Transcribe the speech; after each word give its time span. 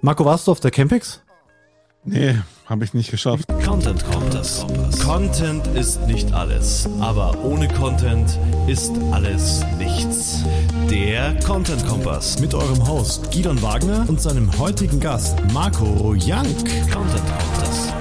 Marco, 0.00 0.24
warst 0.24 0.46
du 0.46 0.52
auf 0.52 0.60
der 0.60 0.70
Campix? 0.70 1.20
Nee, 2.04 2.36
habe 2.66 2.84
ich 2.84 2.94
nicht 2.94 3.10
geschafft. 3.10 3.44
Content 3.66 4.04
Kompass. 4.04 4.64
Content 5.04 5.66
ist 5.68 6.00
nicht 6.06 6.32
alles, 6.32 6.88
aber 7.00 7.36
ohne 7.42 7.66
Content 7.66 8.38
ist 8.68 8.92
alles 9.10 9.64
nichts. 9.76 10.44
Der 10.88 11.36
Content 11.40 11.84
Kompass 11.84 12.38
Mit 12.38 12.54
eurem 12.54 12.86
Host 12.86 13.28
Gidon 13.32 13.60
Wagner 13.60 14.06
und 14.08 14.20
seinem 14.20 14.56
heutigen 14.56 15.00
Gast 15.00 15.36
Marco 15.52 16.14
Jank. 16.14 16.46
Content 16.92 17.24
Kompass. 17.26 17.92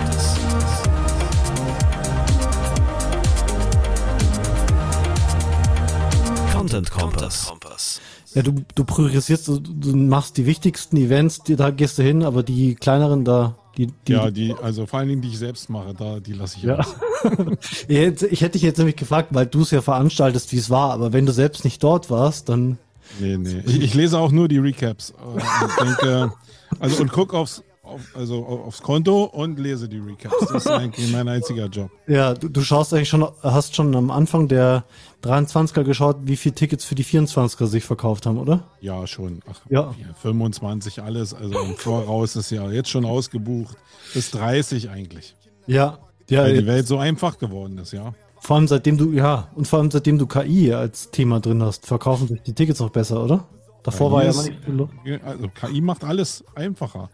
Content 6.53 6.91
Kompass. 6.91 8.01
Ja, 8.37 8.43
du, 8.43 8.53
du 8.75 8.83
priorisierst, 8.85 9.47
du, 9.47 9.57
du 9.59 9.95
machst 9.97 10.37
die 10.37 10.45
wichtigsten 10.45 10.95
Events, 10.97 11.41
die, 11.41 11.55
da 11.55 11.71
gehst 11.71 11.97
du 11.97 12.03
hin, 12.03 12.21
aber 12.21 12.43
die 12.43 12.75
kleineren 12.75 13.25
da, 13.25 13.55
die, 13.77 13.87
die 14.07 14.11
Ja, 14.11 14.29
die, 14.29 14.53
also 14.61 14.85
vor 14.85 14.99
allen 14.99 15.09
Dingen, 15.09 15.21
die 15.23 15.29
ich 15.29 15.39
selbst 15.39 15.71
mache, 15.71 15.95
da, 15.95 16.19
die 16.19 16.33
lasse 16.33 16.57
ich 16.57 16.63
Ja. 16.65 16.77
aus. 16.77 16.95
ich, 17.87 17.97
hätte, 17.97 18.27
ich 18.27 18.41
hätte 18.41 18.51
dich 18.51 18.61
jetzt 18.61 18.77
nämlich 18.77 18.95
gefragt, 18.95 19.29
weil 19.31 19.47
du 19.47 19.61
es 19.61 19.71
ja 19.71 19.81
veranstaltest, 19.81 20.51
wie 20.51 20.57
es 20.57 20.69
war, 20.69 20.91
aber 20.91 21.13
wenn 21.13 21.25
du 21.25 21.31
selbst 21.33 21.63
nicht 21.63 21.81
dort 21.83 22.11
warst, 22.11 22.49
dann 22.49 22.77
Nee, 23.19 23.37
nee. 23.37 23.63
Ich, 23.65 23.81
ich 23.81 23.93
lese 23.95 24.19
auch 24.19 24.31
nur 24.31 24.47
die 24.47 24.59
Recaps. 24.59 25.11
äh, 25.11 25.63
Und 25.63 25.79
denke, 25.81 26.31
also 26.79 27.01
und 27.01 27.11
guck 27.11 27.33
aufs, 27.33 27.63
auf, 27.87 28.01
also 28.15 28.45
aufs 28.45 28.81
Konto 28.81 29.23
und 29.25 29.59
lese 29.59 29.87
die 29.89 29.99
Recaps. 29.99 30.35
Das 30.39 30.65
ist 30.65 30.67
eigentlich 30.67 31.11
mein 31.11 31.27
einziger 31.27 31.65
Job. 31.67 31.89
ja, 32.07 32.33
du, 32.33 32.49
du 32.49 32.61
schaust 32.61 32.93
eigentlich 32.93 33.09
schon, 33.09 33.27
hast 33.41 33.75
schon 33.75 33.95
am 33.95 34.11
Anfang 34.11 34.47
der 34.47 34.83
23er 35.23 35.83
geschaut, 35.83 36.17
wie 36.23 36.35
viele 36.37 36.55
Tickets 36.55 36.85
für 36.85 36.95
die 36.95 37.03
24er 37.05 37.65
sich 37.67 37.83
verkauft 37.83 38.25
haben, 38.25 38.37
oder? 38.37 38.63
Ja, 38.81 39.07
schon. 39.07 39.39
Ach, 39.49 39.59
Ja. 39.69 39.93
25, 40.21 41.01
alles. 41.01 41.33
Also 41.33 41.59
im 41.59 41.75
Voraus 41.75 42.35
ist 42.35 42.51
ja 42.51 42.69
jetzt 42.71 42.89
schon 42.89 43.05
ausgebucht. 43.05 43.75
Bis 44.13 44.31
30 44.31 44.89
eigentlich. 44.89 45.35
Ja. 45.65 45.99
Ja, 46.29 46.43
Weil 46.43 46.59
die 46.59 46.65
Welt 46.67 46.87
so 46.87 46.97
einfach 46.97 47.37
geworden 47.37 47.77
ist, 47.77 47.93
ja. 47.93 48.13
vor 48.41 48.57
allem 48.57 48.67
seitdem 48.67 48.97
du, 48.97 49.13
ja, 49.13 49.47
und 49.55 49.65
vor 49.65 49.79
allem 49.79 49.89
seitdem 49.91 50.17
du 50.17 50.27
KI 50.27 50.73
als 50.73 51.09
Thema 51.09 51.39
drin 51.39 51.63
hast, 51.63 51.85
verkaufen 51.87 52.27
sich 52.27 52.41
die 52.41 52.53
Tickets 52.53 52.81
noch 52.81 52.89
besser, 52.89 53.23
oder? 53.23 53.45
Davor 53.87 54.11
war 54.11 54.25
ja 54.25 54.31
KI 54.31 54.49
immer 54.49 54.83
ist- 54.83 55.05
nicht. 55.05 55.23
Also 55.23 55.47
KI 55.47 55.79
macht 55.79 56.03
alles 56.03 56.43
einfacher. 56.55 57.09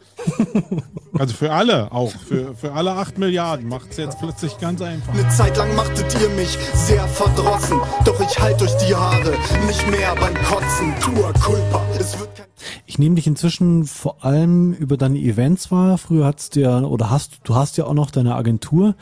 also 1.20 1.36
für 1.36 1.52
alle 1.52 1.92
auch. 1.92 2.10
Für, 2.10 2.56
für 2.56 2.74
alle 2.74 2.94
8 2.94 3.20
Milliarden 3.20 3.68
macht 3.70 3.92
es 3.92 3.98
jetzt 3.98 4.18
plötzlich 4.18 4.58
ganz 4.58 4.82
einfach. 4.82 5.14
Eine 5.14 5.30
Zeit 5.30 5.56
lang 5.56 5.76
machtet 5.76 6.12
ihr 6.20 6.30
mich 6.30 6.58
sehr 6.74 7.08
verdrossen, 7.08 7.80
doch 8.06 8.20
ich 8.20 8.40
halt 8.40 8.60
euch 8.64 8.76
die 8.88 8.96
Haare 8.96 9.38
nicht 9.68 9.88
mehr 9.92 10.16
beim 10.16 10.34
Kotzen. 10.34 10.96
Tua 11.00 11.32
culpa, 11.34 11.86
es 12.00 12.20
wird 12.20 12.36
kein 12.36 12.48
Ich 12.88 12.98
nehme 12.98 13.14
dich 13.14 13.28
inzwischen 13.28 13.86
vor 13.86 14.26
allem 14.26 14.74
über 14.74 14.98
deine 14.98 15.20
Events 15.20 15.70
wahr. 15.70 16.00
Früher 16.00 16.26
hattest 16.26 16.56
du 16.56 16.62
ja, 16.62 16.80
oder 16.82 17.12
hast, 17.12 17.42
du 17.44 17.54
hast 17.54 17.78
ja 17.78 17.86
auch 17.86 17.94
noch 17.94 18.10
deine 18.10 18.34
Agentur. 18.34 18.96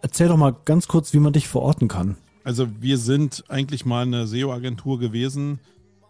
Erzähl 0.00 0.28
doch 0.28 0.38
mal 0.38 0.56
ganz 0.64 0.88
kurz, 0.88 1.12
wie 1.12 1.20
man 1.20 1.34
dich 1.34 1.48
verorten 1.48 1.86
kann. 1.86 2.16
Also 2.44 2.66
wir 2.80 2.96
sind 2.96 3.44
eigentlich 3.48 3.84
mal 3.84 4.04
eine 4.06 4.26
SEO-Agentur 4.26 4.98
gewesen, 4.98 5.60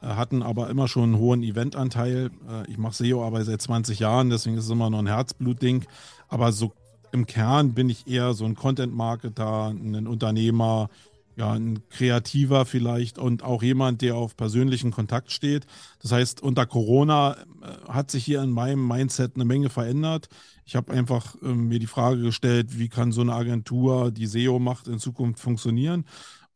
hatten 0.09 0.43
aber 0.43 0.71
immer 0.71 0.89
schon 0.89 1.05
einen 1.05 1.19
hohen 1.19 1.43
Eventanteil. 1.43 2.31
Äh, 2.49 2.71
Ich 2.71 2.79
mache 2.79 2.95
SEO-Arbeit 2.95 3.47
seit 3.47 3.63
20 3.63 3.99
Jahren, 4.01 4.31
deswegen 4.31 4.57
ist 4.57 4.65
es 4.65 4.71
immer 4.71 4.91
noch 4.91 4.99
ein 5.01 5.07
Herzblutding. 5.07 5.85
Aber 6.29 6.53
so 6.53 6.73
im 7.13 7.27
Kern 7.27 7.75
bin 7.75 7.89
ich 7.91 8.07
eher 8.07 8.35
so 8.35 8.45
ein 8.45 8.55
Content-Marketer, 8.55 9.69
ein 9.69 10.07
Unternehmer, 10.07 10.89
ja, 11.37 11.53
ein 11.53 11.89
Kreativer 11.89 12.67
vielleicht 12.67 13.19
und 13.19 13.43
auch 13.43 13.63
jemand, 13.63 14.03
der 14.03 14.17
auf 14.17 14.37
persönlichen 14.37 14.91
Kontakt 14.91 15.33
steht. 15.33 15.67
Das 16.01 16.13
heißt, 16.13 16.43
unter 16.43 16.67
Corona 16.67 17.37
äh, 17.63 17.89
hat 17.89 18.11
sich 18.11 18.25
hier 18.25 18.43
in 18.43 18.51
meinem 18.51 18.87
Mindset 18.87 19.37
eine 19.37 19.45
Menge 19.45 19.71
verändert. 19.71 20.29
Ich 20.65 20.77
habe 20.77 20.93
einfach 20.93 21.37
ähm, 21.43 21.69
mir 21.69 21.79
die 21.79 21.87
Frage 21.87 22.21
gestellt, 22.23 22.79
wie 22.79 22.89
kann 22.89 23.13
so 23.13 23.23
eine 23.23 23.35
Agentur, 23.35 24.11
die 24.11 24.27
SEO 24.27 24.59
macht, 24.59 24.89
in 24.89 24.99
Zukunft 24.99 25.41
funktionieren? 25.41 26.05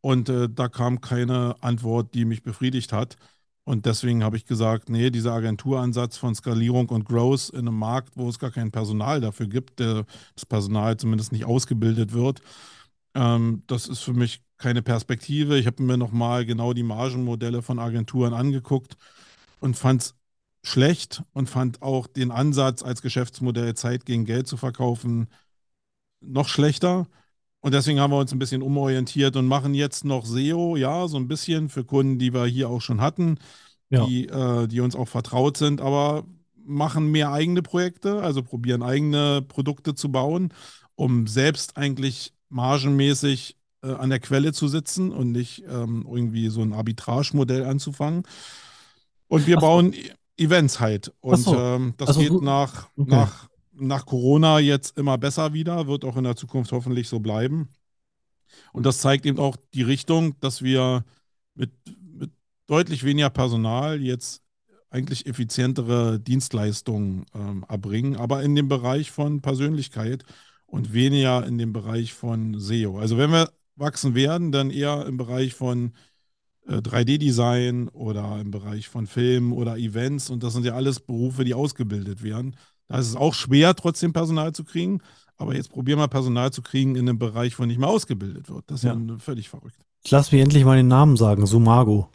Und 0.00 0.28
äh, 0.28 0.48
da 0.52 0.68
kam 0.68 1.00
keine 1.00 1.56
Antwort, 1.62 2.14
die 2.14 2.24
mich 2.26 2.42
befriedigt 2.42 2.92
hat. 2.92 3.16
Und 3.64 3.86
deswegen 3.86 4.22
habe 4.22 4.36
ich 4.36 4.44
gesagt, 4.44 4.90
nee, 4.90 5.10
dieser 5.10 5.32
Agenturansatz 5.32 6.18
von 6.18 6.34
Skalierung 6.34 6.88
und 6.90 7.06
Growth 7.06 7.50
in 7.50 7.60
einem 7.60 7.78
Markt, 7.78 8.12
wo 8.16 8.28
es 8.28 8.38
gar 8.38 8.50
kein 8.50 8.70
Personal 8.70 9.20
dafür 9.22 9.46
gibt, 9.46 9.80
das 9.80 10.04
Personal 10.48 10.98
zumindest 10.98 11.32
nicht 11.32 11.46
ausgebildet 11.46 12.12
wird, 12.12 12.42
ähm, 13.14 13.62
das 13.66 13.88
ist 13.88 14.00
für 14.00 14.12
mich 14.12 14.42
keine 14.58 14.82
Perspektive. 14.82 15.58
Ich 15.58 15.66
habe 15.66 15.82
mir 15.82 15.96
nochmal 15.96 16.44
genau 16.46 16.72
die 16.74 16.82
Margenmodelle 16.82 17.62
von 17.62 17.78
Agenturen 17.78 18.34
angeguckt 18.34 18.96
und 19.60 19.76
fand 19.76 20.02
es 20.02 20.14
schlecht 20.62 21.22
und 21.32 21.50
fand 21.50 21.82
auch 21.82 22.06
den 22.06 22.30
Ansatz 22.30 22.82
als 22.82 23.02
Geschäftsmodell 23.02 23.74
Zeit 23.74 24.06
gegen 24.06 24.24
Geld 24.24 24.46
zu 24.46 24.56
verkaufen 24.56 25.28
noch 26.20 26.48
schlechter. 26.48 27.06
Und 27.64 27.72
deswegen 27.72 27.98
haben 27.98 28.12
wir 28.12 28.18
uns 28.18 28.30
ein 28.30 28.38
bisschen 28.38 28.60
umorientiert 28.60 29.36
und 29.36 29.46
machen 29.48 29.72
jetzt 29.72 30.04
noch 30.04 30.26
SEO, 30.26 30.76
ja, 30.76 31.08
so 31.08 31.16
ein 31.16 31.28
bisschen 31.28 31.70
für 31.70 31.82
Kunden, 31.82 32.18
die 32.18 32.34
wir 32.34 32.44
hier 32.44 32.68
auch 32.68 32.82
schon 32.82 33.00
hatten, 33.00 33.38
Ja. 33.88 34.04
die, 34.04 34.26
äh, 34.28 34.66
die 34.68 34.80
uns 34.80 34.94
auch 34.94 35.08
vertraut 35.08 35.56
sind, 35.56 35.80
aber 35.80 36.24
machen 36.66 37.10
mehr 37.10 37.32
eigene 37.32 37.62
Projekte, 37.62 38.20
also 38.22 38.42
probieren 38.42 38.82
eigene 38.82 39.40
Produkte 39.40 39.94
zu 39.94 40.12
bauen, 40.12 40.52
um 40.94 41.26
selbst 41.26 41.78
eigentlich 41.78 42.34
margenmäßig 42.50 43.56
äh, 43.82 43.92
an 43.92 44.10
der 44.10 44.20
Quelle 44.20 44.52
zu 44.52 44.68
sitzen 44.68 45.10
und 45.10 45.32
nicht 45.32 45.64
ähm, 45.66 46.06
irgendwie 46.06 46.48
so 46.50 46.60
ein 46.60 46.74
Arbitrage-Modell 46.74 47.64
anzufangen. 47.64 48.24
Und 49.28 49.46
wir 49.46 49.56
Ach 49.56 49.62
bauen 49.62 49.94
E- 49.94 50.10
Events 50.36 50.80
halt. 50.80 51.12
Und 51.20 51.38
so. 51.38 51.56
ähm, 51.56 51.94
das 51.96 52.08
Also 52.08 52.20
geht 52.20 52.42
nach, 52.42 52.88
Okay. 52.96 53.10
nach, 53.10 53.48
nach 53.76 54.06
Corona 54.06 54.60
jetzt 54.60 54.98
immer 54.98 55.18
besser 55.18 55.52
wieder, 55.52 55.86
wird 55.86 56.04
auch 56.04 56.16
in 56.16 56.24
der 56.24 56.36
Zukunft 56.36 56.72
hoffentlich 56.72 57.08
so 57.08 57.20
bleiben. 57.20 57.68
Und 58.72 58.86
das 58.86 58.98
zeigt 58.98 59.26
eben 59.26 59.38
auch 59.38 59.56
die 59.74 59.82
Richtung, 59.82 60.38
dass 60.40 60.62
wir 60.62 61.04
mit, 61.54 61.70
mit 62.12 62.30
deutlich 62.66 63.04
weniger 63.04 63.30
Personal 63.30 64.00
jetzt 64.00 64.42
eigentlich 64.90 65.26
effizientere 65.26 66.20
Dienstleistungen 66.20 67.26
ähm, 67.34 67.64
erbringen, 67.68 68.16
aber 68.16 68.42
in 68.42 68.54
dem 68.54 68.68
Bereich 68.68 69.10
von 69.10 69.40
Persönlichkeit 69.40 70.24
und 70.66 70.92
weniger 70.92 71.44
in 71.46 71.58
dem 71.58 71.72
Bereich 71.72 72.14
von 72.14 72.58
SEO. 72.60 72.98
Also 72.98 73.18
wenn 73.18 73.30
wir 73.30 73.50
wachsen 73.76 74.14
werden, 74.14 74.52
dann 74.52 74.70
eher 74.70 75.04
im 75.06 75.16
Bereich 75.16 75.54
von 75.54 75.92
äh, 76.66 76.76
3D-Design 76.76 77.88
oder 77.88 78.40
im 78.40 78.50
Bereich 78.50 78.88
von 78.88 79.06
Film 79.06 79.52
oder 79.52 79.76
Events. 79.76 80.30
Und 80.30 80.42
das 80.42 80.52
sind 80.52 80.64
ja 80.64 80.74
alles 80.74 81.00
Berufe, 81.00 81.44
die 81.44 81.54
ausgebildet 81.54 82.22
werden. 82.22 82.56
Ist 82.98 83.08
es 83.08 83.16
auch 83.16 83.34
schwer, 83.34 83.74
trotzdem 83.74 84.12
Personal 84.12 84.52
zu 84.52 84.64
kriegen. 84.64 85.00
Aber 85.36 85.54
jetzt 85.54 85.70
probieren 85.70 85.98
wir 85.98 86.08
Personal 86.08 86.52
zu 86.52 86.62
kriegen 86.62 86.94
in 86.94 87.08
einem 87.08 87.18
Bereich, 87.18 87.58
wo 87.58 87.64
nicht 87.64 87.78
mehr 87.80 87.88
ausgebildet 87.88 88.48
wird. 88.48 88.64
Das 88.68 88.80
ist 88.80 88.84
ja, 88.84 88.94
Ja. 88.94 89.18
völlig 89.18 89.48
verrückt. 89.48 89.76
Ich 90.04 90.10
lass 90.10 90.30
mir 90.30 90.42
endlich 90.42 90.64
mal 90.64 90.76
den 90.76 90.88
Namen 90.88 91.16
sagen, 91.16 91.46
Sumago. 91.46 92.08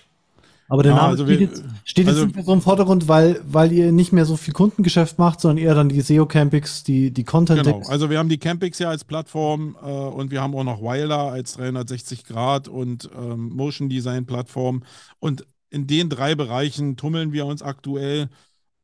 Aber 0.71 0.83
der 0.83 0.91
Ja, 0.91 0.97
Name 0.99 1.07
also 1.09 1.25
steht, 1.25 1.39
wir- 1.39 1.47
jetzt, 1.47 1.63
steht 1.83 2.05
jetzt 2.05 2.13
also- 2.13 2.25
nicht 2.27 2.35
mehr 2.35 2.45
so 2.45 2.53
im 2.53 2.61
Vordergrund, 2.61 3.07
weil, 3.07 3.41
weil 3.43 3.71
ihr 3.71 3.91
nicht 3.91 4.13
mehr 4.13 4.25
so 4.25 4.37
viel 4.37 4.53
Kundengeschäft 4.53 5.17
macht, 5.17 5.41
sondern 5.41 5.57
eher 5.65 5.73
dann 5.73 5.89
die 5.89 5.99
SEO-Campings, 5.99 6.83
die, 6.83 7.09
die 7.11 7.23
content 7.23 7.63
Genau, 7.63 7.81
also 7.87 8.11
wir 8.11 8.19
haben 8.19 8.29
die 8.29 8.37
Campings 8.37 8.77
ja 8.77 8.87
als 8.89 9.03
Plattform 9.03 9.75
äh, 9.83 9.89
und 9.89 10.29
wir 10.29 10.41
haben 10.43 10.53
auch 10.55 10.63
noch 10.63 10.79
Wilder 10.81 11.31
als 11.31 11.53
360 11.53 12.23
Grad 12.23 12.67
und 12.67 13.09
ähm, 13.19 13.49
Motion 13.49 13.89
Design 13.89 14.27
Plattform. 14.27 14.83
Und 15.19 15.43
in 15.71 15.87
den 15.87 16.07
drei 16.07 16.35
Bereichen 16.35 16.95
tummeln 16.97 17.33
wir 17.33 17.47
uns 17.47 17.63
aktuell. 17.63 18.29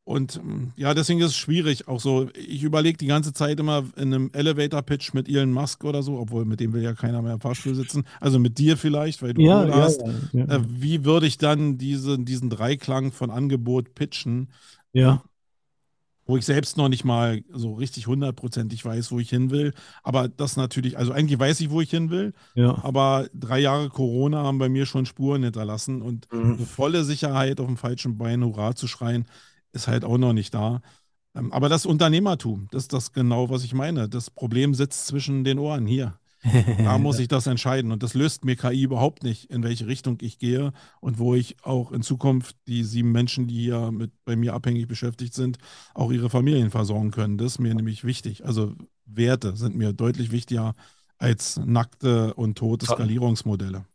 Und 0.06 0.36
ähm, 0.36 0.72
ja, 0.76 0.94
deswegen 0.94 1.18
ist 1.18 1.26
es 1.32 1.36
schwierig. 1.36 1.88
Auch 1.88 1.98
so, 2.00 2.28
ich 2.34 2.62
überlege 2.62 2.96
die 2.96 3.08
ganze 3.08 3.32
Zeit 3.32 3.58
immer 3.58 3.84
in 3.96 4.14
einem 4.14 4.30
Elevator-Pitch 4.32 5.14
mit 5.14 5.28
Elon 5.28 5.50
Musk 5.50 5.82
oder 5.82 6.04
so, 6.04 6.18
obwohl 6.20 6.44
mit 6.44 6.60
dem 6.60 6.72
will 6.72 6.82
ja 6.82 6.94
keiner 6.94 7.22
mehr 7.22 7.32
im 7.34 7.40
Fahrstuhl 7.40 7.74
sitzen. 7.74 8.04
Also 8.20 8.38
mit 8.38 8.56
dir 8.58 8.76
vielleicht, 8.76 9.20
weil 9.20 9.34
du 9.34 9.42
ja, 9.42 9.64
ja, 9.66 9.74
hast. 9.74 10.02
ja, 10.06 10.14
ja. 10.32 10.44
Äh, 10.44 10.60
wie 10.68 11.04
würde 11.04 11.26
ich 11.26 11.38
dann 11.38 11.76
diese, 11.76 12.20
diesen 12.20 12.50
Dreiklang 12.50 13.10
von 13.10 13.30
Angebot 13.32 13.94
pitchen? 13.96 14.52
ja. 14.92 15.22
wo 16.28 16.36
ich 16.36 16.44
selbst 16.44 16.76
noch 16.76 16.88
nicht 16.88 17.04
mal 17.04 17.42
so 17.52 17.74
richtig 17.74 18.08
hundertprozentig 18.08 18.84
weiß, 18.84 19.12
wo 19.12 19.20
ich 19.20 19.30
hin 19.30 19.50
will. 19.50 19.72
Aber 20.02 20.28
das 20.28 20.56
natürlich, 20.56 20.98
also 20.98 21.12
eigentlich 21.12 21.38
weiß 21.38 21.60
ich, 21.60 21.70
wo 21.70 21.80
ich 21.80 21.90
hin 21.90 22.10
will, 22.10 22.32
ja. 22.54 22.82
aber 22.82 23.28
drei 23.32 23.60
Jahre 23.60 23.88
Corona 23.90 24.42
haben 24.42 24.58
bei 24.58 24.68
mir 24.68 24.86
schon 24.86 25.06
Spuren 25.06 25.44
hinterlassen 25.44 26.02
und 26.02 26.26
Mhm. 26.32 26.54
eine 26.54 26.66
volle 26.66 27.04
Sicherheit 27.04 27.60
auf 27.60 27.66
dem 27.66 27.76
falschen 27.76 28.18
Bein 28.18 28.42
Hurra 28.44 28.74
zu 28.74 28.88
schreien, 28.88 29.26
ist 29.72 29.88
halt 29.88 30.04
auch 30.04 30.18
noch 30.18 30.32
nicht 30.32 30.54
da. 30.54 30.80
Ähm, 31.34 31.52
Aber 31.52 31.68
das 31.68 31.86
Unternehmertum, 31.86 32.68
das 32.70 32.84
ist 32.84 32.92
das 32.92 33.12
genau, 33.12 33.50
was 33.50 33.64
ich 33.64 33.74
meine. 33.74 34.08
Das 34.08 34.30
Problem 34.30 34.74
sitzt 34.74 35.06
zwischen 35.06 35.44
den 35.44 35.58
Ohren 35.58 35.86
hier. 35.86 36.18
Da 36.78 36.98
muss 36.98 37.18
ich 37.18 37.28
das 37.28 37.46
entscheiden. 37.46 37.92
Und 37.92 38.02
das 38.02 38.14
löst 38.14 38.44
mir 38.44 38.56
KI 38.56 38.82
überhaupt 38.82 39.22
nicht, 39.22 39.50
in 39.50 39.62
welche 39.62 39.86
Richtung 39.86 40.18
ich 40.20 40.38
gehe 40.38 40.72
und 41.00 41.18
wo 41.18 41.34
ich 41.34 41.56
auch 41.64 41.92
in 41.92 42.02
Zukunft 42.02 42.56
die 42.66 42.84
sieben 42.84 43.12
Menschen, 43.12 43.46
die 43.46 43.62
hier 43.62 43.90
mit 43.90 44.12
bei 44.24 44.36
mir 44.36 44.54
abhängig 44.54 44.86
beschäftigt 44.86 45.34
sind, 45.34 45.58
auch 45.94 46.12
ihre 46.12 46.30
Familien 46.30 46.70
versorgen 46.70 47.10
können. 47.10 47.38
Das 47.38 47.52
ist 47.52 47.58
mir 47.58 47.74
nämlich 47.74 48.04
wichtig. 48.04 48.44
Also 48.44 48.74
Werte 49.06 49.56
sind 49.56 49.76
mir 49.76 49.92
deutlich 49.92 50.30
wichtiger 50.30 50.74
als 51.18 51.56
nackte 51.64 52.34
und 52.34 52.58
tote. 52.58 52.86
Skalierungsmodelle. 52.86 53.86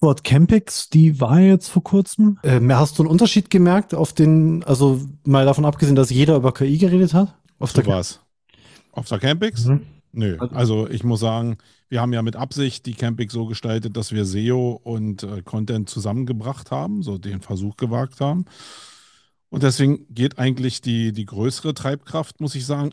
Wort 0.00 0.24
Campix, 0.24 0.90
die 0.90 1.20
war 1.20 1.40
jetzt 1.40 1.68
vor 1.68 1.82
kurzem. 1.82 2.38
Ähm, 2.42 2.72
hast 2.72 2.98
du 2.98 3.02
einen 3.02 3.10
Unterschied 3.10 3.50
gemerkt 3.50 3.94
auf 3.94 4.12
den, 4.12 4.62
also 4.64 5.00
mal 5.24 5.44
davon 5.44 5.64
abgesehen, 5.64 5.96
dass 5.96 6.10
jeder 6.10 6.36
über 6.36 6.52
KI 6.52 6.78
geredet 6.78 7.14
hat? 7.14 7.34
Auf 7.58 7.72
der 7.72 7.86
was? 7.86 8.20
Auf 8.92 9.08
der 9.08 9.18
Campix? 9.18 9.64
Mhm. 9.64 9.82
Nö. 10.12 10.36
Also, 10.38 10.54
also 10.54 10.88
ich 10.90 11.04
muss 11.04 11.20
sagen, 11.20 11.56
wir 11.88 12.00
haben 12.00 12.12
ja 12.12 12.22
mit 12.22 12.36
Absicht 12.36 12.86
die 12.86 12.94
Campix 12.94 13.32
so 13.32 13.46
gestaltet, 13.46 13.96
dass 13.96 14.12
wir 14.12 14.24
SEO 14.24 14.80
und 14.82 15.22
äh, 15.22 15.42
Content 15.42 15.88
zusammengebracht 15.88 16.70
haben, 16.70 17.02
so 17.02 17.18
den 17.18 17.40
Versuch 17.40 17.76
gewagt 17.76 18.20
haben. 18.20 18.44
Und 19.50 19.62
deswegen 19.62 20.06
geht 20.12 20.38
eigentlich 20.38 20.80
die, 20.80 21.12
die 21.12 21.26
größere 21.26 21.74
Treibkraft, 21.74 22.40
muss 22.40 22.54
ich 22.54 22.66
sagen, 22.66 22.90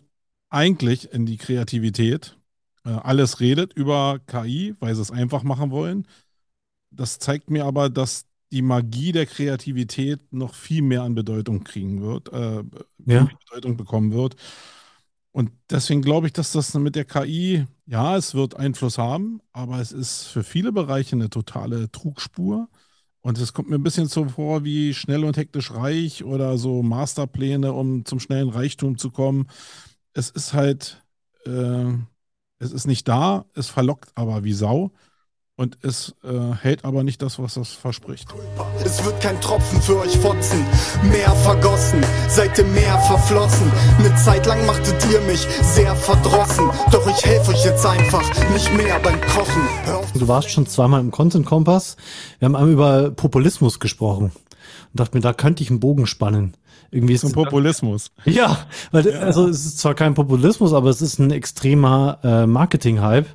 eigentlich 0.50 1.13
in 1.13 1.25
die 1.25 1.38
Kreativität. 1.38 2.38
Äh, 2.86 2.89
alles 2.89 3.39
redet 3.39 3.74
über 3.74 4.19
KI, 4.25 4.75
weil 4.80 4.95
sie 4.95 5.01
es 5.01 5.12
einfach 5.12 5.44
machen 5.44 5.72
wollen. 5.72 6.07
Das 6.92 7.19
zeigt 7.19 7.50
mir 7.50 7.66
aber, 7.66 7.89
dass 7.89 8.25
die 8.51 8.62
Magie 8.62 9.12
der 9.12 9.25
Kreativität 9.25 10.31
noch 10.31 10.54
viel 10.54 10.81
mehr 10.81 11.04
an 11.04 11.16
Bedeutung 11.16 11.63
kriegen 11.63 12.01
wird, 12.01 12.31
äh, 12.31 12.63
ja. 13.06 13.28
Bedeutung 13.50 13.78
bekommen 13.78 14.13
wird. 14.13 14.36
Und 15.31 15.51
deswegen 15.69 16.01
glaube 16.01 16.28
ich, 16.28 16.34
dass 16.34 16.51
das 16.51 16.74
mit 16.74 16.95
der 16.95 17.06
KI, 17.06 17.66
ja, 17.86 18.18
es 18.18 18.34
wird 18.34 18.56
Einfluss 18.56 18.98
haben, 18.98 19.42
aber 19.51 19.80
es 19.80 19.92
ist 19.92 20.24
für 20.24 20.44
viele 20.44 20.72
Bereiche 20.72 21.16
eine 21.16 21.30
totale 21.30 21.92
Trugspur. 21.92 22.69
Und 23.22 23.38
es 23.38 23.54
kommt 23.54 23.69
mir 23.69 23.75
ein 23.75 23.84
bisschen 23.84 24.07
so 24.07 24.30
vor 24.30 24.63
wie 24.63 24.94
schnell 24.94 25.24
und 25.25 25.38
hektisch 25.38 25.72
reich 25.72 26.24
oder 26.24 26.57
so 26.57 26.81
Masterpläne, 26.81 27.74
um 27.74 28.06
zum 28.06 28.19
schnellen 28.19 28.50
Reichtum 28.50 28.98
zu 28.98 29.12
kommen. 29.12 29.48
Es 30.13 30.30
ist 30.30 30.54
halt, 30.54 31.04
äh, 31.45 31.94
es 32.60 32.72
ist 32.72 32.88
nicht 32.88 33.07
da, 33.07 33.45
es 33.54 33.69
verlockt 33.69 34.12
aber 34.16 34.44
wie 34.44 34.54
Sau 34.54 34.92
und 35.57 35.80
es 35.81 36.13
äh, 36.24 36.54
hält 36.62 36.86
aber 36.86 37.04
nicht 37.04 37.21
das, 37.21 37.39
was 37.39 37.57
es 37.57 37.74
verspricht. 37.74 38.27
Es 38.86 39.04
wird 39.04 39.19
kein 39.19 39.42
Tropfen 39.42 39.81
für 39.81 40.00
euch 40.00 40.15
fotzen, 40.18 40.63
mehr 41.01 41.31
vergossen, 41.31 42.00
seid 42.30 42.57
ihr 42.59 42.65
mehr 42.65 42.98
verflossen. 43.00 43.69
Eine 43.98 44.15
Zeit 44.15 44.45
lang 44.45 44.63
machtet 44.68 44.95
ihr 45.12 45.19
mich 45.21 45.42
sehr 45.63 45.95
verdrossen, 45.95 46.69
doch 46.92 47.07
ich 47.07 47.25
helfe 47.25 47.51
euch 47.51 47.65
jetzt 47.65 47.86
einfach 47.86 48.24
nicht 48.54 48.71
mehr 48.77 49.00
beim 49.00 49.19
Kochen. 49.21 49.63
Du 50.13 50.27
warst 50.27 50.51
schon 50.51 50.68
zweimal 50.68 51.01
im 51.01 51.09
Content 51.09 51.45
Kompass. 51.48 51.98
Wir 52.38 52.45
haben 52.45 52.56
einmal 52.56 52.71
über 52.71 53.12
Populismus 53.12 53.80
gesprochen 53.80 54.25
und 54.25 55.00
dachte 55.00 55.18
mir, 55.18 55.21
da 55.21 55.33
könnte 55.33 55.63
ich 55.63 55.71
einen 55.71 55.80
Bogen 55.80 56.06
spannen. 56.06 56.53
Irgendwie 56.92 57.15
ist 57.15 57.21
Zum 57.21 57.31
Populismus. 57.31 58.12
Ja, 58.25 58.60
weil 58.92 59.07
ja. 59.07 59.19
also 59.19 59.48
es 59.48 59.65
ist 59.65 59.80
zwar 59.80 59.95
kein 59.95 60.13
Populismus, 60.13 60.71
aber 60.71 60.89
es 60.89 61.01
ist 61.01 61.19
ein 61.19 61.31
extremer 61.31 62.19
äh, 62.24 62.45
Marketing-Hype 62.45 63.27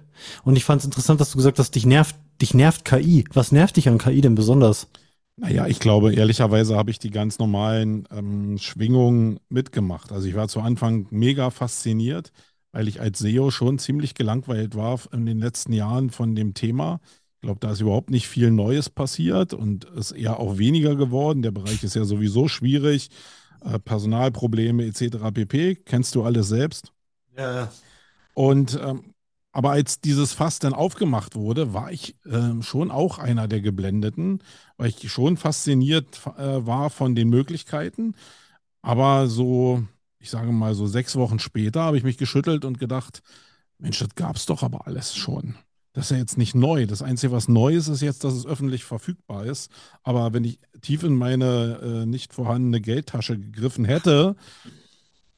und 0.44 0.56
ich 0.56 0.64
fand 0.64 0.80
es 0.80 0.84
interessant, 0.84 1.20
dass 1.20 1.30
du 1.30 1.36
gesagt 1.36 1.58
hast, 1.58 1.74
dich 1.74 1.86
nervt, 1.86 2.16
dich 2.40 2.54
nervt 2.54 2.84
KI. 2.84 3.24
Was 3.32 3.52
nervt 3.52 3.76
dich 3.76 3.88
an 3.88 3.98
KI 3.98 4.20
denn 4.20 4.34
besonders? 4.34 4.88
Naja, 5.36 5.66
ich 5.66 5.80
glaube, 5.80 6.14
ehrlicherweise 6.14 6.76
habe 6.76 6.90
ich 6.90 6.98
die 6.98 7.10
ganz 7.10 7.38
normalen 7.38 8.06
ähm, 8.10 8.58
Schwingungen 8.58 9.40
mitgemacht. 9.48 10.12
Also 10.12 10.28
ich 10.28 10.34
war 10.34 10.48
zu 10.48 10.60
Anfang 10.60 11.06
mega 11.10 11.50
fasziniert, 11.50 12.32
weil 12.70 12.86
ich 12.86 13.00
als 13.00 13.18
SEO 13.18 13.50
schon 13.50 13.78
ziemlich 13.78 14.14
gelangweilt 14.14 14.76
war 14.76 15.00
in 15.12 15.24
den 15.24 15.38
letzten 15.38 15.72
Jahren 15.72 16.10
von 16.10 16.34
dem 16.34 16.54
Thema. 16.54 17.00
Ich 17.36 17.46
glaube, 17.46 17.60
da 17.60 17.72
ist 17.72 17.80
überhaupt 17.80 18.10
nicht 18.10 18.28
viel 18.28 18.50
Neues 18.50 18.90
passiert 18.90 19.52
und 19.54 19.84
ist 19.84 20.12
eher 20.12 20.38
auch 20.38 20.58
weniger 20.58 20.96
geworden. 20.96 21.42
Der 21.42 21.50
Bereich 21.50 21.82
ist 21.82 21.96
ja 21.96 22.04
sowieso 22.04 22.46
schwierig. 22.46 23.08
Äh, 23.64 23.78
Personalprobleme 23.78 24.84
etc. 24.84 25.32
pp. 25.32 25.76
Kennst 25.76 26.14
du 26.14 26.22
alles 26.24 26.48
selbst? 26.48 26.92
Ja. 27.36 27.72
Und 28.34 28.78
ähm, 28.82 29.11
aber 29.52 29.72
als 29.72 30.00
dieses 30.00 30.32
Fass 30.32 30.58
dann 30.58 30.72
aufgemacht 30.72 31.36
wurde, 31.36 31.74
war 31.74 31.92
ich 31.92 32.16
äh, 32.24 32.62
schon 32.62 32.90
auch 32.90 33.18
einer 33.18 33.48
der 33.48 33.60
Geblendeten, 33.60 34.42
weil 34.78 34.88
ich 34.88 35.12
schon 35.12 35.36
fasziniert 35.36 36.20
äh, 36.38 36.66
war 36.66 36.88
von 36.88 37.14
den 37.14 37.28
Möglichkeiten. 37.28 38.14
Aber 38.80 39.28
so, 39.28 39.84
ich 40.18 40.30
sage 40.30 40.52
mal, 40.52 40.74
so 40.74 40.86
sechs 40.86 41.16
Wochen 41.16 41.38
später 41.38 41.82
habe 41.82 41.98
ich 41.98 42.04
mich 42.04 42.16
geschüttelt 42.16 42.64
und 42.64 42.78
gedacht, 42.78 43.22
Mensch, 43.78 43.98
das 43.98 44.14
gab 44.14 44.36
es 44.36 44.46
doch 44.46 44.62
aber 44.62 44.86
alles 44.86 45.14
schon. 45.14 45.56
Das 45.92 46.06
ist 46.06 46.10
ja 46.12 46.16
jetzt 46.16 46.38
nicht 46.38 46.54
neu. 46.54 46.86
Das 46.86 47.02
Einzige, 47.02 47.32
was 47.32 47.48
neu 47.48 47.74
ist, 47.74 47.88
ist 47.88 48.00
jetzt, 48.00 48.24
dass 48.24 48.32
es 48.32 48.46
öffentlich 48.46 48.84
verfügbar 48.84 49.44
ist. 49.44 49.70
Aber 50.02 50.32
wenn 50.32 50.44
ich 50.44 50.58
tief 50.80 51.02
in 51.02 51.14
meine 51.14 51.78
äh, 51.82 52.06
nicht 52.06 52.32
vorhandene 52.32 52.80
Geldtasche 52.80 53.38
gegriffen 53.38 53.84
hätte, 53.84 54.34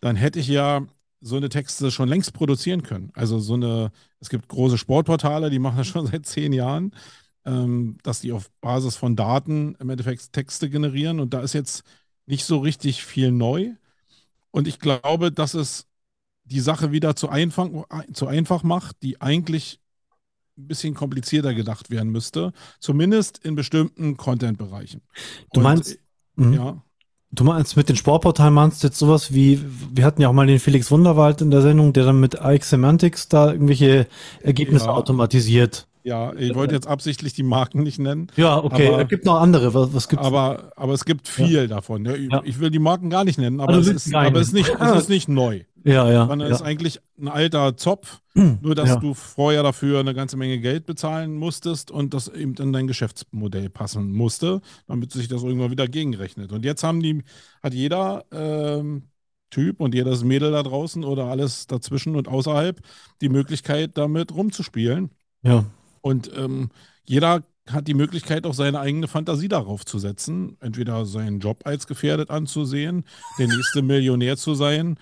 dann 0.01 0.15
hätte 0.15 0.39
ich 0.39 0.47
ja 0.47 0.87
so 1.25 1.37
eine 1.37 1.49
Texte 1.49 1.91
schon 1.91 2.09
längst 2.09 2.35
produzieren 2.35 2.83
können. 2.83 3.11
Also 3.15 3.39
so 3.39 3.55
eine, 3.55 3.91
es 4.21 4.29
gibt 4.29 4.47
große 4.49 4.77
Sportportale, 4.77 5.49
die 5.49 5.59
machen 5.59 5.79
das 5.79 5.87
schon 5.87 6.07
seit 6.11 6.27
zehn 6.27 6.53
Jahren, 6.53 6.95
ähm, 7.47 7.97
dass 8.03 8.21
die 8.21 8.33
auf 8.33 8.51
Basis 8.61 8.97
von 8.97 9.17
Daten 9.17 9.75
im 9.81 9.89
Endeffekt 9.89 10.33
Texte 10.33 10.69
generieren 10.69 11.21
und 11.21 11.33
da 11.33 11.41
ist 11.41 11.55
jetzt 11.55 11.83
nicht 12.27 12.45
so 12.45 12.59
richtig 12.59 13.05
viel 13.05 13.33
neu. 13.33 13.73
Und 14.51 14.69
ich 14.69 14.79
glaube, 14.79 15.33
dass 15.33 15.55
es 15.55 15.87
die 16.45 16.61
Sache 16.61 16.93
wieder 16.93 17.17
zu 17.17 17.31
einfach, 17.31 17.69
zu 18.13 18.27
einfach 18.27 18.63
macht, 18.63 19.03
die 19.03 19.21
eigentlich 19.23 19.81
ein 20.59 20.69
bisschen 20.69 20.95
komplizierter 20.95 21.55
gedacht 21.55 21.91
werden 21.91 22.13
müsste, 22.13 22.53
zumindest 22.81 23.39
in 23.39 23.55
bestimmten 23.55 24.17
Content-Bereichen. 24.17 25.01
Du 25.53 25.61
meinst, 25.61 25.99
und, 26.37 26.53
ja. 26.53 26.83
Du 27.35 27.43
meinst 27.43 27.77
mit 27.77 27.89
den 27.89 27.97
Sportportalen 27.97 28.55
meinst 28.55 28.83
du 28.83 28.87
jetzt 28.87 28.99
sowas 28.99 29.35
wie, 29.35 29.61
wir 29.93 30.05
hatten 30.05 30.23
ja 30.23 30.29
auch 30.29 30.33
mal 30.33 30.47
den 30.47 30.61
Felix 30.61 30.91
Wunderwald 30.91 31.41
in 31.41 31.51
der 31.51 31.63
Sendung, 31.63 31.93
der 31.93 32.05
dann 32.05 32.21
mit 32.21 32.41
AX 32.41 32.71
Semantics 32.71 33.29
da 33.29 33.53
irgendwelche 33.53 34.07
Ergebnisse 34.43 34.87
ja. 34.87 34.93
automatisiert. 34.93 35.87
Ja, 36.05 36.35
ich 36.35 36.55
wollte 36.55 36.75
jetzt 36.75 36.87
absichtlich 36.87 37.33
die 37.33 37.43
Marken 37.43 37.83
nicht 37.83 37.99
nennen. 37.99 38.29
Ja, 38.37 38.63
okay. 38.63 38.89
Aber, 38.89 39.03
es 39.03 39.09
gibt 39.09 39.25
noch 39.25 39.41
andere. 39.41 39.73
Was, 39.73 39.95
was 39.95 40.09
gibt's? 40.09 40.25
Aber, 40.25 40.73
aber 40.77 40.93
es 40.93 41.07
gibt 41.07 41.29
viel 41.29 41.63
ja. 41.63 41.67
davon. 41.67 42.05
Ich, 42.05 42.31
ja. 42.31 42.43
ich, 42.45 42.61
will 42.61 42.71
die 42.71 42.79
Marken 42.79 43.09
gar 43.09 43.25
nicht 43.25 43.39
nennen, 43.39 43.59
aber, 43.59 43.73
also 43.73 43.91
es, 43.91 44.07
ist, 44.07 44.15
aber 44.15 44.39
es, 44.39 44.49
ist 44.49 44.53
nicht, 44.53 44.71
es 44.79 44.97
ist 44.97 45.09
nicht 45.09 45.29
neu. 45.29 45.63
Ja, 45.85 46.11
ja. 46.11 46.27
Sondern 46.27 46.49
ja. 46.49 46.55
ist 46.55 46.63
eigentlich 46.63 47.01
ein 47.19 47.29
alter 47.29 47.77
Zopf, 47.77 48.21
nur 48.35 48.75
dass 48.75 48.99
du 48.99 49.13
vorher 49.13 49.63
dafür 49.63 50.01
eine 50.01 50.15
ganze 50.15 50.37
Menge 50.37 50.59
Geld 50.59 50.87
bezahlen 50.87 51.37
musstest 51.37 51.91
und 51.91 52.15
das 52.15 52.29
eben 52.29 52.55
in 52.55 52.73
dein 52.73 52.87
Geschäftsmodell 52.87 53.69
passen 53.69 54.13
musste, 54.13 54.63
damit 54.87 55.13
sich 55.13 55.29
das 55.29 55.43
irgendwann 55.43 55.71
wieder 55.71 55.87
gegenrechnet. 55.87 56.53
Und 56.53 56.65
jetzt 56.65 56.83
haben 56.83 57.03
die, 57.03 57.23
hat 57.63 57.75
jeder 57.75 58.25
ähm, 58.33 59.05
Typ 59.51 59.79
und 59.79 59.95
jedes 59.95 60.25
Mädel 60.25 60.53
da 60.53 60.63
draußen 60.63 61.05
oder 61.05 61.27
alles 61.27 61.67
dazwischen 61.67 62.17
und 62.17 62.29
außerhalb 62.29 62.81
die 63.21 63.29
Möglichkeit, 63.29 63.97
damit 63.99 64.35
rumzuspielen. 64.35 65.11
Ja. 65.43 65.67
Und 66.01 66.31
ähm, 66.35 66.71
jeder 67.05 67.45
hat 67.71 67.89
die 67.89 67.95
Möglichkeit, 67.95 68.47
auch 68.47 68.55
seine 68.55 68.81
eigene 68.81 69.07
Fantasie 69.07 69.49
darauf 69.49 69.85
zu 69.85 69.99
setzen. 69.99 70.57
Entweder 70.61 71.07
seinen 71.07 71.41
Job 71.41 71.61
als 71.65 71.87
gefährdet 71.87 72.31
anzusehen, 72.31 73.05
der 73.39 73.49
nächste 73.49 73.83
Millionär 73.83 74.37
zu 74.37 74.55
sein 74.55 74.99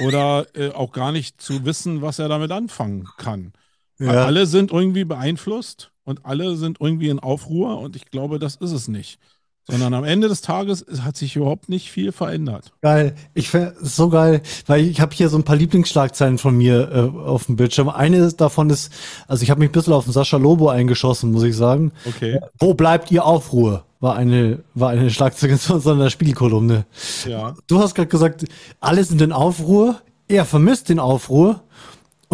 oder 0.00 0.46
äh, 0.54 0.70
auch 0.70 0.92
gar 0.92 1.12
nicht 1.12 1.40
zu 1.40 1.64
wissen, 1.64 2.02
was 2.02 2.18
er 2.18 2.28
damit 2.28 2.50
anfangen 2.50 3.08
kann. 3.16 3.52
Ja. 3.98 4.24
Alle 4.24 4.46
sind 4.46 4.72
irgendwie 4.72 5.04
beeinflusst 5.04 5.92
und 6.04 6.24
alle 6.24 6.56
sind 6.56 6.80
irgendwie 6.80 7.08
in 7.08 7.20
Aufruhr 7.20 7.78
und 7.78 7.96
ich 7.96 8.10
glaube, 8.10 8.38
das 8.38 8.56
ist 8.56 8.72
es 8.72 8.88
nicht. 8.88 9.18
Sondern 9.66 9.94
am 9.94 10.04
Ende 10.04 10.28
des 10.28 10.42
Tages 10.42 10.84
hat 11.00 11.16
sich 11.16 11.36
überhaupt 11.36 11.70
nicht 11.70 11.90
viel 11.90 12.12
verändert. 12.12 12.72
Geil. 12.82 13.14
Ich 13.32 13.50
so 13.80 14.10
geil, 14.10 14.42
weil 14.66 14.84
ich 14.84 15.00
habe 15.00 15.14
hier 15.14 15.30
so 15.30 15.38
ein 15.38 15.44
paar 15.44 15.56
Lieblingsschlagzeilen 15.56 16.36
von 16.36 16.54
mir 16.54 16.90
äh, 16.92 17.18
auf 17.18 17.46
dem 17.46 17.56
Bildschirm. 17.56 17.88
Eine 17.88 18.30
davon 18.32 18.68
ist, 18.68 18.92
also 19.26 19.42
ich 19.42 19.50
habe 19.50 19.60
mich 19.60 19.70
ein 19.70 19.72
bisschen 19.72 19.94
auf 19.94 20.04
den 20.04 20.12
Sascha 20.12 20.36
Lobo 20.36 20.68
eingeschossen, 20.68 21.32
muss 21.32 21.44
ich 21.44 21.56
sagen. 21.56 21.92
Okay. 22.04 22.40
Wo 22.58 22.74
bleibt 22.74 23.10
ihr 23.10 23.24
Aufruhr? 23.24 23.84
War 24.00 24.16
eine, 24.16 24.62
war 24.74 24.90
eine 24.90 25.08
Schlagzeile 25.08 25.56
von 25.56 25.80
so 25.80 25.92
einer 25.92 26.10
Spielkolumne. 26.10 26.84
Ja. 27.26 27.54
Du 27.66 27.78
hast 27.80 27.94
gerade 27.94 28.08
gesagt, 28.08 28.44
alle 28.80 29.02
sind 29.02 29.22
in 29.22 29.32
Aufruhr. 29.32 30.02
Er 30.28 30.44
vermisst 30.44 30.90
den 30.90 30.98
Aufruhr. 30.98 31.62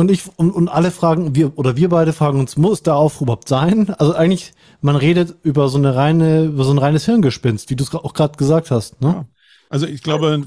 Und 0.00 0.10
ich 0.10 0.22
und, 0.36 0.50
und 0.50 0.68
alle 0.68 0.92
fragen, 0.92 1.34
wir 1.34 1.58
oder 1.58 1.76
wir 1.76 1.90
beide 1.90 2.14
fragen 2.14 2.40
uns, 2.40 2.56
muss 2.56 2.82
der 2.82 2.96
Aufruhr 2.96 3.26
überhaupt 3.26 3.48
sein? 3.48 3.90
Also 3.98 4.14
eigentlich 4.14 4.54
man 4.80 4.96
redet 4.96 5.36
über 5.42 5.68
so 5.68 5.76
eine 5.76 5.94
reine, 5.94 6.44
über 6.44 6.64
so 6.64 6.70
ein 6.70 6.78
reines 6.78 7.04
Hirngespinst, 7.04 7.68
wie 7.68 7.76
du 7.76 7.84
es 7.84 7.94
auch 7.94 8.14
gerade 8.14 8.38
gesagt 8.38 8.70
hast. 8.70 8.98
Ne? 9.02 9.08
Ja. 9.08 9.26
Also 9.68 9.86
ich 9.86 10.02
glaube, 10.02 10.42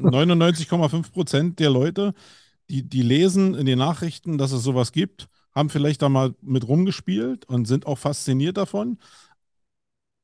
99,5 0.00 1.12
Prozent 1.12 1.60
der 1.60 1.70
Leute, 1.70 2.14
die, 2.68 2.82
die 2.82 3.02
lesen 3.02 3.54
in 3.54 3.64
den 3.64 3.78
Nachrichten, 3.78 4.38
dass 4.38 4.50
es 4.50 4.64
sowas 4.64 4.90
gibt, 4.90 5.28
haben 5.54 5.70
vielleicht 5.70 6.02
da 6.02 6.08
mal 6.08 6.34
mit 6.42 6.66
rumgespielt 6.66 7.44
und 7.44 7.66
sind 7.68 7.86
auch 7.86 7.98
fasziniert 7.98 8.56
davon, 8.56 8.98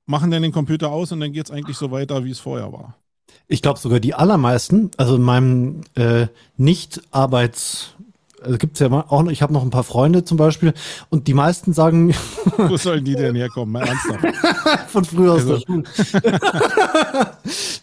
machen 0.07 0.33
dann 0.33 0.43
den 0.43 0.51
Computer 0.51 0.91
aus 0.91 1.13
und 1.13 1.21
dann 1.21 1.33
geht 1.33 1.47
es 1.47 1.53
eigentlich 1.53 1.77
so 1.77 1.93
weiter, 1.93 2.25
wie 2.25 2.33
es 2.33 2.41
vorher 2.41 2.73
war. 2.73 2.97
Ich 3.47 3.63
glaube 3.63 3.79
sogar 3.79 4.01
die 4.01 4.15
allermeisten, 4.15 4.91
also 4.97 5.15
in 5.15 5.23
meinem 5.23 5.83
äh, 5.95 6.27
Nicht-Arbeits- 6.57 7.95
also 8.45 8.59
gibt's 8.59 8.81
ja 8.81 8.91
auch 8.91 9.23
noch, 9.23 9.31
ich 9.31 9.43
habe 9.43 9.53
noch 9.53 9.63
ein 9.63 9.71
paar 9.71 9.85
Freunde 9.85 10.25
zum 10.25 10.37
Beispiel 10.37 10.75
und 11.11 11.29
die 11.29 11.35
meisten 11.35 11.73
sagen 11.73 12.07
mir. 12.07 12.15
Wo 12.57 12.77
sollen 12.77 13.05
die 13.05 13.15
denn 13.15 13.35
herkommen? 13.35 13.73
Mal 13.73 13.87
ernsthaft. 13.87 14.25
Von 14.89 15.05
früher 15.05 15.33
aus 15.33 15.41
also. 15.41 15.57
der 15.57 15.61
Schule. 15.61 15.83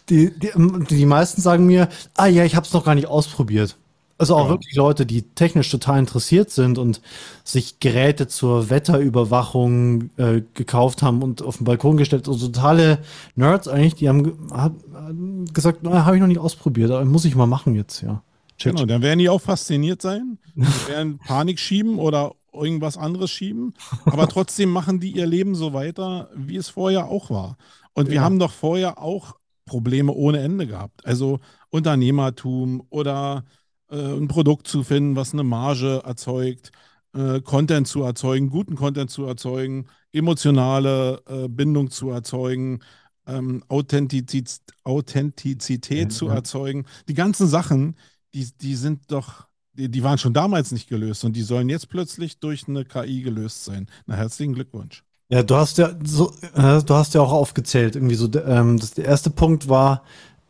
die, 0.08 0.30
die, 0.38 0.50
die 0.90 1.06
meisten 1.06 1.40
sagen 1.40 1.66
mir, 1.66 1.88
ah 2.16 2.26
ja, 2.26 2.44
ich 2.44 2.56
habe 2.56 2.66
es 2.66 2.72
noch 2.72 2.84
gar 2.84 2.94
nicht 2.94 3.06
ausprobiert. 3.08 3.76
Also 4.18 4.36
auch 4.36 4.44
Ja. 4.44 4.50
wirklich 4.50 4.74
Leute, 4.74 5.06
die 5.06 5.22
technisch 5.22 5.70
total 5.70 5.98
interessiert 5.98 6.50
sind 6.50 6.76
und 6.76 7.00
sich 7.42 7.80
Geräte 7.80 8.28
zur 8.28 8.68
Wetterüberwachung 8.68 10.10
äh, 10.18 10.42
gekauft 10.52 11.02
haben 11.02 11.22
und 11.22 11.40
auf 11.40 11.56
den 11.56 11.64
Balkon 11.64 11.96
gestellt. 11.96 12.28
Also 12.28 12.48
totale 12.48 12.98
Nerds 13.34 13.66
eigentlich, 13.66 13.94
die 13.94 14.10
haben 14.10 14.36
haben 14.52 15.46
gesagt, 15.54 15.78
na, 15.82 16.04
habe 16.04 16.16
ich 16.16 16.20
noch 16.20 16.28
nicht 16.28 16.38
ausprobiert, 16.38 16.90
aber 16.90 17.02
muss 17.06 17.24
ich 17.24 17.34
mal 17.34 17.46
machen 17.46 17.74
jetzt, 17.74 18.02
ja. 18.02 18.22
Check, 18.60 18.72
Genau, 18.72 18.84
dann 18.86 19.02
werden 19.02 19.18
die 19.20 19.28
auch 19.28 19.40
fasziniert 19.40 20.02
sein, 20.02 20.38
die 20.74 20.86
werden 20.86 21.20
Panik 21.22 21.58
schieben 21.58 21.98
oder 21.98 22.34
irgendwas 22.52 22.96
anderes 22.98 23.30
schieben, 23.30 23.74
aber 24.08 24.28
trotzdem 24.28 24.70
machen 24.70 25.00
die 25.00 25.12
ihr 25.12 25.26
Leben 25.26 25.54
so 25.54 25.72
weiter, 25.72 26.30
wie 26.36 26.56
es 26.56 26.68
vorher 26.68 27.06
auch 27.08 27.30
war. 27.30 27.56
Und 27.94 28.10
wir 28.10 28.16
Ja. 28.16 28.22
haben 28.22 28.38
doch 28.38 28.52
vorher 28.52 28.98
auch 29.00 29.36
Probleme 29.64 30.12
ohne 30.12 30.40
Ende 30.40 30.66
gehabt. 30.66 31.06
Also 31.06 31.40
Unternehmertum 31.70 32.82
oder 32.90 33.44
äh, 33.90 33.96
ein 33.96 34.28
Produkt 34.28 34.66
zu 34.68 34.82
finden, 34.82 35.16
was 35.16 35.32
eine 35.32 35.44
Marge 35.44 36.02
erzeugt, 36.04 36.70
äh, 37.14 37.40
Content 37.40 37.88
zu 37.88 38.02
erzeugen, 38.02 38.50
guten 38.50 38.74
Content 38.76 39.10
zu 39.10 39.24
erzeugen, 39.24 39.86
emotionale 40.12 41.22
äh, 41.28 41.48
Bindung 41.48 41.90
zu 41.90 42.10
erzeugen, 42.10 42.80
ähm, 43.26 43.62
Authentiziz 43.68 44.62
Authentizität 44.84 46.12
Ja, 46.12 46.18
zu 46.18 46.26
ja. 46.26 46.34
erzeugen. 46.34 46.86
Die 47.08 47.14
ganzen 47.14 47.46
Sachen, 47.48 47.96
die, 48.34 48.48
die 48.60 48.74
sind 48.74 49.10
doch, 49.10 49.46
die, 49.74 49.88
die 49.88 50.02
waren 50.02 50.18
schon 50.18 50.34
damals 50.34 50.72
nicht 50.72 50.88
gelöst 50.88 51.24
und 51.24 51.34
die 51.34 51.42
sollen 51.42 51.68
jetzt 51.68 51.88
plötzlich 51.88 52.38
durch 52.38 52.68
eine 52.68 52.84
KI 52.84 53.22
gelöst 53.22 53.64
sein. 53.64 53.88
Na, 54.06 54.16
herzlichen 54.16 54.54
Glückwunsch. 54.54 55.04
Ja, 55.28 55.42
du 55.42 55.54
hast 55.54 55.78
ja 55.78 55.92
so, 56.04 56.32
äh, 56.54 56.82
du 56.82 56.94
hast 56.94 57.14
ja 57.14 57.20
auch 57.20 57.32
aufgezählt, 57.32 57.94
irgendwie 57.94 58.16
so, 58.16 58.28
ähm, 58.44 58.78
das, 58.78 58.92
der 58.92 59.04
erste 59.04 59.30
Punkt 59.30 59.68
war, 59.68 60.02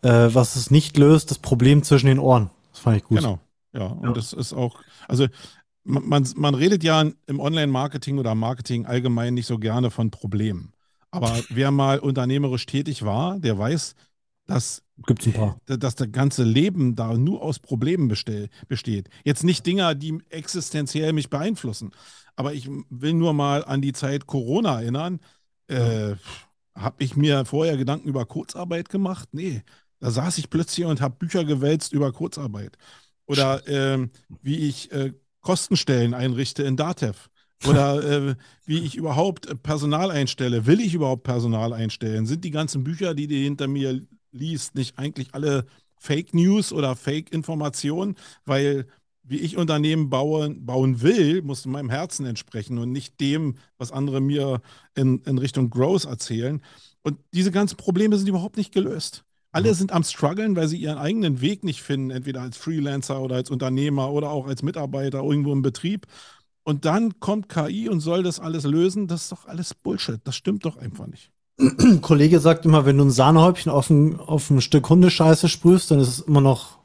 äh, 0.03 0.09
was 0.33 0.57
es 0.57 0.71
nicht 0.71 0.97
löst, 0.97 1.31
das 1.31 1.39
Problem 1.39 1.83
zwischen 1.83 2.07
den 2.07 2.19
Ohren. 2.19 2.51
Das 2.73 2.81
fand 2.81 2.97
ich 2.97 3.05
gut. 3.05 3.19
Genau. 3.19 3.39
Ja, 3.75 3.87
und 3.87 4.09
Ja. 4.09 4.13
das 4.15 4.33
ist 4.33 4.53
auch, 4.53 4.81
also 5.07 5.27
man, 5.85 6.09
man, 6.09 6.29
man 6.37 6.55
redet 6.55 6.83
ja 6.83 7.05
im 7.27 7.41
Online-Marketing 7.41 8.19
oder 8.19 8.35
Marketing 8.35 8.87
allgemein 8.87 9.35
nicht 9.35 9.47
so 9.47 9.59
gerne 9.59 9.91
von 9.91 10.11
Problemen. 10.11 10.73
Aber 11.11 11.37
wer 11.51 11.71
mal 11.71 11.99
unternehmerisch 11.99 12.67
tätig 12.67 13.05
war, 13.05 13.39
der 13.39 13.59
weiß, 13.59 13.97
dass 14.47 14.83
Gibt's 15.07 15.27
ein 15.27 15.33
paar. 15.33 15.59
dass 15.67 15.95
das 15.95 16.13
ganze 16.13 16.43
Leben 16.43 16.95
da 16.95 17.17
nur 17.17 17.43
aus 17.43 17.59
Problemen 17.59 18.09
bestell, 18.09 18.49
besteht. 18.69 19.09
Jetzt 19.25 19.45
nicht 19.45 19.65
Dinger, 19.65 19.95
die 19.95 20.19
existenziell 20.29 21.13
mich 21.13 21.31
beeinflussen. 21.31 21.93
Aber 22.37 22.53
ich 22.55 22.69
will 22.91 23.15
nur 23.15 23.33
mal 23.33 23.65
an 23.65 23.81
die 23.81 23.93
Zeit 23.93 24.27
Corona 24.27 24.81
erinnern. 24.81 25.21
Äh, 25.69 26.17
habe 26.75 27.03
ich 27.03 27.17
mir 27.17 27.45
vorher 27.45 27.77
Gedanken 27.77 28.09
über 28.09 28.25
Kurzarbeit 28.27 28.89
gemacht? 28.89 29.29
Nee. 29.33 29.63
Da 30.01 30.11
saß 30.11 30.39
ich 30.39 30.51
plötzlich 30.51 30.87
und 30.87 31.01
habe 31.01 31.17
Bücher 31.17 31.45
gewälzt 31.45 31.93
über 31.93 32.13
Kurzarbeit. 32.13 32.77
Oder 33.27 33.63
ähm, 33.69 34.11
wie 34.43 34.57
ich 34.69 34.91
äh, 34.93 35.13
Kostenstellen 35.41 36.15
einrichte 36.15 36.63
in 36.63 36.77
Datev. 36.77 37.29
Oder 37.67 38.03
äh, 38.31 38.35
wie 38.65 38.79
ich 38.79 38.97
überhaupt 38.97 39.47
äh, 39.47 39.55
Personal 39.55 40.11
einstelle. 40.11 40.67
Will 40.67 40.81
ich 40.81 40.95
überhaupt 40.95 41.23
Personal 41.23 41.73
einstellen? 41.73 42.27
Sind 42.27 42.45
die 42.45 42.51
ganzen 42.51 42.83
Bücher, 42.83 43.15
die 43.15 43.27
du 43.27 43.35
hinter 43.35 43.69
mir 43.69 44.01
liest, 44.33 44.75
nicht 44.75 44.99
eigentlich 44.99 45.35
alle 45.35 45.67
Fake 45.97 46.35
News 46.35 46.73
oder 46.73 46.97
Fake 46.97 47.33
Informationen? 47.33 48.17
Weil 48.45 48.87
wie 49.23 49.39
ich 49.39 49.57
Unternehmen 49.57 50.11
bauen, 50.11 50.67
bauen 50.67 51.03
will, 51.03 51.43
muss 51.43 51.65
meinem 51.65 51.89
Herzen 51.89 52.27
entsprechen 52.27 52.79
und 52.79 52.91
nicht 52.91 53.21
dem, 53.21 53.57
was 53.79 53.93
andere 53.93 54.21
mir 54.21 54.61
in, 54.97 55.23
in 55.23 55.39
Richtung 55.39 55.71
Growth 55.71 56.05
erzählen. 56.05 56.61
Und 57.03 57.19
diese 57.33 57.53
ganzen 57.53 57.77
Probleme 57.77 58.17
sind 58.19 58.29
überhaupt 58.29 58.57
nicht 58.57 58.73
gelöst. 58.73 59.25
Alle 59.53 59.75
sind 59.75 59.93
am 59.93 60.05
struggeln, 60.05 60.55
weil 60.57 60.69
sie 60.69 60.79
ihren 60.79 60.99
eigenen 60.99 61.41
Weg 61.41 61.65
nicht 61.65 61.83
finden, 61.83 62.11
entweder 62.11 62.41
als 62.41 62.57
Freelancer 62.57 63.21
oder 63.21 63.37
als 63.37 63.51
Unternehmer 63.51 64.11
oder 64.13 64.31
auch 64.31 64.47
als 64.47 64.63
Mitarbeiter 64.63 65.23
irgendwo 65.23 65.53
im 65.53 65.63
Betrieb. 65.63 66.07
Und 66.63 66.85
dann 66.85 67.19
kommt 67.21 67.49
KI 67.49 67.89
und 67.89 68.01
soll 68.01 68.23
das 68.23 68.39
alles 68.39 68.65
lösen. 68.65 69.09
Das 69.09 69.23
ist 69.23 69.33
doch 69.33 69.47
alles 69.47 69.75
Bullshit. 69.75 70.21
Das 70.25 70.37
stimmt 70.37 70.65
doch 70.65 70.77
einfach 70.77 71.07
nicht. 71.07 71.31
Ein 71.61 72.01
Kollege 72.03 72.41
sagt 72.41 72.65
immer, 72.65 72.87
wenn 72.87 72.97
du 72.97 73.05
ein 73.05 73.11
Sahnehäubchen 73.11 73.71
auf 73.71 73.91
ein, 73.91 74.19
auf 74.19 74.51
ein 74.51 74.61
Stück 74.61 74.89
Hundescheiße 74.89 75.49
sprühst, 75.49 75.91
dann 75.91 76.01
ist 76.01 76.09
es 76.09 76.21
immer 76.21 76.41
noch 76.41 76.79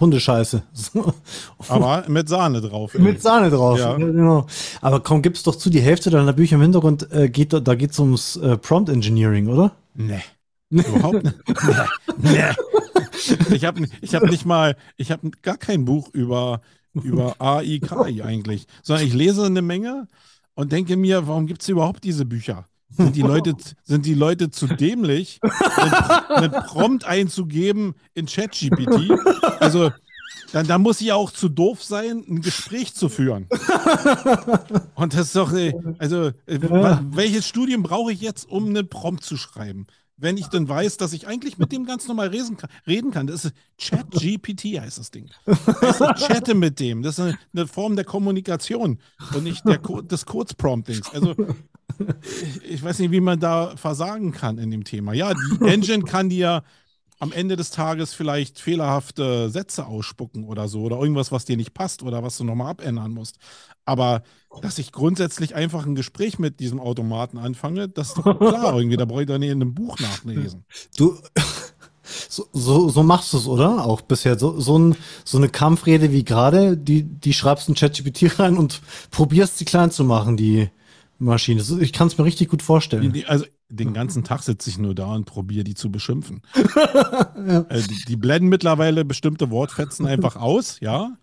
Hundescheiße. 0.00 0.62
Aber 1.68 2.04
mit 2.08 2.28
Sahne 2.28 2.60
drauf. 2.60 2.94
ey. 2.94 3.00
Mit 3.00 3.22
Sahne 3.22 3.50
drauf. 3.50 3.78
Ja. 3.78 3.94
Genau. 3.96 4.46
Aber 4.80 5.00
komm, 5.00 5.22
gib's 5.22 5.42
doch 5.42 5.54
zu, 5.54 5.70
die 5.70 5.80
Hälfte 5.80 6.10
deiner 6.10 6.32
Bücher 6.32 6.56
im 6.56 6.62
Hintergrund 6.62 7.10
äh, 7.12 7.28
geht, 7.28 7.52
da 7.52 7.74
geht's 7.74 7.98
ums 7.98 8.36
äh, 8.36 8.56
Prompt 8.56 8.88
Engineering, 8.88 9.48
oder? 9.48 9.72
Nee. 9.94 10.22
Überhaupt 10.70 11.24
nicht. 11.24 11.36
Nee. 12.16 12.30
nee. 12.30 13.56
Ich 13.56 13.64
habe 13.64 13.86
ich 14.00 14.14
hab 14.14 14.22
nicht 14.24 14.44
mal, 14.44 14.76
ich 14.96 15.10
habe 15.10 15.30
gar 15.42 15.56
kein 15.56 15.84
Buch 15.84 16.10
über, 16.12 16.60
über 16.92 17.34
AI, 17.40 17.80
KI 17.80 18.22
eigentlich, 18.22 18.66
sondern 18.82 19.06
ich 19.06 19.14
lese 19.14 19.44
eine 19.44 19.62
Menge 19.62 20.06
und 20.54 20.70
denke 20.70 20.96
mir, 20.96 21.26
warum 21.26 21.46
gibt 21.46 21.62
es 21.62 21.68
überhaupt 21.68 22.04
diese 22.04 22.24
Bücher? 22.24 22.66
Sind 22.90 23.16
die 23.16 23.22
Leute, 23.22 23.54
sind 23.84 24.06
die 24.06 24.14
Leute 24.14 24.50
zu 24.50 24.66
dämlich, 24.66 25.40
einen, 26.28 26.50
Prompt 26.66 27.04
einzugeben 27.04 27.94
in 28.14 28.26
ChatGPT? 28.26 29.10
Also, 29.60 29.90
dann, 30.52 30.66
dann 30.68 30.82
muss 30.82 31.00
ich 31.00 31.12
auch 31.12 31.32
zu 31.32 31.48
doof 31.48 31.82
sein, 31.82 32.24
ein 32.28 32.40
Gespräch 32.40 32.94
zu 32.94 33.08
führen. 33.08 33.48
Und 34.94 35.14
das 35.14 35.26
ist 35.26 35.36
doch, 35.36 35.52
äh, 35.52 35.72
also, 35.98 36.28
äh, 36.46 36.60
wa- 36.62 37.02
welches 37.10 37.48
Studium 37.48 37.82
brauche 37.82 38.12
ich 38.12 38.20
jetzt, 38.20 38.48
um 38.48 38.66
einen 38.68 38.88
Prompt 38.88 39.24
zu 39.24 39.36
schreiben? 39.36 39.86
Wenn 40.16 40.36
ich 40.36 40.46
dann 40.46 40.68
weiß, 40.68 40.96
dass 40.96 41.12
ich 41.12 41.26
eigentlich 41.26 41.58
mit 41.58 41.72
dem 41.72 41.86
ganz 41.86 42.06
normal 42.06 42.28
reden 42.28 42.56
kann. 42.56 42.70
Reden 42.86 43.10
kann. 43.10 43.26
Das 43.26 43.44
ist 43.46 43.54
ChatGPT 43.80 44.80
heißt 44.80 44.98
das 44.98 45.10
Ding. 45.10 45.28
Also 45.44 46.06
ich 46.14 46.22
chatte 46.28 46.54
mit 46.54 46.78
dem. 46.78 47.02
Das 47.02 47.18
ist 47.18 47.24
eine, 47.24 47.38
eine 47.52 47.66
Form 47.66 47.96
der 47.96 48.04
Kommunikation 48.04 49.00
und 49.34 49.42
nicht 49.42 49.64
der, 49.66 49.78
des 49.78 50.24
Kurzpromptings. 50.24 51.12
Also 51.12 51.34
ich, 52.68 52.82
weiß 52.82 52.98
nicht, 52.98 53.10
wie 53.10 53.20
man 53.20 53.40
da 53.40 53.76
versagen 53.76 54.32
kann 54.32 54.58
in 54.58 54.70
dem 54.70 54.84
Thema. 54.84 55.12
Ja, 55.12 55.32
die 55.34 55.64
Engine 55.66 56.04
kann 56.04 56.28
dir 56.28 56.62
am 57.20 57.32
Ende 57.32 57.56
des 57.56 57.70
Tages 57.70 58.12
vielleicht 58.12 58.58
fehlerhafte 58.60 59.48
Sätze 59.48 59.86
ausspucken 59.86 60.44
oder 60.44 60.68
so 60.68 60.82
oder 60.82 60.98
irgendwas, 60.98 61.32
was 61.32 61.44
dir 61.44 61.56
nicht 61.56 61.72
passt 61.72 62.02
oder 62.02 62.22
was 62.22 62.36
du 62.36 62.44
nochmal 62.44 62.70
abändern 62.70 63.12
musst. 63.12 63.38
Aber 63.84 64.22
dass 64.60 64.78
ich 64.78 64.92
grundsätzlich 64.92 65.54
einfach 65.54 65.86
ein 65.86 65.94
Gespräch 65.94 66.38
mit 66.38 66.60
diesem 66.60 66.80
Automaten 66.80 67.38
anfange, 67.38 67.88
das 67.88 68.08
ist 68.08 68.18
doch 68.18 68.38
klar 68.38 68.74
irgendwie. 68.76 68.96
Da 68.96 69.04
brauche 69.04 69.22
ich 69.22 69.28
doch 69.28 69.38
nicht 69.38 69.50
in 69.50 69.62
einem 69.62 69.74
Buch 69.74 69.98
nachlesen. 69.98 70.64
Du, 70.96 71.16
so, 72.28 72.46
so, 72.52 72.88
so 72.88 73.02
machst 73.02 73.32
du 73.32 73.38
es, 73.38 73.46
oder? 73.46 73.84
Auch 73.84 74.02
bisher. 74.02 74.38
So, 74.38 74.60
so, 74.60 74.78
ein, 74.78 74.96
so 75.24 75.38
eine 75.38 75.48
Kampfrede 75.48 76.12
wie 76.12 76.24
gerade, 76.24 76.76
die, 76.76 77.02
die 77.02 77.32
schreibst 77.32 77.68
in 77.68 77.74
ChatGPT 77.74 78.38
rein 78.38 78.56
und 78.56 78.80
probierst 79.10 79.58
sie 79.58 79.64
klein 79.64 79.90
zu 79.90 80.04
machen, 80.04 80.36
die 80.36 80.68
Maschine. 81.18 81.62
Ich 81.80 81.92
kann 81.92 82.08
es 82.08 82.18
mir 82.18 82.24
richtig 82.24 82.48
gut 82.48 82.62
vorstellen. 82.62 83.24
Also 83.26 83.44
den 83.68 83.94
ganzen 83.94 84.24
Tag 84.24 84.42
sitze 84.42 84.70
ich 84.70 84.78
nur 84.78 84.94
da 84.94 85.14
und 85.14 85.24
probiere 85.24 85.64
die 85.64 85.74
zu 85.74 85.90
beschimpfen. 85.90 86.42
also, 87.68 87.88
die, 87.88 88.04
die 88.06 88.16
blenden 88.16 88.48
mittlerweile 88.48 89.04
bestimmte 89.04 89.50
Wortfetzen 89.50 90.06
einfach 90.06 90.36
aus, 90.40 90.80
ja. 90.80 91.16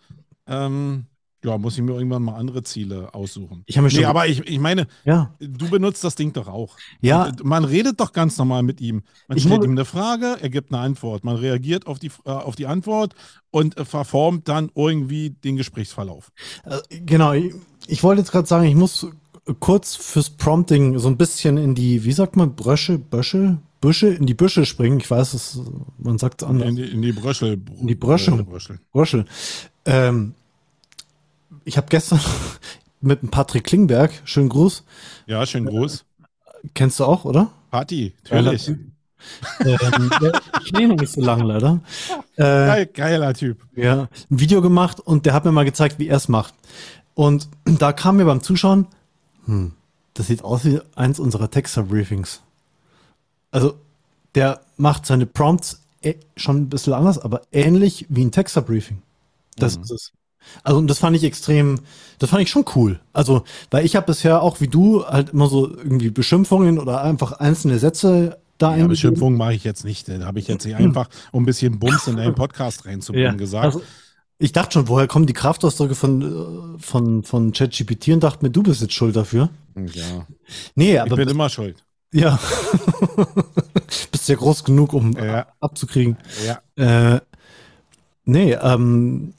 Ähm, 0.47 1.05
ja, 1.43 1.57
muss 1.57 1.75
ich 1.75 1.81
mir 1.83 1.93
irgendwann 1.93 2.21
mal 2.21 2.35
andere 2.35 2.61
Ziele 2.61 3.13
aussuchen. 3.15 3.63
Ich 3.65 3.75
habe 3.77 3.87
mir 3.87 3.93
Nee, 3.93 4.01
schon. 4.01 4.05
aber 4.05 4.27
ich, 4.27 4.47
ich 4.47 4.59
meine, 4.59 4.85
ja, 5.05 5.33
du 5.39 5.69
benutzt 5.71 6.03
das 6.03 6.13
Ding 6.15 6.33
doch 6.33 6.47
auch. 6.47 6.77
ja, 7.01 7.25
Und, 7.25 7.41
äh, 7.41 7.43
Man 7.43 7.63
redet 7.65 7.99
doch 7.99 8.13
ganz 8.13 8.37
normal 8.37 8.61
mit 8.61 8.79
ihm. 8.79 9.01
Man 9.27 9.37
Ich 9.37 9.45
stellt 9.45 9.63
ihm 9.63 9.71
eine 9.71 9.85
Frage, 9.85 10.37
er 10.39 10.49
gibt 10.49 10.71
eine 10.71 10.81
Antwort. 10.83 11.23
Man 11.23 11.35
reagiert 11.37 11.87
auf 11.87 11.97
die, 11.97 12.11
äh, 12.25 12.29
auf 12.29 12.55
die 12.55 12.67
Antwort 12.67 13.15
und 13.49 13.75
äh, 13.77 13.85
verformt 13.85 14.47
dann 14.49 14.69
irgendwie 14.75 15.31
den 15.31 15.57
Gesprächsverlauf. 15.57 16.31
äh, 16.65 16.99
genau. 16.99 17.33
Ich, 17.33 17.55
ich 17.87 18.03
wollte 18.03 18.21
jetzt 18.21 18.31
gerade 18.31 18.47
sagen, 18.47 18.65
ich 18.67 18.75
muss 18.75 19.07
kurz 19.59 19.95
fürs 19.95 20.29
Prompting 20.29 20.97
so 20.99 21.07
ein 21.07 21.17
bisschen 21.17 21.57
in 21.57 21.75
die, 21.75 22.03
wie 22.03 22.11
sagt 22.11 22.35
man, 22.35 22.55
Brösche, 22.55 22.97
Bösche, 22.97 23.57
Büsche, 23.81 24.07
in 24.09 24.25
die 24.25 24.33
Büsche 24.33 24.65
springen. 24.65 24.99
Ich 24.99 25.09
weiß, 25.09 25.33
es, 25.33 25.59
man 25.97 26.17
sagt 26.17 26.41
es 26.43 26.47
anders. 26.47 26.69
In 26.69 26.75
die, 26.75 26.83
in 26.83 27.01
die 27.01 27.11
Bröschel. 27.11 27.59
In 27.79 27.87
die 27.87 27.95
Bröschel. 27.95 28.43
Bröschel. 28.43 28.79
Röschel. 28.93 29.25
Ähm, 29.85 30.33
ich 31.65 31.77
habe 31.77 31.87
gestern 31.89 32.19
mit 33.01 33.21
dem 33.21 33.29
Patrick 33.29 33.63
Klingberg, 33.63 34.11
schönen 34.25 34.49
Gruß, 34.49 34.83
Ja, 35.25 35.45
schön 35.45 35.65
groß. 35.65 36.05
kennst 36.75 36.99
du 36.99 37.05
auch, 37.05 37.25
oder? 37.25 37.51
Party, 37.71 38.13
natürlich. 38.29 38.67
ähm, 38.67 38.91
ich 40.65 40.71
noch 40.73 40.95
nicht 40.97 41.11
so 41.13 41.21
lange 41.21 41.43
leider. 41.43 41.81
Äh, 42.35 42.43
Geil, 42.43 42.85
geiler 42.93 43.33
Typ. 43.33 43.63
ja, 43.75 44.01
ein 44.29 44.39
Video 44.39 44.61
gemacht 44.61 44.99
und 44.99 45.25
der 45.25 45.33
hat 45.33 45.45
mir 45.45 45.51
mal 45.51 45.65
gezeigt, 45.65 45.99
wie 45.99 46.07
er 46.07 46.17
es 46.17 46.27
macht. 46.27 46.53
Und 47.13 47.47
da 47.65 47.93
kam 47.93 48.17
mir 48.17 48.25
beim 48.25 48.41
Zuschauen, 48.41 48.87
hm, 49.45 49.73
das 50.13 50.27
sieht 50.27 50.43
aus 50.43 50.65
wie 50.65 50.79
eins 50.95 51.19
unserer 51.19 51.49
Texter-Briefings. 51.49 52.41
Also, 53.51 53.75
der 54.35 54.61
macht 54.77 55.05
seine 55.05 55.25
Prompts 55.25 55.81
eh- 56.03 56.15
schon 56.35 56.57
ein 56.57 56.69
bisschen 56.69 56.93
anders, 56.93 57.19
aber 57.19 57.41
ähnlich 57.51 58.05
wie 58.09 58.23
ein 58.25 58.31
Texter-Briefing. 58.31 59.01
Das 59.57 59.75
ist 59.75 59.91
es. 59.91 60.11
Also, 60.63 60.79
und 60.79 60.87
das 60.87 60.99
fand 60.99 61.15
ich 61.15 61.23
extrem, 61.23 61.79
das 62.19 62.29
fand 62.31 62.41
ich 62.41 62.49
schon 62.49 62.65
cool. 62.75 62.99
Also, 63.13 63.43
weil 63.69 63.85
ich 63.85 63.95
habe 63.95 64.07
bisher 64.07 64.41
auch 64.41 64.59
wie 64.59 64.67
du 64.67 65.05
halt 65.05 65.29
immer 65.29 65.47
so 65.47 65.69
irgendwie 65.69 66.09
Beschimpfungen 66.09 66.79
oder 66.79 67.01
einfach 67.03 67.33
einzelne 67.33 67.77
Sätze 67.77 68.37
da 68.57 68.67
Ja, 68.67 68.71
eingegeben. 68.73 68.89
Beschimpfung 68.89 69.37
mache 69.37 69.53
ich 69.53 69.63
jetzt 69.63 69.85
nicht. 69.85 70.07
Da 70.09 70.19
habe 70.25 70.39
ich 70.39 70.47
jetzt 70.47 70.63
hier 70.65 70.77
einfach, 70.77 71.09
um 71.31 71.43
ein 71.43 71.45
bisschen 71.45 71.79
Bums 71.79 72.07
in 72.07 72.15
deinen 72.17 72.35
Podcast 72.35 72.85
reinzubringen, 72.85 73.37
gesagt. 73.37 73.65
Also, 73.65 73.81
Ich 74.41 74.51
dachte 74.53 74.73
schon, 74.73 74.87
woher 74.87 75.07
kommen 75.07 75.27
die 75.27 75.33
Kraftausdrücke 75.33 75.93
von, 75.93 76.75
äh, 76.75 76.79
von, 76.79 77.23
von 77.23 77.51
ChatGPT 77.53 78.09
und 78.09 78.21
dachte 78.23 78.43
mir, 78.43 78.49
du 78.51 78.63
bist 78.63 78.81
jetzt 78.81 78.93
schuld 78.93 79.15
dafür. 79.15 79.49
Ja. 79.75 80.25
Nee, 80.75 80.93
Ich 80.95 81.01
aber 81.01 81.15
bin 81.15 81.29
immer 81.29 81.47
schuld. 81.49 81.83
ja. 82.11 82.39
bist 84.11 84.27
ja 84.29 84.35
groß 84.35 84.63
genug, 84.63 84.93
um 84.93 85.13
Ja. 85.13 85.45
abzukriegen. 85.59 86.17
Ja. 86.45 87.15
Äh, 87.15 87.21
nee, 88.25 88.53
ähm, 88.53 89.33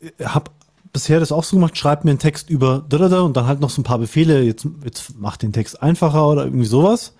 äh, 0.00 0.24
hab 0.24 0.50
bisher 0.92 1.20
das 1.20 1.32
auch 1.32 1.44
so 1.44 1.56
gemacht, 1.56 1.76
schreib 1.76 2.04
mir 2.04 2.10
einen 2.10 2.18
Text 2.18 2.50
über 2.50 2.84
da, 2.88 2.98
da, 2.98 3.08
da 3.08 3.20
und 3.22 3.36
dann 3.36 3.46
halt 3.46 3.60
noch 3.60 3.70
so 3.70 3.80
ein 3.80 3.84
paar 3.84 3.98
Befehle, 3.98 4.42
jetzt, 4.42 4.66
jetzt 4.84 5.14
mach 5.18 5.36
den 5.36 5.52
Text 5.52 5.82
einfacher 5.82 6.28
oder 6.28 6.44
irgendwie 6.44 6.66
sowas. 6.66 7.14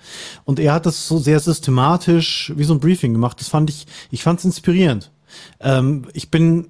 Und 0.45 0.59
er 0.61 0.73
hat 0.75 0.87
das 0.87 1.07
so 1.07 1.19
sehr 1.19 1.41
systematisch 1.41 2.53
wie 2.57 2.65
so 2.65 2.75
ein 2.75 2.81
Briefing 2.81 3.13
gemacht. 3.13 3.41
Das 3.41 3.49
fand 3.49 3.69
ich, 3.71 3.87
ich 4.11 4.23
fand 4.23 4.39
es 4.41 4.45
inspirierend. 4.45 5.11
Ähm, 5.61 6.07
ich 6.15 6.31
bin, 6.31 6.69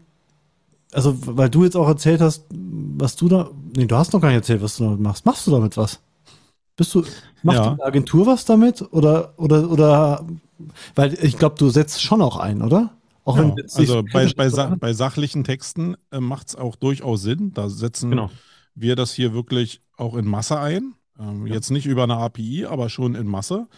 also 0.92 1.14
weil 1.37 1.50
du 1.50 1.64
jetzt 1.64 1.76
auch 1.76 1.88
erzählt 1.88 2.20
hast, 2.20 2.47
was 2.50 3.16
du 3.16 3.28
da, 3.28 3.50
nee, 3.76 3.87
du 3.87 3.97
hast 3.97 4.12
noch 4.12 4.20
gar 4.20 4.28
nicht 4.28 4.37
erzählt, 4.38 4.62
was 4.62 4.76
du 4.76 4.85
damit 4.85 5.00
machst. 5.00 5.25
Machst 5.26 5.47
du 5.47 5.50
damit 5.50 5.76
was? 5.76 6.00
Bist 6.76 6.94
du, 6.94 7.04
macht 7.42 7.56
Ja. 7.59 7.75
die 7.75 7.82
Agentur 7.82 8.26
was 8.26 8.44
damit? 8.44 8.82
Oder, 8.92 9.35
oder, 9.38 9.70
oder, 9.70 10.26
weil 10.94 11.14
ich 11.23 11.37
glaube, 11.38 11.56
du 11.59 11.68
setzt 11.70 12.02
schon 12.02 12.23
auch 12.23 12.37
ein, 12.37 12.62
oder? 12.62 12.90
Auch 13.25 13.37
Ja, 13.37 13.42
wenn 13.42 13.52
also 13.61 13.85
so 13.85 14.02
bei, 14.02 14.32
bei, 14.35 14.49
Sa 14.49 14.75
bei 14.78 14.92
sachlichen 14.92 15.44
Texten 15.44 15.97
äh, 16.11 16.20
macht 16.20 16.49
es 16.49 16.56
auch 16.56 16.76
durchaus 16.76 17.23
Sinn. 17.23 17.52
Da 17.54 17.68
setzen 17.68 18.11
Genau. 18.11 18.30
wir 18.75 18.97
das 18.97 19.12
hier 19.12 19.35
wirklich 19.35 19.82
auch 19.97 20.14
in 20.16 20.26
Masse 20.26 20.59
ein. 20.59 20.94
Ähm, 21.18 21.47
Ja. 21.47 21.54
Jetzt 21.54 21.70
nicht 21.70 21.87
über 21.87 22.04
eine 22.04 22.16
API, 22.16 22.64
aber 22.66 22.88
schon 22.88 23.14
in 23.14 23.26
Masse, 23.26 23.68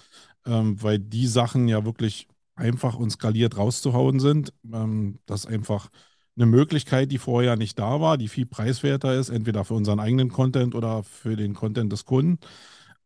ähm, 0.47 0.81
weil 0.83 0.99
die 1.01 1.27
Sachen 1.27 1.67
ja 1.69 1.85
wirklich 1.85 2.29
einfach 2.55 2.95
und 2.95 3.11
skaliert 3.11 3.57
rauszuhauen 3.57 4.21
sind. 4.21 4.53
Ähm, 4.73 5.19
das 5.27 5.45
einfach 5.47 5.89
eine 6.37 6.47
Möglichkeit, 6.47 7.13
die 7.13 7.19
vorher 7.19 7.57
nicht 7.57 7.79
da 7.79 8.01
war, 8.01 8.17
die 8.19 8.29
viel 8.29 8.47
preiswerter 8.47 9.15
ist, 9.15 9.29
entweder 9.29 9.65
für 9.65 9.75
unseren 9.75 10.01
eigenen 10.01 10.31
Content 10.31 10.75
oder 10.75 11.03
für 11.03 11.37
den 11.37 11.55
Content 11.55 11.93
des 11.93 12.05
Kunden. 12.05 12.39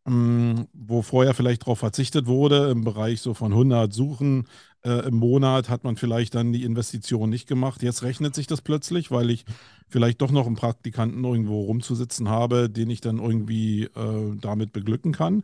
Ähm, 0.06 0.68
wo 0.73 1.02
vorher 1.02 1.35
vielleicht 1.35 1.62
darauf 1.62 1.80
verzichtet 1.80 2.26
wurde, 2.26 2.71
im 2.71 2.85
Bereich 2.85 3.21
so 3.21 3.35
von 3.35 3.52
100 3.52 3.92
Suchen 3.92 4.47
äh, 4.85 5.09
im 5.09 5.16
Monat 5.16 5.68
hat 5.68 5.83
man 5.83 5.97
vielleicht 5.97 6.37
dann 6.37 6.52
die 6.52 6.62
Investition 6.62 7.28
nicht 7.28 7.49
gemacht. 7.49 7.83
Jetzt 7.83 8.04
rechnet 8.04 8.35
sich 8.37 8.47
das 8.47 8.62
plötzlich, 8.62 9.11
weil 9.11 9.30
ich 9.30 9.45
vielleicht 9.88 10.23
doch 10.23 10.30
noch 10.30 10.47
einen 10.47 10.54
Praktikanten 10.54 11.25
irgendwo 11.25 11.62
rumzusitzen 11.62 12.28
habe, 12.28 12.71
den 12.71 12.88
ich 12.88 13.00
dann 13.00 13.18
irgendwie 13.18 13.85
äh, 13.85 14.37
damit 14.40 14.73
beglücken 14.73 15.11
kann. 15.11 15.42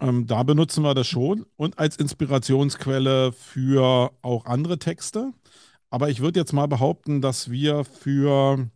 Ähm, 0.00 0.26
da 0.26 0.42
benutzen 0.42 0.82
wir 0.84 0.94
das 0.94 1.06
schon 1.06 1.46
und 1.56 1.78
als 1.78 1.96
Inspirationsquelle 1.96 3.32
für 3.32 4.12
auch 4.20 4.44
andere 4.44 4.78
Texte. 4.78 5.32
Aber 5.92 6.08
ich 6.08 6.20
würde 6.20 6.40
jetzt 6.40 6.54
mal 6.54 6.68
behaupten, 6.68 7.20
dass 7.20 7.50
wir 7.50 7.84
für 7.84 8.70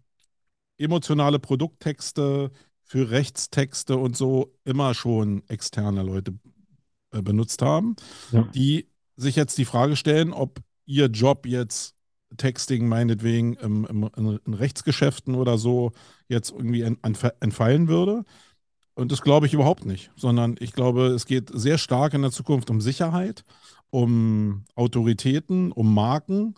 emotionale 0.76 1.38
Produkttexte, 1.38 2.50
für 2.84 3.10
Rechtstexte 3.10 3.96
und 3.96 4.18
so 4.18 4.52
immer 4.66 4.92
schon 4.92 5.42
externe 5.48 6.02
Leute 6.02 6.34
äh, 7.12 7.22
benutzt 7.22 7.62
haben, 7.62 7.96
Ja. 8.32 8.42
die 8.54 8.88
sich 9.16 9.34
jetzt 9.34 9.56
die 9.56 9.64
Frage 9.64 9.96
stellen, 9.96 10.34
ob 10.34 10.60
ihr 10.84 11.06
Job 11.06 11.46
jetzt 11.46 11.94
Texting 12.36 12.86
meinetwegen 12.86 13.54
im, 13.54 13.86
im, 13.86 14.38
in, 14.44 14.52
Rechtsgeschäften 14.54 15.36
oder 15.36 15.56
so 15.56 15.92
jetzt 16.28 16.50
irgendwie 16.50 16.82
en- 16.82 16.98
entf- 16.98 17.32
entfallen 17.40 17.88
würde. 17.88 18.24
Und 18.94 19.10
das 19.10 19.22
glaube 19.22 19.46
ich 19.46 19.54
überhaupt 19.54 19.86
nicht, 19.86 20.10
sondern 20.16 20.56
ich 20.58 20.72
glaube, 20.72 21.06
es 21.06 21.24
geht 21.24 21.50
sehr 21.54 21.78
stark 21.78 22.12
in 22.12 22.20
der 22.20 22.30
Zukunft 22.30 22.68
um 22.68 22.82
Sicherheit, 22.82 23.42
um 23.88 24.64
Autoritäten, 24.74 25.72
um 25.72 25.94
Marken. 25.94 26.56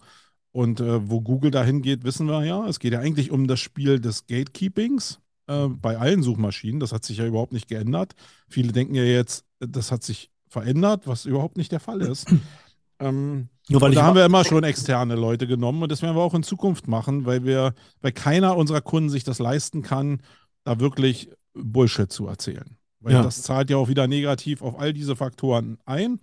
Und 0.59 0.81
äh, 0.81 1.09
wo 1.09 1.21
Google 1.21 1.53
dahin 1.53 1.83
geht, 1.83 2.03
wissen 2.03 2.27
wir 2.27 2.45
ja. 2.45 2.67
Es 2.67 2.81
geht 2.81 2.93
ja 2.93 2.99
eigentlich 2.99 3.31
um 3.31 3.47
das 3.47 3.61
Spiel 3.61 4.01
des 4.01 4.27
Gatekeepings 4.27 5.21
äh, 5.47 5.69
bei 5.69 5.97
allen 5.99 6.25
Suchmaschinen. 6.25 6.81
Das 6.81 6.93
hat 6.93 7.05
sich 7.05 7.19
ja 7.19 7.27
überhaupt 7.27 7.53
nicht 7.53 7.69
geändert. 7.69 8.17
Viele 8.49 8.73
denken 8.73 8.97
ja 8.97 9.05
jetzt, 9.05 9.45
das 9.61 9.93
hat 9.93 10.03
sich 10.03 10.33
verändert, 10.49 11.07
was 11.07 11.27
überhaupt 11.27 11.59
nicht 11.59 11.71
der 11.71 11.79
Fall 11.79 12.01
ist. 12.01 12.27
ähm, 12.99 13.51
Nur 13.69 13.83
weil 13.83 13.93
da 13.93 14.03
haben 14.03 14.17
wir 14.17 14.25
immer 14.25 14.45
schon 14.45 14.65
externe 14.65 15.15
Leute 15.15 15.47
genommen 15.47 15.81
und 15.81 15.93
das 15.93 16.03
werden 16.03 16.17
wir 16.17 16.23
auch 16.23 16.35
in 16.35 16.43
Zukunft 16.43 16.89
machen, 16.89 17.25
weil 17.25 17.45
wir, 17.45 17.73
weil 18.01 18.11
keiner 18.11 18.57
unserer 18.57 18.81
Kunden 18.81 19.11
sich 19.11 19.23
das 19.23 19.39
leisten 19.39 19.83
kann, 19.83 20.23
da 20.65 20.81
wirklich 20.81 21.31
Bullshit 21.55 22.11
zu 22.11 22.27
erzählen. 22.27 22.77
Weil 22.99 23.13
Ja. 23.13 23.23
das 23.23 23.43
zahlt 23.43 23.71
ja 23.71 23.77
auch 23.77 23.87
wieder 23.87 24.09
negativ 24.09 24.61
auf 24.61 24.77
all 24.77 24.93
diese 24.93 25.15
Faktoren 25.15 25.79
ein. 25.85 26.19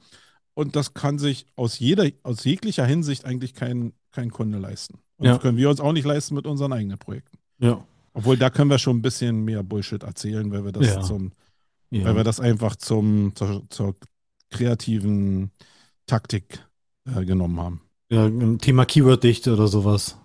Und 0.55 0.75
das 0.75 0.93
kann 0.93 1.19
sich 1.19 1.45
aus 1.55 1.79
jeder, 1.79 2.09
aus 2.23 2.43
jeglicher 2.43 2.85
Hinsicht 2.85 3.25
eigentlich 3.25 3.53
kein, 3.53 3.93
kein 4.15 4.31
Kunde 4.31 4.57
leisten. 4.57 4.95
Und 5.17 5.25
Ja. 5.27 5.33
das 5.33 5.41
können 5.41 5.57
wir 5.57 5.69
uns 5.69 5.79
auch 5.79 5.91
nicht 5.93 6.05
leisten 6.05 6.33
mit 6.35 6.47
unseren 6.47 6.73
eigenen 6.73 6.97
Projekten. 6.97 7.37
ja. 7.59 7.83
Obwohl, 8.17 8.37
da 8.37 8.49
können 8.49 8.69
wir 8.69 8.79
schon 8.79 8.95
ein 8.95 9.01
bisschen 9.01 9.43
mehr 9.43 9.61
Bullshit 9.61 10.01
erzählen, 10.01 10.49
weil 10.49 10.63
wir 10.63 10.71
das 10.71 10.87
Ja. 10.87 11.01
zum, 11.01 11.33
Ja. 11.91 12.05
weil 12.05 12.15
wir 12.15 12.23
das 12.23 12.39
einfach 12.39 12.77
zum, 12.77 13.33
zur, 13.35 13.63
zur 13.69 13.93
kreativen 14.49 15.51
Taktik 16.05 16.65
äh, 17.13 17.25
genommen 17.25 17.59
haben. 17.59 17.81
ja, 18.09 18.29
Thema 18.57 18.85
Keyworddichte 18.85 19.51
oder 19.53 19.67
sowas. 19.67 20.17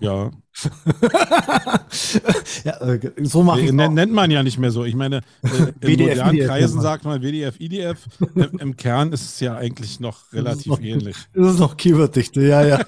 Ja, 0.00 0.30
ja, 2.64 2.80
äh, 2.80 3.12
so 3.22 3.42
mache 3.42 3.60
ich 3.60 3.72
nennt, 3.72 4.12
man 4.12 4.30
ja 4.30 4.42
nicht 4.42 4.58
mehr 4.58 4.70
so. 4.70 4.84
Ich 4.84 4.94
meine, 4.94 5.18
äh, 5.42 5.72
in 5.80 5.80
WDF, 5.80 6.08
modernen 6.08 6.36
IDF 6.36 6.46
Kreisen 6.46 6.80
sagt 6.80 7.04
man 7.04 7.22
WDF, 7.22 7.60
IDF. 7.60 7.98
Im, 8.34 8.58
Im 8.58 8.76
Kern 8.76 9.12
ist 9.12 9.22
es 9.22 9.40
ja 9.40 9.56
eigentlich 9.56 10.00
noch 10.00 10.20
relativ 10.32 10.66
noch- 10.66 10.80
ähnlich. 10.80 11.16
Das 11.34 11.54
ist 11.54 11.60
noch 11.60 11.76
Keyworddichte, 11.76 12.42
ja, 12.42 12.64
ja. 12.64 12.80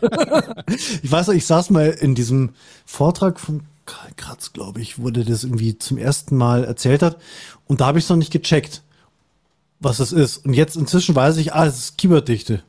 ich 1.03 1.11
weiß 1.11 1.29
noch, 1.29 1.35
ich 1.35 1.47
saß 1.47 1.71
mal 1.71 1.91
in 1.91 2.15
diesem 2.15 2.51
Vortrag 2.85 3.41
von 3.41 3.63
Karl 3.87 4.11
Kratz, 4.17 4.53
glaube 4.53 4.81
ich, 4.81 5.03
wo 5.03 5.11
der 5.11 5.25
das 5.25 5.45
irgendwie 5.45 5.79
zum 5.79 5.99
ersten 5.99 6.37
Mal 6.37 6.65
erzählt 6.65 7.03
hat. 7.03 7.19
Und 7.67 7.81
da 7.81 7.87
habe 7.87 7.99
ich 7.99 8.05
es 8.05 8.11
noch 8.11 8.17
nicht 8.17 8.33
gecheckt, 8.33 8.83
was 9.81 9.97
das 9.97 10.13
ist. 10.13 10.39
Und 10.39 10.55
jetzt 10.55 10.77
inzwischen 10.77 11.15
weiß 11.15 11.37
ich, 11.39 11.53
ah, 11.53 11.67
es 11.67 11.79
ist 11.79 11.99
Keyworddichte. 11.99 12.63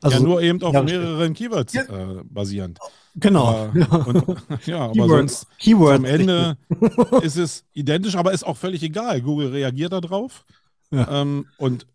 Also, 0.00 0.18
ja, 0.18 0.22
nur 0.22 0.42
eben 0.42 0.62
auf 0.62 0.74
ja, 0.74 0.82
mehreren 0.82 1.34
Keywords 1.34 1.74
äh, 1.74 1.84
basierend. 2.30 2.78
Genau. 3.20 3.46
Aber, 3.46 3.78
ja. 3.78 3.86
und, 4.06 4.66
ja, 4.66 4.78
aber 4.84 4.92
Keyword- 4.92 5.08
sonst 5.08 5.46
Keyword 5.58 5.96
am 5.96 6.04
Ende 6.04 6.56
ist 7.22 7.36
es 7.36 7.64
identisch, 7.72 8.16
aber 8.16 8.32
ist 8.32 8.44
auch 8.44 8.56
völlig 8.56 8.82
egal. 8.82 9.20
Google 9.20 9.48
reagiert 9.48 9.92
darauf. 9.92 10.44
Ja. 10.90 11.22
Ähm, 11.22 11.46
und 11.58 11.86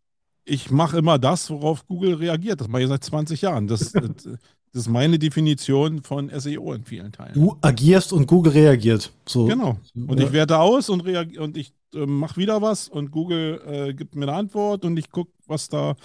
ich 0.45 0.71
mache 0.71 0.97
immer 0.97 1.17
das, 1.17 1.49
worauf 1.49 1.87
Google 1.87 2.15
reagiert. 2.15 2.61
Das 2.61 2.67
mache 2.67 2.83
ich 2.83 2.87
seit 2.87 3.03
20 3.03 3.41
Jahren. 3.41 3.67
Das, 3.73 3.91
das, 3.91 4.85
ist 4.85 4.89
meine 4.89 5.19
Definition 5.19 6.01
von 6.01 6.31
SEO 6.35 6.73
in 6.73 6.83
vielen 6.83 7.11
Teilen. 7.11 7.35
Du 7.35 7.55
agierst 7.61 8.11
und 8.11 8.25
Google 8.25 8.53
reagiert. 8.53 9.11
So. 9.27 9.45
Genau. 9.45 9.77
Und 9.93 10.19
ich 10.19 10.31
werte 10.31 10.57
aus 10.57 10.89
und, 10.89 11.05
und 11.05 11.57
ich 11.57 11.73
äh, 11.93 12.07
mache 12.07 12.37
wieder 12.37 12.59
was 12.63 12.87
und 12.87 13.11
Google 13.11 13.61
äh, 13.67 13.93
gibt 13.93 14.15
mir 14.15 14.23
eine 14.23 14.33
Antwort 14.33 14.83
und 14.83 14.97
ich 14.97 15.11
gucke, 15.11 15.31
was 15.45 15.69
da 15.69 15.95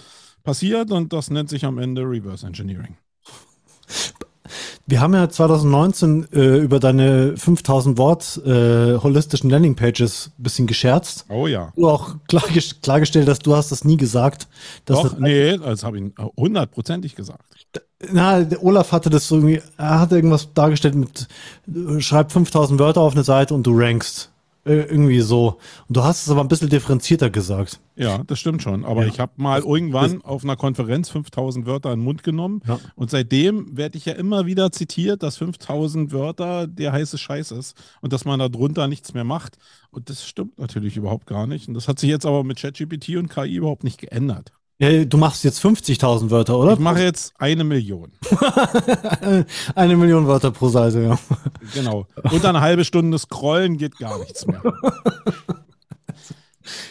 passiert 0.42 0.90
und 0.90 1.14
das 1.14 1.30
nennt 1.30 1.48
sich 1.48 1.64
am 1.64 1.78
Ende 1.78 2.02
Reverse 2.02 2.46
Engineering. 2.46 2.96
Wir 4.86 5.00
haben 5.00 5.14
ja 5.14 5.28
2019 5.28 6.28
äh, 6.32 6.58
über 6.58 6.80
deine 6.80 7.36
5000 7.36 7.98
Wort 7.98 8.40
äh, 8.44 8.96
holistischen 8.96 9.50
Landingpages 9.50 10.32
ein 10.38 10.42
bisschen 10.42 10.66
gescherzt. 10.66 11.26
Oh 11.28 11.46
ja. 11.46 11.72
Du 11.76 11.88
auch 11.88 12.16
klargest 12.28 12.82
klargestellt, 12.82 13.28
dass 13.28 13.38
du 13.38 13.54
hast 13.54 13.72
das 13.72 13.84
nie 13.84 13.96
gesagt. 13.96 14.48
Dass 14.84 15.02
Doch, 15.02 15.10
das, 15.10 15.20
nee, 15.20 15.56
das 15.56 15.84
habe 15.84 15.98
ich 15.98 16.04
hundertprozentig 16.36 17.14
gesagt. 17.14 17.42
Na, 18.12 18.40
der 18.40 18.62
Olaf 18.62 18.92
hatte 18.92 19.10
das 19.10 19.26
so 19.26 19.36
irgendwie, 19.36 19.60
er 19.76 20.00
hatte 20.00 20.16
irgendwas 20.16 20.52
dargestellt 20.54 20.94
mit, 20.94 21.26
äh, 21.66 22.00
schreib 22.00 22.30
5000 22.30 22.78
Wörter 22.78 23.00
auf 23.00 23.12
eine 23.12 23.24
Seite 23.24 23.54
und 23.54 23.66
du 23.66 23.76
rankst. 23.76 24.30
Äh, 24.68 24.82
irgendwie 24.82 25.20
so. 25.20 25.58
Und 25.88 25.96
du 25.96 26.04
hast 26.04 26.22
es 26.22 26.30
aber 26.30 26.42
ein 26.42 26.48
bisschen 26.48 26.68
differenzierter 26.68 27.30
gesagt. 27.30 27.80
Ja, 27.96 28.18
das 28.26 28.38
stimmt 28.38 28.62
schon. 28.62 28.84
Aber 28.84 29.02
Ja. 29.02 29.08
ich 29.08 29.18
habe 29.18 29.32
mal 29.36 29.60
irgendwann 29.60 30.22
auf 30.22 30.44
einer 30.44 30.56
Konferenz 30.56 31.08
5000 31.10 31.66
Wörter 31.66 31.92
in 31.92 32.00
den 32.00 32.04
Mund 32.04 32.22
genommen 32.22 32.60
Ja. 32.66 32.78
und 32.94 33.10
seitdem 33.10 33.76
werde 33.76 33.96
ich 33.98 34.04
ja 34.04 34.12
immer 34.12 34.46
wieder 34.46 34.70
zitiert, 34.70 35.22
dass 35.22 35.38
5000 35.38 36.12
Wörter 36.12 36.66
der 36.66 36.92
heiße 36.92 37.18
Scheiß 37.18 37.50
ist 37.52 37.76
und 38.02 38.12
dass 38.12 38.24
man 38.24 38.38
da 38.38 38.48
drunter 38.48 38.86
nichts 38.88 39.14
mehr 39.14 39.24
macht. 39.24 39.56
Und 39.90 40.10
das 40.10 40.24
stimmt 40.26 40.58
natürlich 40.58 40.96
überhaupt 40.96 41.26
gar 41.26 41.46
nicht. 41.46 41.66
Und 41.66 41.74
das 41.74 41.88
hat 41.88 41.98
sich 41.98 42.10
jetzt 42.10 42.26
aber 42.26 42.44
mit 42.44 42.58
ChatGPT 42.58 43.16
und 43.16 43.28
KI 43.30 43.54
überhaupt 43.56 43.84
nicht 43.84 43.98
geändert. 43.98 44.52
Ja, 44.80 45.04
du 45.04 45.16
machst 45.16 45.42
jetzt 45.42 45.60
50.000 45.64 46.30
Wörter, 46.30 46.56
oder? 46.56 46.74
Ich 46.74 46.78
mache 46.78 47.02
jetzt 47.02 47.34
eine 47.38 47.64
Million. 47.64 48.12
Eine 49.74 49.96
Million 49.96 50.26
Wörter 50.28 50.52
pro 50.52 50.68
Seite, 50.68 51.02
ja. 51.02 51.18
Genau. 51.74 52.06
Unter 52.30 52.50
eine 52.50 52.60
halbe 52.60 52.84
Stunde 52.84 53.18
scrollen 53.18 53.76
geht 53.76 53.98
gar 53.98 54.18
nichts 54.20 54.46
mehr. 54.46 54.62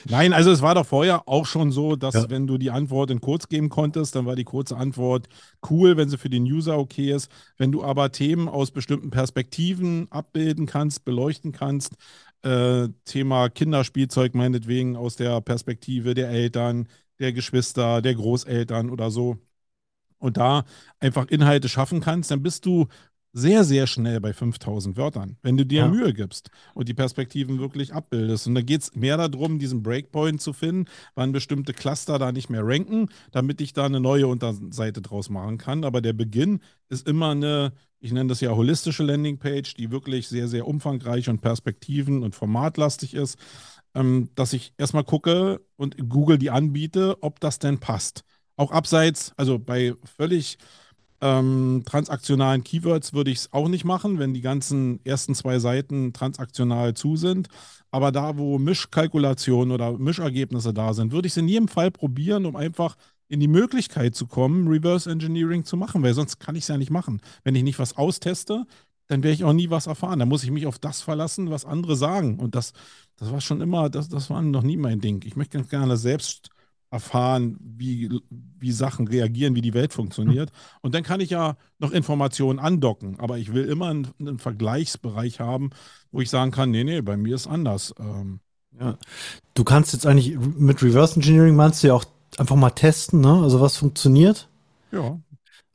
Nein, 0.09 0.33
also 0.33 0.51
es 0.51 0.61
war 0.61 0.73
doch 0.75 0.85
vorher 0.87 1.27
auch 1.29 1.45
schon 1.45 1.71
so, 1.71 1.95
dass 1.95 2.15
Ja. 2.15 2.29
wenn 2.29 2.47
du 2.47 2.57
die 2.57 2.71
Antwort 2.71 3.11
in 3.11 3.21
kurz 3.21 3.47
geben 3.47 3.69
konntest, 3.69 4.15
dann 4.15 4.25
war 4.25 4.35
die 4.35 4.43
kurze 4.43 4.75
Antwort 4.75 5.27
cool, 5.69 5.97
wenn 5.97 6.09
sie 6.09 6.17
für 6.17 6.29
den 6.29 6.43
User 6.43 6.77
okay 6.77 7.11
ist. 7.13 7.29
Wenn 7.57 7.71
du 7.71 7.83
aber 7.83 8.11
Themen 8.11 8.49
aus 8.49 8.71
bestimmten 8.71 9.11
Perspektiven 9.11 10.07
abbilden 10.11 10.65
kannst, 10.65 11.05
beleuchten 11.05 11.51
kannst, 11.51 11.93
äh, 12.41 12.87
Thema 13.05 13.49
Kinderspielzeug 13.49 14.33
meinetwegen 14.33 14.95
aus 14.97 15.15
der 15.15 15.39
Perspektive 15.41 16.15
der 16.15 16.29
Eltern, 16.29 16.87
der 17.19 17.33
Geschwister, 17.33 18.01
der 18.01 18.15
Großeltern 18.15 18.89
oder 18.89 19.11
so, 19.11 19.37
und 20.19 20.37
da 20.37 20.65
einfach 20.99 21.27
Inhalte 21.27 21.69
schaffen 21.69 22.01
kannst, 22.01 22.31
dann 22.31 22.43
bist 22.43 22.65
du 22.65 22.87
sehr, 23.33 23.63
sehr 23.63 23.85
schnell 23.85 24.19
bei 24.19 24.33
5000 24.33 24.97
Wörtern, 24.97 25.37
wenn 25.43 25.57
du 25.57 25.65
dir 25.65 25.81
ja. 25.81 25.87
Mühe 25.87 26.11
gibst 26.13 26.49
und 26.73 26.89
die 26.89 26.95
Perspektiven 26.95 27.59
wirklich 27.59 27.93
abbildest. 27.93 28.47
Und 28.47 28.55
da 28.55 28.61
geht 28.61 28.81
es 28.81 28.95
mehr 28.95 29.15
darum, 29.15 29.59
diesen 29.59 29.83
Breakpoint 29.83 30.41
zu 30.41 30.53
finden, 30.53 30.85
wann 31.13 31.33
bestimmte 31.33 31.73
Cluster 31.73 32.17
da 32.17 32.31
nicht 32.31 32.49
mehr 32.49 32.65
ranken, 32.65 33.09
damit 33.31 33.61
ich 33.61 33.73
da 33.73 33.85
eine 33.85 33.99
neue 33.99 34.25
Unterseite 34.27 35.01
draus 35.03 35.29
machen 35.29 35.59
kann. 35.59 35.83
Aber 35.83 36.01
der 36.01 36.13
Beginn 36.13 36.61
ist 36.89 37.07
immer 37.07 37.29
eine, 37.31 37.73
ich 37.99 38.11
nenne 38.11 38.29
das 38.29 38.41
ja 38.41 38.55
holistische 38.55 39.03
Landingpage, 39.03 39.75
die 39.75 39.91
wirklich 39.91 40.29
sehr, 40.29 40.47
sehr 40.47 40.67
umfangreich 40.67 41.29
und 41.29 41.41
perspektiven- 41.41 42.23
und 42.23 42.33
formatlastig 42.33 43.13
ist, 43.13 43.37
ähm, 43.97 44.29
dass 44.35 44.53
ich 44.53 44.73
erstmal 44.77 45.03
gucke 45.03 45.61
und 45.75 45.97
Google 46.09 46.37
die 46.37 46.51
anbiete, 46.51 47.17
ob 47.21 47.39
das 47.39 47.59
denn 47.59 47.79
passt. 47.79 48.23
Auch 48.55 48.71
abseits, 48.71 49.33
also 49.37 49.59
bei 49.59 49.93
völlig 50.17 50.57
ähm, 51.19 51.81
transaktionalen 51.85 52.63
Keywords 52.63 53.13
würde 53.13 53.31
ich 53.31 53.39
es 53.39 53.53
auch 53.53 53.67
nicht 53.67 53.85
machen, 53.85 54.19
wenn 54.19 54.35
die 54.35 54.41
ganzen 54.41 55.03
ersten 55.03 55.33
zwei 55.33 55.57
Seiten 55.57 56.13
transaktional 56.13 56.93
zu 56.93 57.15
sind. 57.15 57.47
Aber 57.89 58.11
da, 58.11 58.37
wo 58.37 58.59
Mischkalkulationen 58.59 59.71
oder 59.71 59.97
Mischergebnisse 59.97 60.73
da 60.73 60.93
sind, 60.93 61.11
würde 61.11 61.27
ich 61.27 61.33
es 61.33 61.37
in 61.37 61.47
jedem 61.47 61.67
Fall 61.67 61.89
probieren, 61.89 62.45
um 62.45 62.55
einfach 62.55 62.95
in 63.29 63.39
die 63.39 63.47
Möglichkeit 63.47 64.15
zu 64.15 64.27
kommen, 64.27 64.67
Reverse 64.67 65.09
Engineering 65.09 65.63
zu 65.65 65.75
machen, 65.75 66.03
weil 66.03 66.13
sonst 66.13 66.39
kann 66.39 66.55
ich 66.55 66.63
es 66.63 66.67
ja 66.69 66.77
nicht 66.77 66.91
machen. 66.91 67.21
Wenn 67.43 67.55
ich 67.55 67.63
nicht 67.63 67.79
was 67.79 67.97
austeste, 67.97 68.65
dann 69.07 69.23
werde 69.23 69.33
ich 69.33 69.43
auch 69.43 69.53
nie 69.53 69.69
was 69.69 69.87
erfahren. 69.87 70.19
Da 70.19 70.25
muss 70.25 70.43
ich 70.43 70.51
mich 70.51 70.67
auf 70.67 70.79
das 70.79 71.01
verlassen, 71.01 71.49
was 71.49 71.65
andere 71.65 71.95
sagen. 71.95 72.39
Und 72.39 72.55
das, 72.55 72.73
das 73.17 73.31
war 73.31 73.41
schon 73.41 73.61
immer, 73.61 73.89
das, 73.89 74.09
das 74.09 74.29
war 74.29 74.41
noch 74.41 74.63
nie 74.63 74.77
mein 74.77 74.99
Ding. 74.99 75.23
Ich 75.25 75.35
möchte 75.35 75.57
ganz 75.57 75.69
gerne 75.69 75.97
selbst 75.97 76.49
erfahren, 76.89 77.57
wie, 77.59 78.09
wie 78.29 78.71
Sachen 78.71 79.07
reagieren, 79.07 79.55
wie 79.55 79.61
die 79.61 79.73
Welt 79.73 79.93
funktioniert. 79.93 80.51
Und 80.81 80.95
dann 80.95 81.03
kann 81.03 81.19
ich 81.19 81.31
ja 81.31 81.57
noch 81.79 81.91
Informationen 81.91 82.59
andocken. 82.59 83.19
Aber 83.19 83.37
ich 83.37 83.53
will 83.53 83.65
immer 83.65 83.87
einen, 83.87 84.07
einen 84.19 84.39
Vergleichsbereich 84.39 85.39
haben, 85.39 85.71
wo 86.11 86.21
ich 86.21 86.29
sagen 86.29 86.51
kann, 86.51 86.71
nee, 86.71 86.83
nee, 86.83 87.01
bei 87.01 87.17
mir 87.17 87.35
ist 87.35 87.47
anders. 87.47 87.93
Ähm, 87.99 88.39
ja. 88.79 88.97
Du 89.53 89.63
kannst 89.63 89.93
jetzt 89.93 90.05
eigentlich 90.05 90.37
mit 90.37 90.81
Reverse 90.81 91.15
Engineering 91.15 91.55
meinst 91.55 91.83
du 91.83 91.87
ja 91.87 91.93
auch 91.93 92.05
einfach 92.37 92.55
mal 92.55 92.69
testen, 92.71 93.21
ne? 93.21 93.41
Also 93.41 93.59
was 93.59 93.77
funktioniert. 93.77 94.47
Ja. 94.91 95.19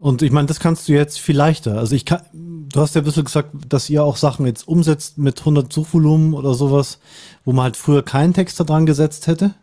Und 0.03 0.21
ich 0.21 0.33
meine, 0.33 0.49
das 0.49 0.59
kannst 0.59 0.89
du 0.89 0.95
jetzt 0.95 1.21
viel 1.21 1.37
leichter. 1.37 1.79
Also 1.79 1.95
ich 1.95 2.05
kann, 2.05 2.23
du 2.33 2.81
hast 2.81 2.97
ja 2.97 3.03
ein 3.03 3.05
bisschen 3.05 3.23
gesagt, 3.23 3.51
dass 3.69 3.89
ihr 3.89 4.03
auch 4.03 4.17
Sachen 4.17 4.47
jetzt 4.47 4.67
umsetzt 4.67 5.17
mit 5.17 5.39
100 5.39 5.73
Suchvolumen 5.73 6.35
oder 6.35 6.55
sowas, 6.55 6.99
wo 7.45 7.53
man 7.53 7.63
halt 7.63 7.77
früher 7.77 8.03
keinen 8.03 8.35
Text 8.35 8.59
da 8.59 8.65
dran 8.65 8.85
gesetzt 8.85 9.29
hätte. 9.29 9.55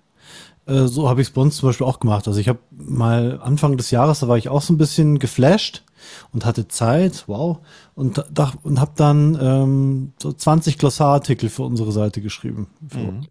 Äh, 0.66 0.88
so 0.88 1.10
habe 1.10 1.20
ich 1.20 1.28
es 1.28 1.34
bei 1.34 1.42
uns 1.42 1.58
zum 1.58 1.68
Beispiel 1.68 1.86
auch 1.86 2.00
gemacht. 2.00 2.26
Also 2.26 2.40
ich 2.40 2.48
habe 2.48 2.60
mal 2.72 3.42
Anfang 3.44 3.76
des 3.76 3.92
Jahres, 3.92 4.22
da 4.22 4.30
war 4.30 4.38
ich 4.38 4.48
auch 4.48 4.62
so 4.62 4.72
ein 4.72 4.78
bisschen 4.78 5.20
geflasht 5.20 5.84
und 6.32 6.46
hatte 6.46 6.70
Zeit, 6.70 7.26
wow, 7.28 7.58
und, 7.94 8.24
da, 8.32 8.54
und 8.64 8.80
habe 8.80 8.94
dann 8.96 9.38
ähm, 9.42 10.14
so 10.22 10.32
20 10.32 10.78
Glossarartikel 10.78 11.50
für 11.50 11.64
unsere 11.64 11.92
Seite 11.92 12.22
geschrieben. 12.22 12.68
Mhm. 12.80 13.28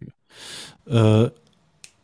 Äh, 0.85 1.31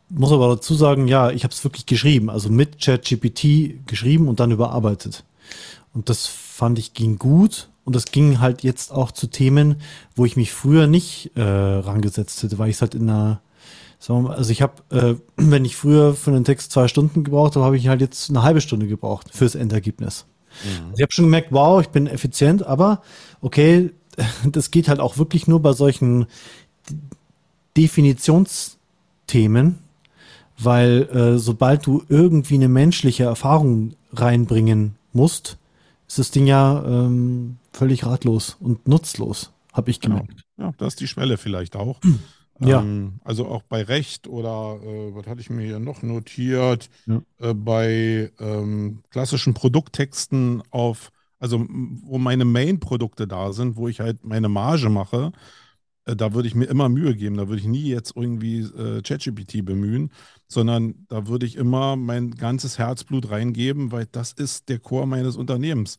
muss 0.08 0.32
aber 0.32 0.48
dazu 0.48 0.74
sagen, 0.74 1.08
ja, 1.08 1.30
ich 1.30 1.44
habe 1.44 1.52
es 1.52 1.64
wirklich 1.64 1.86
geschrieben, 1.86 2.30
also 2.30 2.48
mit 2.48 2.80
ChatGPT 2.80 3.86
geschrieben 3.86 4.28
und 4.28 4.40
dann 4.40 4.52
überarbeitet. 4.52 5.24
Und 5.92 6.08
das 6.08 6.26
fand 6.26 6.78
ich 6.78 6.94
ging 6.94 7.18
gut 7.18 7.68
und 7.84 7.96
das 7.96 8.06
ging 8.06 8.40
halt 8.40 8.62
jetzt 8.62 8.92
auch 8.92 9.12
zu 9.12 9.26
Themen, 9.26 9.76
wo 10.14 10.24
ich 10.24 10.36
mich 10.36 10.52
früher 10.52 10.86
nicht 10.86 11.32
äh, 11.36 11.42
rangesetzt 11.42 12.42
hätte, 12.42 12.58
weil 12.58 12.70
ich 12.70 12.76
es 12.76 12.82
halt 12.82 12.94
in 12.94 13.08
einer 13.08 13.40
Mal, 14.08 14.34
also 14.34 14.52
ich 14.52 14.62
habe, 14.62 14.74
äh, 14.90 15.14
wenn 15.36 15.64
ich 15.64 15.76
früher 15.76 16.14
für 16.14 16.30
einen 16.30 16.44
Text 16.44 16.72
zwei 16.72 16.88
Stunden 16.88 17.24
gebraucht 17.24 17.56
habe, 17.56 17.64
habe 17.64 17.76
ich 17.76 17.88
halt 17.88 18.00
jetzt 18.00 18.30
eine 18.30 18.42
halbe 18.42 18.60
Stunde 18.60 18.86
gebraucht 18.86 19.28
fürs 19.32 19.54
Endergebnis. 19.54 20.26
Mhm. 20.64 20.84
Also 20.84 20.94
ich 20.96 21.02
habe 21.02 21.12
schon 21.12 21.24
gemerkt, 21.24 21.48
wow, 21.50 21.80
ich 21.80 21.88
bin 21.88 22.06
effizient, 22.06 22.64
aber 22.64 23.02
okay, 23.40 23.90
das 24.44 24.70
geht 24.70 24.88
halt 24.88 25.00
auch 25.00 25.18
wirklich 25.18 25.48
nur 25.48 25.60
bei 25.60 25.72
solchen 25.72 26.26
Definitionsthemen, 27.76 29.78
weil 30.58 31.02
äh, 31.12 31.38
sobald 31.38 31.86
du 31.86 32.02
irgendwie 32.08 32.54
eine 32.54 32.68
menschliche 32.68 33.24
Erfahrung 33.24 33.94
reinbringen 34.12 34.96
musst, 35.12 35.58
ist 36.08 36.18
das 36.18 36.30
Ding 36.30 36.46
ja 36.46 36.84
ähm, 36.86 37.56
völlig 37.72 38.06
ratlos 38.06 38.56
und 38.60 38.86
nutzlos, 38.88 39.52
habe 39.72 39.90
ich 39.90 40.00
genau. 40.00 40.16
gemerkt. 40.16 40.44
Genau. 40.56 40.68
Ja, 40.68 40.74
das 40.78 40.94
ist 40.94 41.00
die 41.00 41.08
Schwelle 41.08 41.36
vielleicht 41.36 41.76
auch. 41.76 42.00
Ja. 42.60 42.80
Ähm, 42.80 43.20
also 43.24 43.46
auch 43.46 43.62
bei 43.62 43.82
Recht 43.82 44.28
oder 44.28 44.78
äh, 44.82 45.14
was 45.14 45.26
hatte 45.26 45.40
ich 45.40 45.50
mir 45.50 45.64
hier 45.66 45.78
noch 45.78 46.02
notiert? 46.02 46.88
Ja. 47.06 47.20
Äh, 47.38 47.54
bei 47.54 48.30
ähm, 48.40 49.02
klassischen 49.10 49.54
Produkttexten 49.54 50.62
auf, 50.70 51.10
also 51.38 51.66
wo 51.68 52.18
meine 52.18 52.44
Main-Produkte 52.44 53.26
da 53.26 53.52
sind, 53.52 53.76
wo 53.76 53.88
ich 53.88 54.00
halt 54.00 54.24
meine 54.24 54.48
Marge 54.48 54.88
mache, 54.88 55.32
äh, 56.06 56.16
da 56.16 56.32
würde 56.32 56.48
ich 56.48 56.54
mir 56.54 56.66
immer 56.66 56.88
Mühe 56.88 57.14
geben. 57.14 57.36
Da 57.36 57.48
würde 57.48 57.60
ich 57.60 57.68
nie 57.68 57.88
jetzt 57.88 58.16
irgendwie 58.16 58.60
äh, 58.60 59.02
ChatGPT 59.02 59.64
bemühen, 59.64 60.10
sondern 60.48 61.06
da 61.08 61.26
würde 61.26 61.46
ich 61.46 61.56
immer 61.56 61.96
mein 61.96 62.32
ganzes 62.32 62.78
Herzblut 62.78 63.30
reingeben, 63.30 63.92
weil 63.92 64.06
das 64.06 64.32
ist 64.32 64.68
der 64.68 64.78
Core 64.78 65.06
meines 65.06 65.36
Unternehmens. 65.36 65.98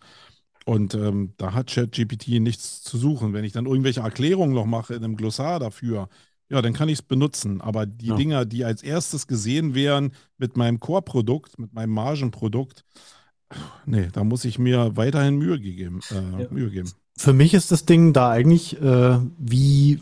Und 0.65 0.95
ähm, 0.95 1.33
da 1.37 1.53
hat 1.53 1.67
ChatGPT 1.67 2.39
nichts 2.39 2.83
zu 2.83 2.97
suchen. 2.97 3.33
Wenn 3.33 3.45
ich 3.45 3.53
dann 3.53 3.65
irgendwelche 3.65 4.01
Erklärungen 4.01 4.53
noch 4.53 4.65
mache 4.65 4.95
in 4.95 5.03
einem 5.03 5.15
Glossar 5.15 5.59
dafür, 5.59 6.09
ja, 6.49 6.61
dann 6.61 6.73
kann 6.73 6.89
ich 6.89 6.99
es 6.99 7.01
benutzen. 7.01 7.61
Aber 7.61 7.85
die 7.85 8.07
ja. 8.07 8.15
Dinger, 8.15 8.45
die 8.45 8.65
als 8.65 8.83
erstes 8.83 9.27
gesehen 9.27 9.75
wären 9.75 10.11
mit 10.37 10.57
meinem 10.57 10.79
Core-Produkt, 10.79 11.57
mit 11.57 11.73
meinem 11.73 11.91
Margenprodukt, 11.91 12.83
nee, 13.85 14.09
da 14.11 14.23
muss 14.23 14.45
ich 14.45 14.59
mir 14.59 14.97
weiterhin 14.97 15.37
Mühe 15.37 15.59
geben. 15.59 16.01
Äh, 16.11 16.43
ja. 16.43 16.47
Mühe 16.49 16.69
geben. 16.69 16.91
Für 17.17 17.33
mich 17.33 17.53
ist 17.53 17.71
das 17.71 17.85
Ding 17.85 18.13
da 18.13 18.29
eigentlich 18.29 18.79
äh, 18.81 19.19
wie, 19.39 19.99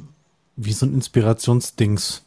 wie 0.55 0.73
so 0.73 0.86
ein 0.86 0.93
Inspirationsdings. 0.93 2.24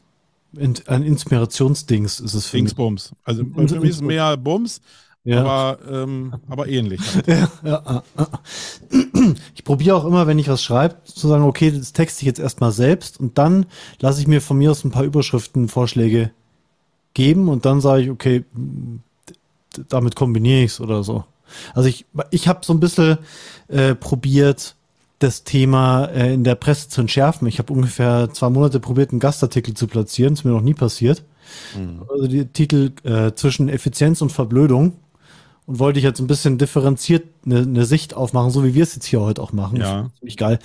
Ein 0.59 1.03
Inspirationsdings 1.03 2.21
ist 2.21 2.35
es 2.35 2.47
für 2.47 2.57
Dingsbums. 2.57 3.13
Also 3.25 3.45
für 3.45 3.81
mich 3.81 3.91
ist 3.91 4.03
mehr 4.03 4.37
Bums, 4.37 4.81
ja. 5.29 5.45
Aber, 5.45 5.79
ähm, 5.91 6.35
aber 6.49 6.69
ähnlich. 6.69 7.01
Halt. 7.15 7.29
Ja, 7.63 8.03
ja, 8.23 8.33
ich 9.55 9.63
probiere 9.63 9.97
auch 9.97 10.07
immer, 10.07 10.27
wenn 10.27 10.39
ich 10.39 10.49
was 10.49 10.63
schreibe, 10.63 10.97
zu 11.05 11.29
sagen, 11.29 11.45
okay, 11.45 11.71
das 11.71 11.93
texte 11.93 12.23
ich 12.23 12.27
jetzt 12.27 12.39
erstmal 12.39 12.73
selbst 12.73 13.21
und 13.21 13.37
dann 13.37 13.67
lasse 14.01 14.23
ich 14.23 14.27
mir 14.27 14.41
von 14.41 14.57
mir 14.57 14.71
aus 14.71 14.85
ein 14.85 14.91
paar 14.91 15.05
Überschriftenvorschläge 15.05 16.31
geben 17.13 17.49
und 17.49 17.67
dann 17.67 17.83
sage 17.83 18.05
ich, 18.05 18.11
okay, 18.11 18.45
damit 19.91 20.17
kombiniere 20.17 20.63
ich 20.63 20.73
es 20.73 20.81
oder 20.81 21.03
so. 21.03 21.25
Also 21.75 21.91
ich, 21.91 22.07
ich 22.31 22.49
habe 22.49 22.65
so 22.65 22.73
ein 22.73 22.81
bisschen 22.81 23.19
äh, 23.69 23.95
probiert, 23.95 24.77
das 25.19 25.45
Thema 25.45 26.07
äh, 26.07 26.35
in 26.35 26.45
der 26.45 26.55
Presse 26.55 26.89
zu 26.89 27.01
entschärfen. 27.01 27.49
Ich 27.49 27.59
habe 27.59 27.73
ungefähr 27.73 28.31
zwei 28.33 28.51
Monate 28.51 28.81
probiert, 28.81 29.11
einen 29.11 29.21
Gastartikel 29.21 29.75
zu 29.75 29.87
platzieren, 29.87 30.35
ist 30.35 30.45
mir 30.45 30.53
noch 30.53 30.61
nie 30.61 30.75
passiert. 30.75 31.25
Mhm. 31.77 32.03
Also 32.09 32.27
die 32.27 32.47
Titel 32.47 32.93
äh, 33.05 33.33
zwischen 33.35 33.69
Effizienz 33.69 34.21
und 34.23 34.31
Verblödung 34.31 34.95
und 35.69 35.79
wollte 35.81 35.99
ich 35.99 36.05
jetzt 36.05 36.19
ein 36.19 36.27
bisschen 36.27 36.57
differenziert 36.57 37.25
eine, 37.45 37.59
eine 37.59 37.85
Sicht 37.85 38.15
aufmachen, 38.15 38.51
so 38.51 38.65
wie 38.65 38.75
wir 38.75 38.83
es 38.83 38.95
jetzt 38.95 39.05
hier 39.05 39.21
heute 39.21 39.43
auch 39.43 39.53
machen. 39.53 39.77
Ja. 39.77 40.09
Ziemlich 40.19 40.39
geil. 40.39 40.59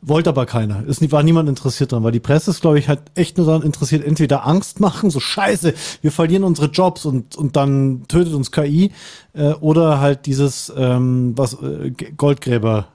Wollte 0.00 0.30
aber 0.30 0.46
keiner. 0.46 0.82
Es 0.88 1.00
war 1.12 1.22
niemand 1.22 1.48
interessiert 1.48 1.92
dran, 1.92 2.04
weil 2.04 2.12
die 2.12 2.20
Presse 2.20 2.52
ist, 2.52 2.62
glaube 2.62 2.78
ich, 2.78 2.88
halt 2.88 3.00
echt 3.14 3.36
nur 3.36 3.46
daran 3.46 3.62
interessiert, 3.62 4.02
entweder 4.02 4.46
Angst 4.46 4.80
machen, 4.80 5.10
so 5.10 5.20
scheiße, 5.20 5.74
wir 6.00 6.10
verlieren 6.12 6.42
unsere 6.42 6.68
Jobs 6.68 7.04
und, 7.04 7.36
und 7.36 7.56
dann 7.56 8.04
tötet 8.08 8.32
uns 8.32 8.50
KI, 8.50 8.92
äh, 9.34 9.52
oder 9.54 10.00
halt 10.00 10.24
dieses 10.24 10.72
ähm, 10.74 11.34
was 11.36 11.54
äh, 11.60 11.90
Goldgräber 12.16 12.88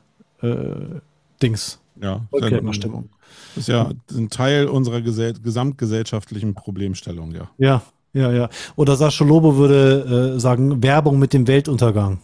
Dings. 1.42 1.80
Ja, 2.02 2.22
Goldgräberstimmung. 2.32 3.10
Das 3.56 3.64
ist 3.64 3.68
ja 3.68 3.92
ein 4.12 4.30
Teil 4.30 4.68
unserer 4.68 5.02
gesamtgesellschaftlichen 5.02 6.54
Problemstellung, 6.56 7.32
ja. 7.32 7.50
Ja, 7.58 7.82
ja, 8.14 8.32
ja. 8.32 8.50
Oder 8.76 8.96
Sascha 8.96 9.24
Lobo 9.24 9.56
würde 9.58 10.34
äh, 10.36 10.40
sagen, 10.40 10.82
Werbung 10.84 11.20
mit 11.20 11.34
dem 11.34 11.48
Weltuntergang. 11.48 12.20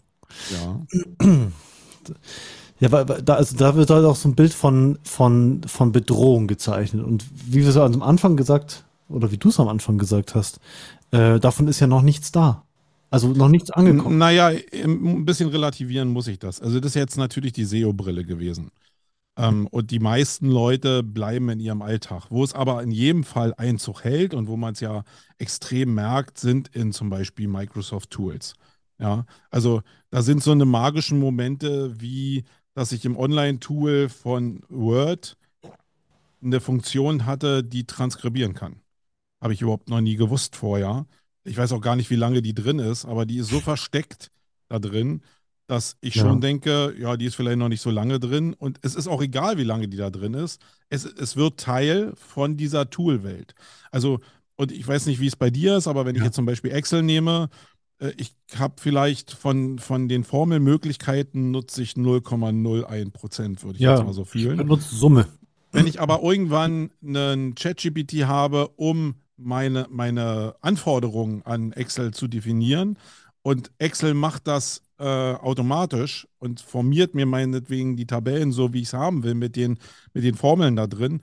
Ja. 0.51 1.27
Ja, 2.79 2.91
weil 2.91 3.05
da, 3.05 3.33
also 3.33 3.57
da 3.57 3.75
wird 3.75 3.89
halt 3.89 4.05
auch 4.05 4.15
so 4.15 4.29
ein 4.29 4.35
Bild 4.35 4.53
von, 4.53 4.99
von, 5.03 5.61
von 5.65 5.91
Bedrohung 5.91 6.47
gezeichnet. 6.47 7.03
Und 7.03 7.25
wie 7.45 7.61
wir 7.61 7.69
es 7.69 7.77
am 7.77 8.03
Anfang 8.03 8.37
gesagt, 8.37 8.85
oder 9.09 9.31
wie 9.31 9.37
du 9.37 9.49
es 9.49 9.59
am 9.59 9.67
Anfang 9.67 9.97
gesagt 9.97 10.35
hast, 10.35 10.59
äh, 11.11 11.39
davon 11.39 11.67
ist 11.67 11.79
ja 11.79 11.87
noch 11.87 12.03
nichts 12.03 12.31
da. 12.31 12.63
Also 13.09 13.29
noch 13.29 13.49
nichts 13.49 13.71
angekommen. 13.71 14.17
Naja, 14.17 14.47
ein 14.47 15.25
bisschen 15.25 15.49
relativieren 15.49 16.09
muss 16.09 16.27
ich 16.27 16.39
das. 16.39 16.61
Also 16.61 16.79
das 16.79 16.91
ist 16.91 16.95
jetzt 16.95 17.17
natürlich 17.17 17.53
die 17.53 17.63
SEO-Brille 17.63 18.25
gewesen. 18.25 18.71
Ähm, 19.37 19.67
und 19.67 19.91
die 19.91 19.99
meisten 19.99 20.49
Leute 20.49 21.03
bleiben 21.03 21.49
in 21.49 21.59
ihrem 21.59 21.81
Alltag. 21.81 22.25
Wo 22.29 22.43
es 22.43 22.53
aber 22.53 22.83
in 22.83 22.91
jedem 22.91 23.23
Fall 23.23 23.53
Einzug 23.55 24.03
hält 24.03 24.33
und 24.33 24.47
wo 24.47 24.57
man 24.57 24.73
es 24.73 24.79
ja 24.79 25.03
extrem 25.37 25.93
merkt, 25.93 26.37
sind 26.39 26.69
in 26.75 26.91
zum 26.91 27.09
Beispiel 27.09 27.47
Microsoft 27.47 28.09
Tools. 28.09 28.55
Ja, 28.99 29.25
also 29.51 29.83
da 30.09 30.23
sind 30.23 30.41
so 30.43 30.51
eine 30.51 30.65
magischen 30.65 31.19
Momente, 31.19 32.01
wie 32.01 32.43
dass 32.73 32.91
ich 32.91 33.05
im 33.05 33.17
Online-Tool 33.17 34.07
von 34.07 34.61
Word 34.69 35.35
eine 36.43 36.59
Funktion 36.59 37.25
hatte, 37.25 37.63
die 37.63 37.85
transkribieren 37.85 38.53
kann. 38.53 38.81
Habe 39.41 39.53
ich 39.53 39.61
überhaupt 39.61 39.89
noch 39.89 40.01
nie 40.01 40.15
gewusst 40.15 40.55
vorher. 40.55 41.07
Ich 41.47 41.57
weiß 41.57 41.71
auch 41.71 41.81
gar 41.81 41.95
nicht, 41.95 42.09
wie 42.09 42.15
lange 42.15 42.41
die 42.41 42.53
drin 42.53 42.79
ist, 42.79 43.05
aber 43.05 43.25
die 43.25 43.37
ist 43.37 43.47
so 43.49 43.61
versteckt, 43.61 44.31
da 44.69 44.79
drin, 44.79 45.21
dass 45.67 45.97
ich 46.01 46.15
Ja. 46.15 46.23
schon 46.23 46.41
denke, 46.41 46.93
ja, 46.99 47.17
die 47.17 47.25
ist 47.25 47.35
vielleicht 47.35 47.57
noch 47.57 47.69
nicht 47.69 47.81
so 47.81 47.89
lange 47.89 48.19
drin 48.19 48.53
und 48.53 48.79
es 48.81 48.95
ist 48.95 49.07
auch 49.07 49.21
egal, 49.21 49.57
wie 49.57 49.63
lange 49.63 49.87
die 49.87 49.97
da 49.97 50.09
drin 50.09 50.33
ist. 50.33 50.61
Es, 50.89 51.05
es 51.05 51.35
wird 51.35 51.59
Teil 51.59 52.13
von 52.15 52.57
dieser 52.57 52.89
Tool-Welt. 52.89 53.53
Also, 53.91 54.19
und 54.55 54.71
ich 54.71 54.87
weiß 54.87 55.05
nicht, 55.07 55.19
wie 55.19 55.27
es 55.27 55.35
bei 55.35 55.49
dir 55.49 55.77
ist, 55.77 55.87
aber 55.87 56.05
wenn 56.05 56.15
ich 56.15 56.21
Ja. 56.21 56.25
jetzt 56.27 56.35
zum 56.35 56.45
Beispiel 56.45 56.71
Excel 56.71 57.03
nehme, 57.03 57.49
äh, 57.99 58.11
ich 58.17 58.33
habe 58.57 58.75
vielleicht 58.79 59.31
von, 59.31 59.79
von 59.79 60.07
den 60.07 60.23
Formelmöglichkeiten 60.23 61.51
nutze 61.51 61.81
ich 61.81 61.93
0,01 61.95 63.11
Prozent, 63.11 63.63
würde 63.63 63.77
ich 63.77 63.83
Ja. 63.83 63.95
jetzt 63.97 64.05
mal 64.05 64.13
so 64.13 64.25
fühlen. 64.25 64.57
Benutzt 64.57 64.89
Summe. 64.91 65.27
Wenn 65.71 65.87
ich 65.87 65.99
aber 65.99 66.21
irgendwann 66.23 66.91
einen 67.03 67.55
ChatGPT 67.55 68.25
habe, 68.25 68.69
um 68.77 69.15
meine, 69.37 69.87
meine 69.89 70.55
Anforderungen 70.61 71.43
an 71.43 71.71
Excel 71.73 72.13
zu 72.13 72.27
definieren 72.27 72.97
und 73.43 73.71
Excel 73.77 74.13
macht 74.13 74.47
das 74.47 74.81
äh, 74.99 75.03
automatisch 75.05 76.27
und 76.39 76.59
formiert 76.59 77.15
mir 77.15 77.25
meinetwegen 77.25 77.95
die 77.95 78.07
Tabellen 78.07 78.51
so, 78.51 78.73
wie 78.73 78.81
ich 78.81 78.87
es 78.87 78.93
haben 78.93 79.23
will, 79.23 79.35
mit 79.35 79.55
den, 79.55 79.77
mit 80.13 80.23
den 80.23 80.35
Formeln 80.35 80.75
da 80.75 80.87
drin, 80.87 81.21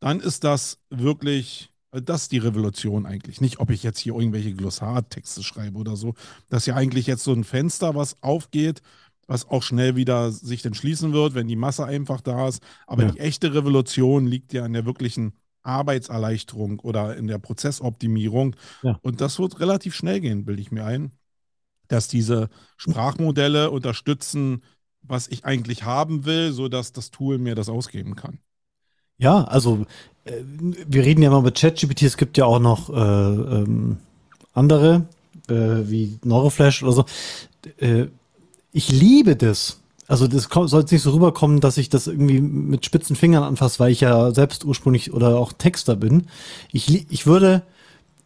dann 0.00 0.20
ist 0.20 0.44
das 0.44 0.78
wirklich, 0.90 1.70
äh, 1.90 2.00
das 2.02 2.22
ist 2.22 2.32
die 2.32 2.38
Revolution 2.38 3.04
eigentlich. 3.06 3.40
Nicht, 3.40 3.58
ob 3.58 3.70
ich 3.70 3.82
jetzt 3.82 3.98
hier 3.98 4.14
irgendwelche 4.14 4.54
Glossartexte 4.54 5.42
schreibe 5.42 5.78
oder 5.78 5.96
so. 5.96 6.14
Das 6.48 6.62
ist 6.62 6.66
ja 6.66 6.76
eigentlich 6.76 7.06
jetzt 7.06 7.24
so 7.24 7.32
ein 7.32 7.44
Fenster, 7.44 7.94
was 7.94 8.22
aufgeht, 8.22 8.80
was 9.26 9.48
auch 9.48 9.62
schnell 9.64 9.96
wieder 9.96 10.30
sich 10.30 10.62
dann 10.62 10.74
schließen 10.74 11.12
wird, 11.12 11.34
wenn 11.34 11.48
die 11.48 11.56
Masse 11.56 11.84
einfach 11.84 12.20
da 12.20 12.48
ist. 12.48 12.62
Aber 12.86 13.02
Ja. 13.02 13.10
die 13.10 13.18
echte 13.18 13.54
Revolution 13.54 14.26
liegt 14.26 14.52
ja 14.52 14.64
in 14.64 14.72
der 14.72 14.86
wirklichen 14.86 15.32
Arbeitserleichterung 15.66 16.80
oder 16.80 17.16
in 17.16 17.26
der 17.26 17.38
Prozessoptimierung. 17.38 18.56
Ja. 18.82 18.98
Und 19.02 19.20
das 19.20 19.38
wird 19.38 19.60
relativ 19.60 19.94
schnell 19.94 20.20
gehen, 20.20 20.44
bilde 20.44 20.62
ich 20.62 20.70
mir 20.70 20.84
ein, 20.84 21.12
dass 21.88 22.08
diese 22.08 22.48
Sprachmodelle 22.76 23.70
unterstützen, 23.70 24.62
was 25.02 25.28
ich 25.28 25.44
eigentlich 25.44 25.84
haben 25.84 26.24
will, 26.24 26.52
sodass 26.52 26.92
das 26.92 27.10
Tool 27.10 27.38
mir 27.38 27.54
das 27.54 27.68
ausgeben 27.68 28.16
kann. 28.16 28.38
Ja, 29.18 29.44
also 29.44 29.86
äh, 30.24 30.42
wir 30.44 31.04
reden 31.04 31.22
ja 31.22 31.28
immer 31.28 31.42
mit 31.42 31.56
ChatGPT, 31.56 32.02
es 32.02 32.16
gibt 32.16 32.36
ja 32.36 32.44
auch 32.44 32.58
noch 32.58 32.90
äh, 32.90 32.92
ähm, 32.92 33.98
andere, 34.52 35.06
äh, 35.48 35.54
wie 35.54 36.18
Neuroflash 36.24 36.82
oder 36.82 36.92
so. 36.92 37.04
Äh, 37.78 38.06
ich 38.72 38.90
liebe 38.90 39.36
das. 39.36 39.80
Also 40.08 40.28
das 40.28 40.48
soll 40.52 40.80
jetzt 40.80 40.92
nicht 40.92 41.02
so 41.02 41.10
rüberkommen, 41.10 41.60
dass 41.60 41.78
ich 41.78 41.88
das 41.88 42.06
irgendwie 42.06 42.40
mit 42.40 42.84
spitzen 42.86 43.16
Fingern 43.16 43.42
anfasse, 43.42 43.80
weil 43.80 43.90
ich 43.90 44.00
ja 44.00 44.32
selbst 44.32 44.64
ursprünglich 44.64 45.12
oder 45.12 45.38
auch 45.38 45.52
Texter 45.52 45.96
bin. 45.96 46.28
Ich, 46.70 47.10
ich 47.10 47.26
würde, 47.26 47.62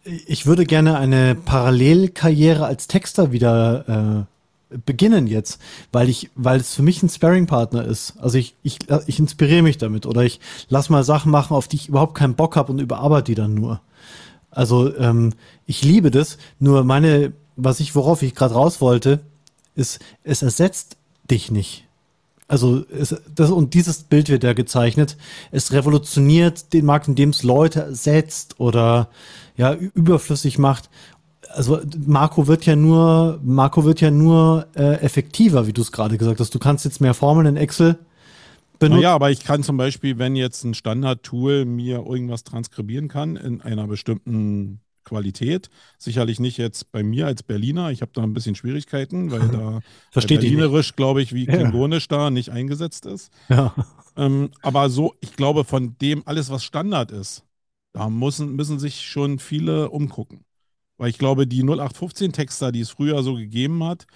ich 0.04 0.44
würde 0.44 0.66
gerne 0.66 0.98
eine 0.98 1.34
Parallelkarriere 1.34 2.66
als 2.66 2.86
Texter 2.86 3.32
wieder 3.32 4.26
äh, 4.68 4.76
beginnen 4.84 5.26
jetzt, 5.26 5.58
weil 5.90 6.08
ich, 6.08 6.30
weil 6.34 6.60
es 6.60 6.74
für 6.74 6.82
mich 6.82 7.02
ein 7.02 7.08
Sparring-Partner 7.08 7.84
ist. 7.84 8.14
Also 8.18 8.38
ich, 8.38 8.54
ich, 8.62 8.78
ich 9.06 9.18
inspiriere 9.18 9.62
mich 9.62 9.78
damit 9.78 10.06
oder 10.06 10.22
ich 10.22 10.40
lass 10.68 10.90
mal 10.90 11.02
Sachen 11.02 11.32
machen, 11.32 11.54
auf 11.54 11.66
die 11.66 11.76
ich 11.76 11.88
überhaupt 11.88 12.14
keinen 12.14 12.34
Bock 12.34 12.56
habe 12.56 12.72
und 12.72 12.78
überarbeite 12.78 13.32
die 13.32 13.34
dann 13.34 13.54
nur. 13.54 13.80
Also 14.50 14.94
ähm, 14.96 15.32
ich 15.66 15.82
liebe 15.82 16.10
das. 16.10 16.38
Nur 16.58 16.84
meine, 16.84 17.32
was 17.56 17.80
ich, 17.80 17.94
worauf 17.94 18.22
ich 18.22 18.34
gerade 18.34 18.54
raus 18.54 18.80
wollte, 18.80 19.20
ist, 19.74 20.00
es 20.24 20.42
ersetzt 20.42 20.96
dich 21.30 21.50
nicht. 21.50 21.86
Also 22.50 22.84
es, 22.90 23.14
das 23.32 23.50
und 23.50 23.74
dieses 23.74 24.02
Bild 24.02 24.28
wird 24.28 24.42
ja 24.42 24.54
gezeichnet. 24.54 25.16
Es 25.52 25.72
revolutioniert 25.72 26.72
den 26.72 26.84
Markt, 26.84 27.06
indem 27.06 27.30
es 27.30 27.44
Leute 27.44 27.80
ersetzt 27.80 28.58
oder 28.58 29.08
ja 29.56 29.74
überflüssig 29.74 30.58
macht. 30.58 30.90
Also 31.48 31.80
Marco 32.06 32.48
wird 32.48 32.66
ja 32.66 32.74
nur, 32.74 33.38
Marco 33.44 33.84
wird 33.84 34.00
ja 34.00 34.10
nur 34.10 34.66
äh, 34.74 34.94
effektiver, 35.00 35.68
wie 35.68 35.72
du 35.72 35.82
es 35.82 35.92
gerade 35.92 36.18
gesagt 36.18 36.40
hast. 36.40 36.54
Du 36.54 36.58
kannst 36.58 36.84
jetzt 36.84 37.00
mehr 37.00 37.14
Formeln 37.14 37.46
in 37.46 37.56
Excel 37.56 37.98
benutzen. 38.80 39.02
Naja, 39.02 39.14
aber 39.14 39.30
ich 39.30 39.44
kann 39.44 39.62
zum 39.62 39.76
Beispiel, 39.76 40.18
wenn 40.18 40.34
jetzt 40.34 40.64
ein 40.64 40.74
Standard-Tool 40.74 41.64
mir 41.66 42.04
irgendwas 42.04 42.42
transkribieren 42.42 43.06
kann 43.06 43.36
in 43.36 43.60
einer 43.60 43.86
bestimmten 43.86 44.80
Qualität, 45.10 45.68
sicherlich 45.98 46.40
nicht 46.40 46.56
jetzt 46.56 46.90
bei 46.92 47.02
mir 47.02 47.26
als 47.26 47.42
Berliner, 47.42 47.90
ich 47.90 48.00
habe 48.00 48.12
da 48.14 48.22
ein 48.22 48.32
bisschen 48.32 48.54
Schwierigkeiten, 48.54 49.30
weil 49.30 49.48
da 49.48 49.80
Versteht 50.12 50.42
dich 50.42 50.50
nicht. 50.50 50.58
Berlinerisch, 50.58 50.96
glaube 50.96 51.20
ich, 51.20 51.34
wie 51.34 51.46
Ja. 51.46 51.56
Klingonisch 51.56 52.08
da 52.08 52.30
nicht 52.30 52.50
eingesetzt 52.50 53.04
ist. 53.06 53.30
Ja. 53.48 53.74
Ähm, 54.16 54.50
aber 54.62 54.88
so, 54.88 55.14
ich 55.20 55.36
glaube, 55.36 55.64
von 55.64 55.96
dem 56.00 56.22
alles, 56.26 56.50
was 56.50 56.64
Standard 56.64 57.10
ist, 57.10 57.44
da 57.92 58.08
müssen, 58.08 58.54
müssen 58.56 58.78
sich 58.78 59.02
schon 59.02 59.38
viele 59.38 59.90
umgucken. 59.90 60.44
Weil 60.96 61.10
ich 61.10 61.18
glaube, 61.18 61.46
die 61.46 61.62
0815-Texter, 61.64 62.72
die 62.72 62.80
es 62.80 62.90
früher 62.90 63.22
so 63.22 63.34
gegeben 63.34 63.82
hat, 63.84 64.06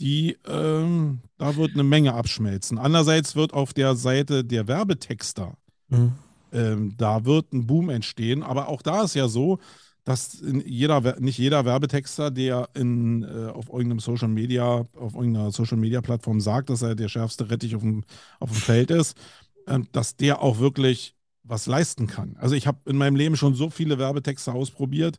die, 0.00 0.36
ähm, 0.46 1.20
da 1.38 1.56
wird 1.56 1.74
eine 1.74 1.82
Menge 1.82 2.14
abschmelzen. 2.14 2.78
Andererseits 2.78 3.34
wird 3.34 3.52
auf 3.52 3.72
der 3.74 3.96
Seite 3.96 4.44
der 4.44 4.68
Werbetexter, 4.68 5.56
Mhm. 5.88 6.12
ähm, 6.52 6.94
da 6.96 7.24
wird 7.24 7.52
ein 7.52 7.66
Boom 7.66 7.88
entstehen. 7.90 8.42
Aber 8.42 8.68
auch 8.68 8.82
da 8.82 9.02
ist 9.02 9.14
ja 9.14 9.26
so, 9.26 9.58
dass 10.04 10.42
jeder, 10.64 11.20
nicht 11.20 11.38
jeder 11.38 11.64
Werbetexter, 11.64 12.30
der 12.30 12.68
in, 12.74 13.22
äh, 13.22 13.50
auf 13.52 13.68
irgendeinem 13.68 14.00
Social 14.00 14.28
Media, 14.28 14.86
auf 14.96 15.14
irgendeiner 15.14 15.50
Social 15.52 15.76
Media 15.76 16.00
Plattform 16.00 16.40
sagt, 16.40 16.70
dass 16.70 16.82
er 16.82 16.94
der 16.94 17.08
schärfste 17.08 17.50
Rettich 17.50 17.76
auf 17.76 17.82
dem, 17.82 18.04
auf 18.40 18.50
dem 18.50 18.58
Feld 18.58 18.90
ist, 18.90 19.18
ähm, 19.66 19.86
dass 19.92 20.16
der 20.16 20.40
auch 20.42 20.58
wirklich 20.58 21.14
was 21.42 21.66
leisten 21.66 22.06
kann. 22.06 22.36
Also 22.38 22.54
ich 22.54 22.66
habe 22.66 22.78
in 22.90 22.96
meinem 22.96 23.16
Leben 23.16 23.36
schon 23.36 23.54
so 23.54 23.70
viele 23.70 23.98
Werbetexte 23.98 24.52
ausprobiert 24.52 25.18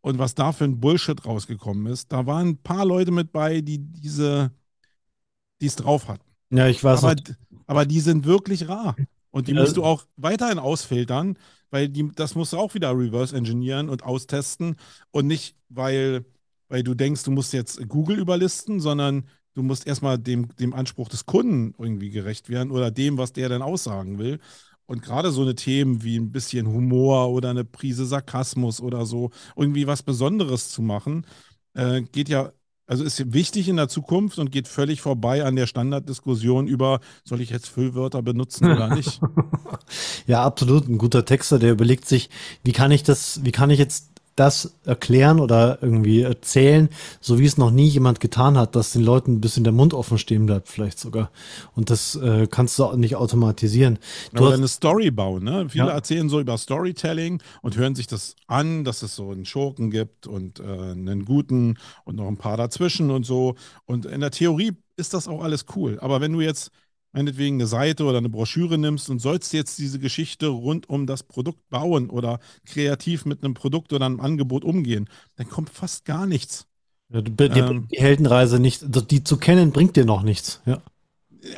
und 0.00 0.18
was 0.18 0.34
da 0.34 0.52
für 0.52 0.64
ein 0.64 0.80
Bullshit 0.80 1.24
rausgekommen 1.24 1.86
ist, 1.92 2.12
da 2.12 2.26
waren 2.26 2.48
ein 2.48 2.56
paar 2.58 2.84
Leute 2.84 3.10
mit 3.10 3.32
bei, 3.32 3.60
die 3.60 3.78
diese, 3.78 4.52
die 5.60 5.66
es 5.66 5.76
drauf 5.76 6.08
hatten. 6.08 6.24
Ja, 6.50 6.68
ich 6.68 6.82
weiß 6.82 7.04
Aber, 7.04 7.16
aber 7.66 7.86
die 7.86 8.00
sind 8.00 8.24
wirklich 8.24 8.68
rar. 8.68 8.96
Und 9.30 9.48
die 9.48 9.54
musst 9.54 9.76
du 9.76 9.84
auch 9.84 10.06
weiterhin 10.16 10.58
ausfiltern, 10.58 11.36
weil 11.70 11.88
die, 11.88 12.10
das 12.14 12.34
musst 12.34 12.52
du 12.52 12.58
auch 12.58 12.74
wieder 12.74 12.90
reverse 12.96 13.36
engineeren 13.36 13.88
und 13.88 14.02
austesten. 14.04 14.76
Und 15.10 15.26
nicht, 15.26 15.56
weil, 15.68 16.24
weil 16.68 16.82
du 16.82 16.94
denkst, 16.94 17.24
du 17.24 17.30
musst 17.30 17.52
jetzt 17.52 17.88
Google 17.88 18.18
überlisten, 18.18 18.80
sondern 18.80 19.28
du 19.54 19.62
musst 19.62 19.86
erstmal 19.86 20.18
dem, 20.18 20.54
dem 20.56 20.74
Anspruch 20.74 21.08
des 21.08 21.26
Kunden 21.26 21.74
irgendwie 21.78 22.10
gerecht 22.10 22.48
werden 22.48 22.70
oder 22.70 22.90
dem, 22.90 23.18
was 23.18 23.32
der 23.32 23.48
denn 23.48 23.62
aussagen 23.62 24.18
will. 24.18 24.38
Und 24.86 25.02
gerade 25.02 25.32
so 25.32 25.42
eine 25.42 25.54
Themen 25.56 26.02
wie 26.04 26.16
ein 26.16 26.30
bisschen 26.32 26.68
Humor 26.68 27.30
oder 27.30 27.50
eine 27.50 27.64
Prise 27.64 28.06
Sarkasmus 28.06 28.80
oder 28.80 29.04
so, 29.04 29.30
irgendwie 29.56 29.86
was 29.86 30.02
Besonderes 30.02 30.70
zu 30.70 30.80
machen, 30.82 31.26
äh, 31.74 32.02
geht 32.02 32.28
ja, 32.28 32.52
also 32.86 33.04
ist 33.04 33.32
wichtig 33.32 33.68
in 33.68 33.76
der 33.76 33.88
Zukunft 33.88 34.38
und 34.38 34.52
geht 34.52 34.68
völlig 34.68 35.00
vorbei 35.00 35.44
an 35.44 35.56
der 35.56 35.66
Standarddiskussion 35.66 36.68
über, 36.68 37.00
soll 37.24 37.40
ich 37.40 37.50
jetzt 37.50 37.68
Füllwörter 37.68 38.22
benutzen 38.22 38.70
oder 38.70 38.88
nicht? 38.94 39.20
Ja, 40.26 40.44
absolut. 40.44 40.88
Ein 40.88 40.98
guter 40.98 41.24
Texter, 41.24 41.58
der 41.58 41.72
überlegt 41.72 42.06
sich, 42.06 42.30
wie 42.62 42.72
kann 42.72 42.90
ich 42.90 43.02
das, 43.02 43.44
wie 43.44 43.52
kann 43.52 43.70
ich 43.70 43.78
jetzt 43.78 44.15
das 44.36 44.74
erklären 44.84 45.40
oder 45.40 45.78
irgendwie 45.82 46.20
erzählen, 46.22 46.88
so 47.20 47.38
wie 47.38 47.46
es 47.46 47.56
noch 47.56 47.70
nie 47.70 47.88
jemand 47.88 48.20
getan 48.20 48.56
hat, 48.58 48.76
dass 48.76 48.92
den 48.92 49.02
Leuten 49.02 49.32
ein 49.34 49.40
bisschen 49.40 49.64
der 49.64 49.72
Mund 49.72 49.94
offen 49.94 50.18
stehen 50.18 50.46
bleibt, 50.46 50.68
vielleicht 50.68 50.98
sogar. 50.98 51.30
Und 51.74 51.90
das 51.90 52.14
äh, 52.16 52.46
kannst 52.50 52.78
du 52.78 52.84
auch 52.84 52.96
nicht 52.96 53.16
automatisieren. 53.16 53.98
Du 54.32 54.42
Oder 54.42 54.52
hast, 54.52 54.58
eine 54.58 54.68
Story 54.68 55.10
bauen. 55.10 55.44
Ne? 55.44 55.68
Viele 55.70 55.86
Ja. 55.86 55.92
erzählen 55.92 56.28
so 56.28 56.38
über 56.38 56.56
Storytelling 56.58 57.42
und 57.62 57.76
hören 57.76 57.94
sich 57.94 58.06
das 58.06 58.36
an, 58.46 58.84
dass 58.84 59.02
es 59.02 59.16
so 59.16 59.30
einen 59.30 59.46
Schurken 59.46 59.90
gibt 59.90 60.26
und 60.26 60.60
äh, 60.60 60.62
einen 60.64 61.24
guten 61.24 61.78
und 62.04 62.16
noch 62.16 62.28
ein 62.28 62.36
paar 62.36 62.56
dazwischen 62.56 63.10
und 63.10 63.24
so. 63.24 63.54
Und 63.86 64.06
in 64.06 64.20
der 64.20 64.30
Theorie 64.30 64.72
ist 64.96 65.14
das 65.14 65.28
auch 65.28 65.42
alles 65.42 65.66
cool. 65.74 65.98
Aber 66.00 66.20
wenn 66.20 66.32
du 66.32 66.40
jetzt 66.40 66.70
meinetwegen 67.16 67.56
eine 67.56 67.66
Seite 67.66 68.04
oder 68.04 68.18
eine 68.18 68.28
Broschüre 68.28 68.76
nimmst 68.78 69.08
und 69.10 69.20
sollst 69.20 69.52
jetzt 69.54 69.78
diese 69.78 69.98
Geschichte 69.98 70.48
rund 70.48 70.88
um 70.88 71.06
das 71.06 71.22
Produkt 71.22 71.66
bauen 71.70 72.10
oder 72.10 72.38
kreativ 72.66 73.24
mit 73.24 73.42
einem 73.42 73.54
Produkt 73.54 73.92
oder 73.94 74.04
einem 74.06 74.20
Angebot 74.20 74.64
umgehen, 74.64 75.08
dann 75.36 75.48
kommt 75.48 75.70
fast 75.70 76.04
gar 76.04 76.26
nichts. 76.26 76.66
ja, 77.08 77.22
dir 77.22 77.56
ähm, 77.70 77.88
die 77.90 77.98
Heldenreise 77.98 78.58
nicht, 78.60 78.82
also 78.82 79.00
die 79.00 79.24
zu 79.24 79.38
kennen, 79.38 79.72
bringt 79.72 79.96
dir 79.96 80.04
noch 80.04 80.22
nichts. 80.22 80.60
Ja. 80.66 80.82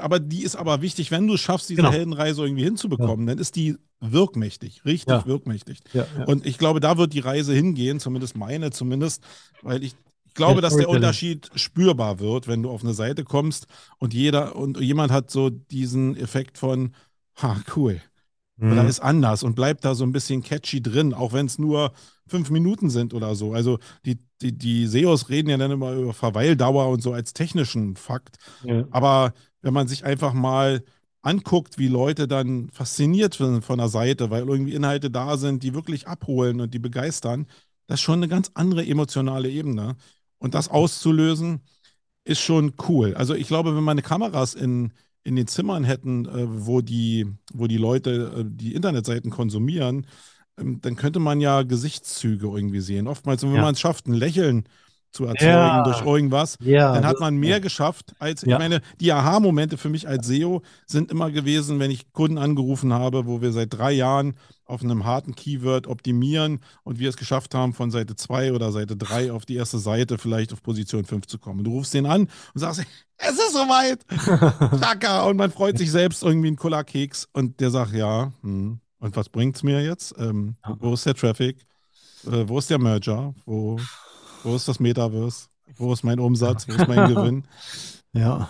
aber 0.00 0.20
die 0.20 0.42
ist 0.44 0.54
aber 0.56 0.80
wichtig, 0.82 1.10
wenn 1.10 1.26
du 1.26 1.34
es 1.34 1.40
schaffst, 1.40 1.68
diese 1.70 1.78
Genau. 1.82 1.92
Heldenreise 1.92 2.42
irgendwie 2.42 2.64
hinzubekommen, 2.64 3.26
dann 3.26 3.38
ist 3.38 3.56
die 3.56 3.76
wirkmächtig, 4.00 4.84
richtig 4.84 5.08
Ja. 5.12 5.26
wirkmächtig. 5.26 5.78
Ja, 5.92 6.06
ja. 6.18 6.24
Und 6.26 6.46
ich 6.46 6.58
glaube, 6.58 6.78
da 6.80 6.98
wird 6.98 7.12
die 7.14 7.18
Reise 7.20 7.52
hingehen, 7.52 7.98
zumindest 7.98 8.36
meine 8.36 8.70
zumindest, 8.70 9.24
weil 9.62 9.82
ich 9.82 9.94
glaube, 10.38 10.60
dass 10.60 10.76
der. 10.76 10.88
Unterschied 10.88 11.50
spürbar 11.54 12.18
wird, 12.20 12.48
wenn 12.48 12.62
du 12.62 12.70
auf 12.70 12.82
eine 12.82 12.94
Seite 12.94 13.24
kommst 13.24 13.66
und 13.98 14.14
jeder 14.14 14.56
und 14.56 14.80
jemand 14.80 15.12
hat 15.12 15.30
so 15.30 15.50
diesen 15.50 16.16
Effekt 16.16 16.58
von, 16.58 16.94
ha, 17.36 17.60
cool, 17.76 18.00
oder 18.60 18.82
Mhm. 18.82 18.88
ist 18.88 19.00
anders 19.00 19.42
und 19.44 19.54
bleibt 19.54 19.84
da 19.84 19.94
so 19.94 20.04
ein 20.04 20.12
bisschen 20.12 20.42
catchy 20.42 20.82
drin, 20.82 21.14
auch 21.14 21.32
wenn 21.32 21.46
es 21.46 21.58
nur 21.58 21.92
fünf 22.26 22.50
Minuten 22.50 22.90
sind 22.90 23.14
oder 23.14 23.34
so. 23.36 23.52
Also 23.54 23.78
die, 24.04 24.18
die, 24.42 24.56
die 24.56 24.86
SEOs 24.86 25.28
reden 25.28 25.48
ja 25.50 25.56
dann 25.56 25.70
immer 25.70 25.92
über 25.92 26.12
Verweildauer 26.12 26.88
und 26.88 27.02
so 27.02 27.12
als 27.12 27.32
technischen 27.32 27.96
Fakt. 27.96 28.36
Ja. 28.62 28.84
Aber 28.90 29.32
wenn 29.62 29.74
man 29.74 29.86
sich 29.88 30.04
einfach 30.04 30.32
mal 30.32 30.82
anguckt, 31.22 31.78
wie 31.78 31.88
Leute 31.88 32.26
dann 32.28 32.70
fasziniert 32.70 33.34
sind 33.34 33.64
von 33.64 33.78
der 33.78 33.88
Seite, 33.88 34.30
weil 34.30 34.48
irgendwie 34.48 34.74
Inhalte 34.74 35.10
da 35.10 35.36
sind, 35.36 35.62
die 35.62 35.74
wirklich 35.74 36.08
abholen 36.08 36.60
und 36.60 36.74
die 36.74 36.78
begeistern, 36.78 37.46
das 37.86 38.00
ist 38.00 38.02
schon 38.04 38.18
eine 38.18 38.28
ganz 38.28 38.50
andere 38.54 38.84
emotionale 38.86 39.50
Ebene. 39.50 39.96
Und 40.38 40.54
das 40.54 40.68
auszulösen, 40.68 41.62
ist 42.24 42.40
schon 42.40 42.74
cool. 42.88 43.14
Also 43.14 43.34
ich 43.34 43.48
glaube, 43.48 43.74
wenn 43.76 43.84
meine 43.84 44.02
Kameras 44.02 44.54
in, 44.54 44.92
in 45.24 45.36
den 45.36 45.46
Zimmern 45.46 45.84
hätten, 45.84 46.26
äh, 46.26 46.46
wo, 46.66 46.80
die, 46.82 47.26
wo 47.54 47.66
die 47.66 47.78
Leute 47.78 48.32
äh, 48.38 48.44
die 48.46 48.74
Internetseiten 48.74 49.30
konsumieren, 49.30 50.06
ähm, 50.58 50.80
dann 50.80 50.96
könnte 50.96 51.20
man 51.20 51.40
ja 51.40 51.62
Gesichtszüge 51.62 52.46
irgendwie 52.48 52.80
sehen. 52.80 53.06
Oftmals, 53.08 53.42
wenn 53.42 53.54
Ja. 53.54 53.62
man 53.62 53.74
es 53.74 53.80
schafft, 53.80 54.06
ein 54.06 54.14
Lächeln 54.14 54.64
zu 55.10 55.24
erzeugen 55.24 55.50
Ja. 55.50 55.82
durch 55.84 56.02
irgendwas, 56.04 56.56
Ja, 56.60 56.92
dann 56.92 57.06
hat 57.06 57.18
man 57.20 57.36
mehr 57.36 57.60
geschafft, 57.60 58.14
als 58.18 58.42
Ja. 58.42 58.52
ich 58.52 58.58
meine, 58.58 58.80
die 59.00 59.10
Aha-Momente 59.12 59.76
für 59.78 59.88
mich 59.88 60.06
als 60.06 60.26
SEO 60.26 60.62
sind 60.86 61.10
immer 61.10 61.30
gewesen, 61.30 61.78
wenn 61.80 61.90
ich 61.90 62.12
Kunden 62.12 62.38
angerufen 62.38 62.92
habe, 62.92 63.26
wo 63.26 63.40
wir 63.40 63.52
seit 63.52 63.72
drei 63.72 63.92
Jahren 63.92 64.34
auf 64.66 64.82
einem 64.82 65.06
harten 65.06 65.34
Keyword 65.34 65.86
optimieren 65.86 66.60
und 66.84 66.98
wir 66.98 67.08
es 67.08 67.16
geschafft 67.16 67.54
haben, 67.54 67.72
von 67.72 67.90
Seite 67.90 68.16
2 68.16 68.52
oder 68.52 68.70
Seite 68.70 68.96
3 68.98 69.32
auf 69.32 69.46
die 69.46 69.56
erste 69.56 69.78
Seite 69.78 70.18
vielleicht 70.18 70.52
auf 70.52 70.62
Position 70.62 71.06
5 71.06 71.26
zu 71.26 71.38
kommen. 71.38 71.64
Du 71.64 71.70
rufst 71.72 71.94
den 71.94 72.04
an 72.04 72.22
und 72.22 72.60
sagst, 72.60 72.80
es 73.16 73.30
ist 73.32 73.52
soweit. 73.54 74.00
Chaka. 74.82 75.22
Und 75.22 75.38
man 75.38 75.50
freut 75.50 75.78
sich 75.78 75.90
selbst 75.90 76.22
irgendwie 76.22 76.48
einen 76.48 76.56
Cola-Keks 76.56 77.28
und 77.32 77.60
der 77.60 77.70
sagt, 77.70 77.92
ja, 77.94 78.30
hm. 78.42 78.78
und 78.98 79.16
was 79.16 79.30
bringt's 79.30 79.62
mir 79.62 79.82
jetzt? 79.82 80.14
Ähm, 80.18 80.56
Ja. 80.66 80.76
Wo 80.78 80.92
ist 80.92 81.06
der 81.06 81.14
Traffic? 81.14 81.64
Äh, 82.26 82.46
wo 82.46 82.58
ist 82.58 82.68
der 82.68 82.78
Merger? 82.78 83.34
Wo, 83.46 83.78
wo 84.44 84.54
ist 84.56 84.68
das 84.68 84.80
Metaverse? 84.80 85.46
Wo 85.76 85.92
ist 85.92 86.02
mein 86.04 86.18
Umsatz? 86.18 86.66
Wo 86.68 86.72
ist 86.74 86.88
mein 86.88 87.08
Gewinn? 87.14 87.44
Ja. 88.12 88.48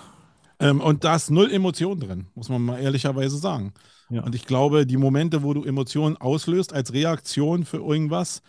Ähm, 0.61 0.81
und 0.81 1.05
da 1.05 1.16
ist 1.16 1.31
null 1.31 1.51
Emotion 1.53 2.01
drin, 2.01 2.27
muss 2.35 2.48
man 2.48 2.62
mal 2.62 2.79
ehrlicherweise 2.81 3.37
sagen. 3.38 3.72
Ja. 4.11 4.22
Und 4.22 4.35
ich 4.35 4.46
glaube, 4.46 4.87
die 4.87 4.96
Momente, 4.96 5.42
wo 5.42 5.53
du 5.55 5.64
Emotionen 5.64 6.16
auslöst 6.16 6.72
als 6.72 6.92
Reaktion 6.92 7.64
für 7.64 7.77
irgendwas, 7.79 8.42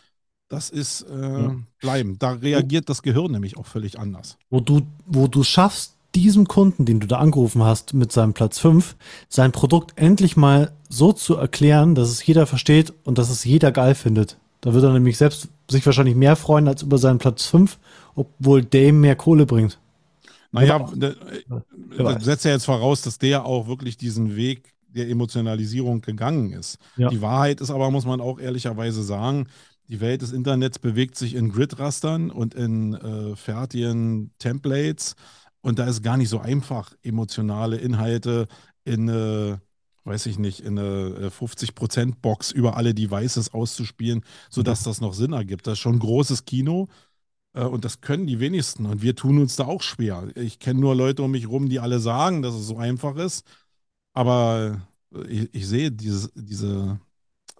das 0.47 0.69
ist 0.71 1.03
äh, 1.03 1.43
Ja. 1.43 1.55
bleiben. 1.79 2.17
Da 2.17 2.31
reagiert 2.31 2.89
das 2.89 3.03
Gehirn 3.03 3.31
nämlich 3.31 3.57
auch 3.57 3.67
völlig 3.67 3.99
anders. 3.99 4.37
wo 4.49 4.59
du, 4.59 4.81
wo 5.05 5.27
du 5.27 5.43
schaffst, 5.43 5.95
diesem 6.15 6.47
Kunden, 6.47 6.85
den 6.85 6.99
du 6.99 7.05
da 7.05 7.17
angerufen 7.19 7.61
hast, 7.61 7.93
mit 7.93 8.11
seinem 8.11 8.33
Platz 8.33 8.57
5, 8.57 8.95
sein 9.27 9.51
Produkt 9.51 9.91
endlich 9.95 10.35
mal 10.35 10.71
so 10.89 11.13
zu 11.13 11.35
erklären, 11.35 11.93
dass 11.93 12.09
es 12.09 12.25
jeder 12.25 12.47
versteht 12.47 12.91
und 13.03 13.19
dass 13.19 13.29
es 13.29 13.43
jeder 13.45 13.71
geil 13.71 13.93
findet. 13.93 14.38
Da 14.61 14.73
wird 14.73 14.83
er 14.83 14.93
nämlich 14.93 15.17
selbst 15.17 15.49
sich 15.69 15.85
wahrscheinlich 15.85 16.15
mehr 16.15 16.35
freuen 16.35 16.67
als 16.67 16.81
über 16.81 16.97
seinen 16.97 17.19
Platz 17.19 17.45
5, 17.45 17.77
obwohl 18.15 18.63
Dame 18.63 18.93
mehr 18.93 19.15
Kohle 19.15 19.45
bringt. 19.45 19.79
Naja, 20.51 20.89
weiß. 20.89 22.23
setzt 22.23 22.45
ja 22.45 22.51
jetzt 22.51 22.65
voraus, 22.65 23.01
dass 23.01 23.19
der 23.19 23.45
auch 23.45 23.67
wirklich 23.67 23.97
diesen 23.97 24.35
Weg 24.35 24.73
der 24.87 25.09
Emotionalisierung 25.09 26.01
gegangen 26.01 26.51
ist. 26.51 26.79
Ja. 26.97 27.09
Die 27.09 27.21
Wahrheit 27.21 27.61
ist 27.61 27.69
aber, 27.69 27.91
muss 27.91 28.05
man 28.05 28.21
auch 28.21 28.39
ehrlicherweise 28.39 29.03
sagen, 29.03 29.47
die 29.87 30.01
Welt 30.01 30.21
des 30.21 30.31
Internets 30.31 30.79
bewegt 30.79 31.15
sich 31.15 31.35
in 31.35 31.51
Grid-Rastern 31.51 32.31
und 32.31 32.53
in 32.53 32.93
äh, 32.93 33.35
fertigen 33.35 34.31
Templates. 34.39 35.15
Und 35.61 35.79
da 35.79 35.85
ist 35.85 36.03
gar 36.03 36.17
nicht 36.17 36.29
so 36.29 36.39
einfach, 36.39 36.93
emotionale 37.03 37.77
Inhalte 37.77 38.47
in 38.85 39.09
eine, 39.09 39.61
weiß 40.09 40.25
ich 40.25 40.39
nicht, 40.39 40.59
in 40.61 40.77
eine 40.77 41.27
äh, 41.27 41.29
50%-Box 41.29 42.51
über 42.51 42.75
alle 42.75 42.93
Devices 42.93 43.53
auszuspielen, 43.53 44.25
sodass 44.49 44.83
das 44.83 45.01
noch 45.01 45.13
Sinn 45.13 45.33
ergibt. 45.33 45.67
Das 45.67 45.73
ist 45.73 45.79
schon 45.79 45.99
großes 45.99 46.45
Kino. 46.45 46.87
Äh, 47.53 47.63
Und 47.63 47.85
das 47.85 48.01
können 48.01 48.25
die 48.27 48.39
wenigsten. 48.39 48.87
Und 48.87 49.01
wir 49.03 49.15
tun 49.15 49.39
uns 49.39 49.55
da 49.55 49.65
auch 49.65 49.83
schwer. 49.83 50.27
Ich 50.35 50.59
kenne 50.59 50.79
nur 50.79 50.95
Leute 50.95 51.21
um 51.23 51.31
mich 51.31 51.47
rum, 51.47 51.69
die 51.69 51.79
alle 51.79 51.99
sagen, 51.99 52.41
dass 52.41 52.55
es 52.55 52.67
so 52.67 52.77
einfach 52.77 53.15
ist. 53.17 53.45
Aber 54.13 54.81
äh, 55.13 55.27
ich, 55.27 55.49
ich 55.53 55.67
sehe 55.67 55.91
diese, 55.91 56.31
diese, 56.33 56.99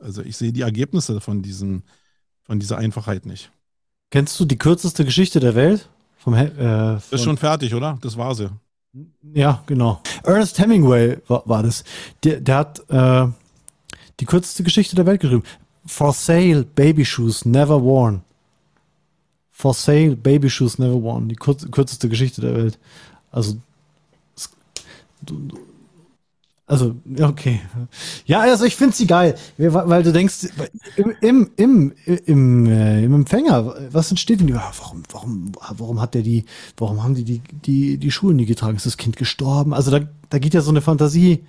also 0.02 0.24
ich 0.24 0.36
sehe 0.36 0.52
die 0.52 0.62
Ergebnisse 0.62 1.22
von 1.22 1.42
diesem, 1.44 1.84
von 2.44 2.60
dieser 2.60 2.80
Einfachheit 2.80 3.28
nicht. 3.28 3.52
Kennst 4.10 4.40
du 4.40 4.46
die 4.46 4.58
kürzeste 4.58 5.06
Geschichte 5.06 5.40
der 5.40 5.54
Welt? 5.54 5.88
Vom, 6.18 6.34
äh, 6.34 6.96
Ist 6.96 7.24
schon 7.24 7.38
fertig, 7.38 7.76
oder? 7.76 8.00
Das 8.02 8.18
war 8.18 8.34
sie. 8.34 8.50
Ja, 9.34 9.64
genau. 9.66 10.02
Ernest 10.24 10.60
Hemingway 10.60 11.18
war, 11.28 11.44
war 11.46 11.64
das. 11.64 11.84
Der, 12.24 12.40
der 12.42 12.56
hat 12.56 12.82
äh, 12.90 13.28
die 14.20 14.26
kürzeste 14.26 14.64
Geschichte 14.64 14.96
der 14.96 15.06
Welt 15.06 15.22
geschrieben. 15.22 15.44
For 15.86 16.14
sale, 16.14 16.64
baby 16.64 17.06
shoes 17.06 17.46
never 17.46 17.82
worn. 17.82 18.22
For 19.52 19.74
sale, 19.74 20.16
baby 20.16 20.50
shoes 20.50 20.78
never 20.80 21.02
worn. 21.02 21.28
Die 21.30 21.36
kurz, 21.36 21.70
kürzeste 21.72 22.10
Geschichte 22.10 22.42
der 22.42 22.56
Welt. 22.56 22.80
Also, 23.32 23.58
du, 25.22 25.36
du- 25.40 25.60
also, 26.70 26.96
okay. 27.20 27.62
Ja, 28.28 28.42
also 28.42 28.64
ich 28.64 28.76
finde 28.76 28.96
sie 28.96 29.08
geil, 29.08 29.34
weil 29.58 30.04
du 30.04 30.14
denkst, 30.14 30.50
im, 30.98 31.16
im, 31.20 31.50
im, 31.56 31.94
im, 32.06 32.66
äh, 32.68 33.04
im 33.04 33.14
Empfänger, 33.16 33.74
was 33.92 34.12
entsteht 34.12 34.40
denn? 34.40 34.50
Ja, 34.50 34.72
warum, 34.78 35.02
warum, 35.12 35.52
warum 35.76 36.00
hat 36.00 36.14
der 36.14 36.22
die, 36.22 36.46
warum 36.78 37.02
haben 37.02 37.16
die 37.16 37.24
die, 37.24 37.42
die, 37.66 37.98
die 37.98 38.12
Schuhe 38.12 38.36
nie 38.36 38.46
getragen? 38.46 38.78
Ist 38.78 38.86
das 38.86 38.98
Kind 38.98 39.18
gestorben? 39.18 39.74
Also 39.74 39.90
da, 39.90 40.02
da 40.30 40.38
geht 40.38 40.54
ja 40.54 40.62
so 40.62 40.70
eine 40.70 40.82
Fantasie 40.82 41.44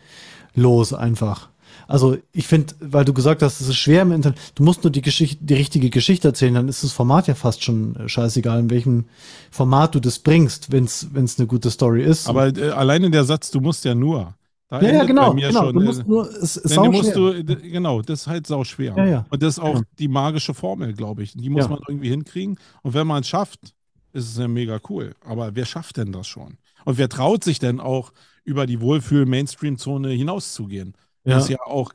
los 0.55 0.95
einfach. 0.95 1.51
Also 1.87 2.17
ich 2.33 2.47
finde, 2.47 2.73
weil 2.81 3.05
du 3.05 3.13
gesagt 3.13 3.43
hast, 3.43 3.61
es 3.61 3.69
ist 3.69 3.77
schwer 3.77 4.01
im 4.01 4.13
Internet, 4.13 4.39
du 4.55 4.63
musst 4.63 4.85
nur 4.85 4.91
die 4.91 5.03
Geschichte, 5.03 5.45
die 5.45 5.55
richtige 5.55 5.91
Geschichte 5.91 6.29
erzählen, 6.29 6.55
dann 6.55 6.69
ist 6.69 6.83
das 6.83 6.93
Format 6.93 7.27
ja 7.27 7.35
fast 7.35 7.63
schon 7.63 7.95
äh, 7.97 8.09
scheißegal, 8.09 8.59
in 8.59 8.71
welchem 8.71 9.05
Format 9.51 9.95
du 9.95 10.01
das 10.01 10.19
bringst, 10.19 10.73
wenn 10.73 10.85
es 10.85 11.05
eine 11.39 11.47
gute 11.47 11.71
Story 11.71 12.03
ist. 12.05 12.27
Aber 12.27 12.57
äh, 12.57 12.71
alleine 12.71 13.11
der 13.11 13.25
Satz, 13.25 13.51
du 13.51 13.61
musst 13.61 13.85
ja 13.85 13.95
nur. 13.95 14.35
Da 14.71 14.81
ja, 14.81 14.93
ja, 14.93 15.05
genau, 15.05 15.35
genau. 15.35 15.73
du 15.73 15.81
musst 15.81 16.07
nur, 16.07 16.31
es 16.31 16.57
ist 16.57 16.77
die 16.77 16.89
musst 16.89 17.17
du, 17.17 17.45
genau, 17.45 18.03
das 18.03 18.21
ist 18.21 18.27
halt 18.29 18.47
sau 18.47 18.63
schwer. 18.63 18.95
Ja, 18.97 19.05
ja. 19.05 19.27
Und 19.29 19.43
das 19.43 19.55
ist 19.55 19.59
auch 19.59 19.75
Ja. 19.79 19.83
die 19.99 20.07
magische 20.07 20.55
Formel, 20.55 20.93
glaube 20.93 21.25
ich. 21.25 21.33
Die 21.33 21.51
muss 21.51 21.69
man 21.69 21.81
irgendwie 21.89 22.09
hinkriegen. 22.09 22.57
Und 22.83 22.95
wenn 22.95 23.07
man 23.09 23.23
es 23.23 23.29
schafft, 23.29 23.75
ist 24.13 24.29
es 24.31 24.39
ja 24.39 24.47
mega 24.47 24.79
cool. 24.89 25.15
Aber 25.25 25.57
wer 25.57 25.65
schafft 25.65 25.97
denn 25.97 26.13
das 26.13 26.29
schon? 26.29 26.57
Und 26.85 26.99
wer 26.99 27.09
traut 27.09 27.43
sich 27.43 27.59
denn 27.59 27.81
auch, 27.81 28.13
über 28.45 28.67
die 28.67 28.81
Wohlfühl-Mainstream-Zone 28.81 30.11
hinauszugehen? 30.11 30.95
Ja. 31.25 31.39
Ist 31.39 31.49
ja 31.49 31.59
auch, 31.67 31.93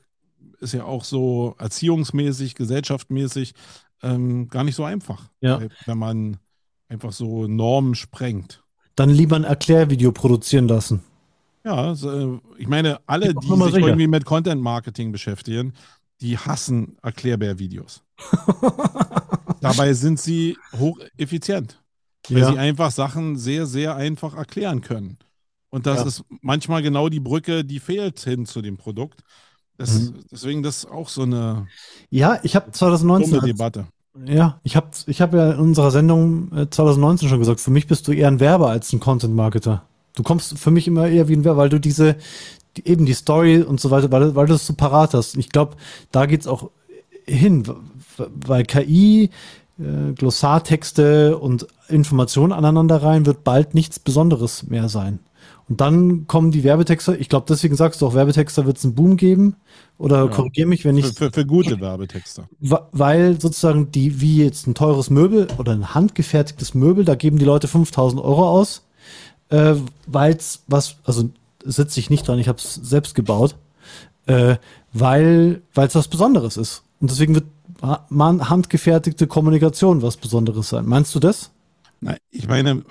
ist 0.59 0.73
ja 0.73 0.83
auch 0.83 1.05
so 1.05 1.55
erziehungsmäßig, 1.57 2.55
gesellschaftsmäßig 2.55 3.53
ähm, 4.03 4.49
gar 4.49 4.65
nicht 4.65 4.75
so 4.75 4.83
einfach. 4.83 5.29
Wenn 5.85 5.97
man 5.97 6.37
einfach 6.89 7.13
so 7.13 7.47
Normen 7.47 7.95
sprengt. 7.95 8.63
Dann 8.95 9.09
lieber 9.09 9.37
ein 9.37 9.43
Erklärvideo 9.45 10.11
produzieren 10.11 10.67
lassen. 10.67 11.01
Ja, 11.65 11.95
so, 11.95 12.11
äh, 12.11 12.39
ich 12.57 12.67
meine, 12.67 12.99
alle, 13.07 13.33
die 13.33 13.47
sich 13.47 13.57
sicher. 13.65 13.77
irgendwie 13.79 14.07
mit 14.07 14.23
Content 14.25 14.61
Marketing 14.61 15.11
beschäftigen, 15.11 15.73
die 16.21 16.37
hassen 16.37 16.97
Erklärbär-Videos. 17.01 18.03
Dabei 19.61 19.93
sind 19.93 20.19
sie 20.19 20.57
hocheffizient, 20.77 21.81
weil 22.29 22.45
sie 22.45 22.53
Ja, 22.53 22.61
einfach 22.61 22.91
Sachen 22.91 23.35
sehr, 23.37 23.65
sehr 23.65 23.95
einfach 23.95 24.35
erklären 24.35 24.81
können. 24.81 25.17
Und 25.71 25.87
das 25.87 26.01
Ja. 26.01 26.05
ist 26.07 26.23
manchmal 26.41 26.81
genau 26.83 27.09
die 27.09 27.19
Brücke, 27.19 27.65
die 27.65 27.79
fehlt 27.79 28.19
hin 28.19 28.45
zu 28.45 28.61
dem 28.61 28.77
Produkt. 28.77 29.23
Das, 29.77 30.11
Mhm. 30.11 30.19
Deswegen 30.31 30.63
das 30.63 30.85
auch 30.85 31.09
so 31.09 31.23
eine 31.23 31.67
ja 32.09 32.39
ich 32.43 32.55
habe 32.55 32.65
dumme 32.65 32.73
2019 32.73 33.33
als, 33.35 33.45
Debatte. 33.47 33.87
Ja, 34.25 34.59
ich 34.63 34.75
habe 34.77 34.91
ich 35.07 35.19
hab 35.21 35.33
ja 35.33 35.51
in 35.51 35.59
unserer 35.59 35.91
Sendung 35.91 36.51
äh, 36.55 36.69
2019 36.69 37.27
schon 37.27 37.39
gesagt, 37.39 37.59
für 37.59 37.71
mich 37.71 37.87
bist 37.87 38.07
du 38.07 38.13
eher 38.13 38.29
ein 38.29 38.39
Werber 38.39 38.69
als 38.69 38.93
ein 38.93 39.01
Content-Marketer. 39.01 39.85
Du 40.15 40.23
kommst 40.23 40.57
für 40.57 40.71
mich 40.71 40.87
immer 40.87 41.07
eher 41.07 41.27
wie 41.27 41.33
ein 41.33 41.43
Werber, 41.43 41.57
weil 41.57 41.69
du 41.69 41.79
diese, 41.79 42.15
die, 42.77 42.87
eben 42.87 43.05
die 43.05 43.13
Story 43.13 43.61
und 43.61 43.79
so 43.79 43.91
weiter, 43.91 44.11
weil, 44.11 44.35
weil 44.35 44.47
du 44.47 44.53
es 44.53 44.65
so 44.65 44.73
parat 44.73 45.13
hast. 45.13 45.37
Ich 45.37 45.49
glaube, 45.49 45.75
da 46.11 46.25
geht's 46.25 46.47
auch 46.47 46.71
hin, 47.25 47.63
weil 48.17 48.63
KI, 48.63 49.29
äh, 49.79 50.13
Glossartexte 50.13 51.37
und 51.37 51.67
Informationen 51.89 52.53
aneinander 52.53 53.03
rein 53.03 53.25
wird 53.25 53.43
bald 53.43 53.73
nichts 53.73 53.99
Besonderes 53.99 54.67
mehr 54.67 54.89
sein. 54.89 55.19
Und 55.67 55.81
dann 55.81 56.27
kommen 56.27 56.51
die 56.51 56.63
Werbetexter, 56.63 57.19
ich 57.19 57.27
glaube, 57.27 57.47
deswegen 57.49 57.75
sagst 57.75 58.01
du 58.01 58.07
auch, 58.07 58.13
Werbetexter 58.13 58.67
wird 58.67 58.77
es 58.77 58.85
einen 58.85 58.93
Boom 58.93 59.17
geben. 59.17 59.55
Oder 59.97 60.25
Ja. 60.25 60.27
korrigier 60.27 60.67
mich, 60.67 60.85
wenn 60.85 60.95
ich 60.97 61.07
Für, 61.07 61.13
für, 61.13 61.31
für 61.31 61.45
gute 61.45 61.79
Werbetexter. 61.81 62.47
Weil 62.59 63.41
sozusagen 63.41 63.91
die, 63.91 64.21
wie 64.21 64.43
jetzt 64.43 64.67
ein 64.67 64.75
teures 64.75 65.09
Möbel 65.09 65.47
oder 65.57 65.71
ein 65.71 65.95
handgefertigtes 65.95 66.75
Möbel, 66.75 67.03
da 67.03 67.15
geben 67.15 67.39
die 67.39 67.45
Leute 67.45 67.67
5000 67.67 68.21
Euro 68.21 68.47
aus, 68.47 68.83
äh, 69.49 69.75
weil 70.07 70.35
es 70.35 70.63
was, 70.67 70.95
also 71.03 71.29
sitze 71.63 71.99
ich 71.99 72.09
nicht 72.09 72.27
dran, 72.27 72.39
ich 72.39 72.47
habe 72.47 72.59
es 72.59 72.75
selbst 72.75 73.15
gebaut, 73.15 73.55
äh, 74.27 74.55
weil 74.93 75.61
es 75.75 75.95
was 75.95 76.07
Besonderes 76.07 76.57
ist. 76.57 76.83
Und 76.99 77.11
deswegen 77.11 77.35
wird 77.35 77.45
man 78.09 78.49
handgefertigte 78.49 79.27
Kommunikation 79.27 80.01
was 80.01 80.17
Besonderes 80.17 80.69
sein. 80.69 80.85
Meinst 80.85 81.13
du 81.13 81.19
das? 81.19 81.51
Na, 82.01 82.15
ich 82.31 82.47
meine, 82.47 82.83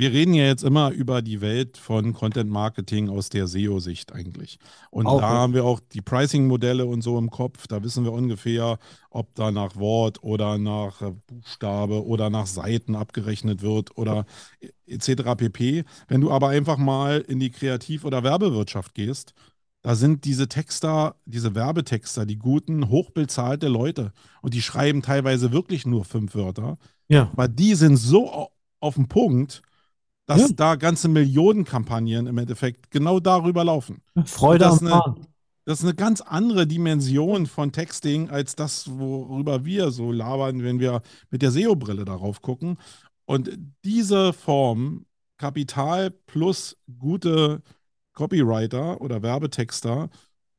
wir 0.00 0.12
reden 0.12 0.32
ja 0.34 0.44
jetzt 0.44 0.64
immer 0.64 0.90
über 0.90 1.20
die 1.22 1.40
Welt 1.40 1.76
von 1.76 2.12
Content 2.14 2.50
Marketing 2.50 3.10
aus 3.10 3.28
der 3.28 3.46
SEO-Sicht 3.46 4.12
eigentlich. 4.12 4.58
Und 4.90 5.06
Auch, 5.06 5.20
da 5.20 5.26
ja. 5.28 5.34
haben 5.34 5.52
wir 5.54 5.64
auch 5.64 5.78
die 5.92 6.00
Pricing-Modelle 6.00 6.86
und 6.86 7.02
so 7.02 7.18
im 7.18 7.30
Kopf. 7.30 7.66
Da 7.66 7.82
wissen 7.82 8.04
wir 8.04 8.12
ungefähr, 8.12 8.78
ob 9.10 9.34
da 9.34 9.50
nach 9.50 9.76
Wort 9.76 10.22
oder 10.22 10.56
nach 10.58 11.02
äh, 11.02 11.12
Buchstabe 11.26 12.04
oder 12.06 12.30
nach 12.30 12.46
Seiten 12.46 12.94
abgerechnet 12.94 13.62
wird 13.62 13.96
oder 13.98 14.24
etc. 14.86 15.34
pp. 15.36 15.84
Wenn 16.08 16.20
du 16.20 16.30
aber 16.30 16.48
einfach 16.48 16.78
mal 16.78 17.20
in 17.20 17.38
die 17.38 17.50
Kreativ- 17.50 18.04
oder 18.04 18.22
Werbewirtschaft 18.22 18.94
gehst, 18.94 19.34
da 19.82 19.94
sind 19.94 20.24
diese 20.24 20.48
Texter, 20.48 21.16
diese 21.24 21.54
Werbetexter, 21.54 22.26
die 22.26 22.38
guten, 22.38 22.88
hochbezahlte 22.90 23.68
Leute. 23.68 24.12
Und 24.42 24.54
die 24.54 24.62
schreiben 24.62 25.02
teilweise 25.02 25.52
wirklich 25.52 25.86
nur 25.86 26.04
fünf 26.04 26.34
Wörter. 26.34 26.76
Ja. 27.08 27.30
Aber 27.32 27.48
die 27.48 27.74
sind 27.74 27.96
so 27.96 28.30
au- 28.32 28.50
auf 28.80 28.94
dem 28.94 29.08
Punkt, 29.08 29.62
dass 30.30 30.42
ja. 30.42 30.48
da 30.54 30.76
ganze 30.76 31.08
Millionenkampagnen 31.08 32.28
im 32.28 32.38
Endeffekt 32.38 32.92
genau 32.92 33.18
darüber 33.18 33.64
laufen. 33.64 34.00
Freude 34.26 34.68
am 34.68 34.78
Fahren. 34.78 35.26
Das 35.64 35.80
ist 35.80 35.84
eine 35.84 35.94
ganz 35.96 36.20
andere 36.20 36.68
Dimension 36.68 37.46
von 37.46 37.72
Texting 37.72 38.30
als 38.30 38.54
das, 38.54 38.96
worüber 38.96 39.64
wir 39.64 39.90
so 39.90 40.12
labern, 40.12 40.62
wenn 40.62 40.78
wir 40.78 41.02
mit 41.30 41.42
der 41.42 41.50
SEO-Brille 41.50 42.04
darauf 42.04 42.42
gucken. 42.42 42.78
Und 43.24 43.50
diese 43.84 44.32
Form, 44.32 45.04
Kapital 45.36 46.12
plus 46.12 46.76
gute 47.00 47.60
Copywriter 48.12 49.00
oder 49.00 49.22
Werbetexter, 49.22 50.10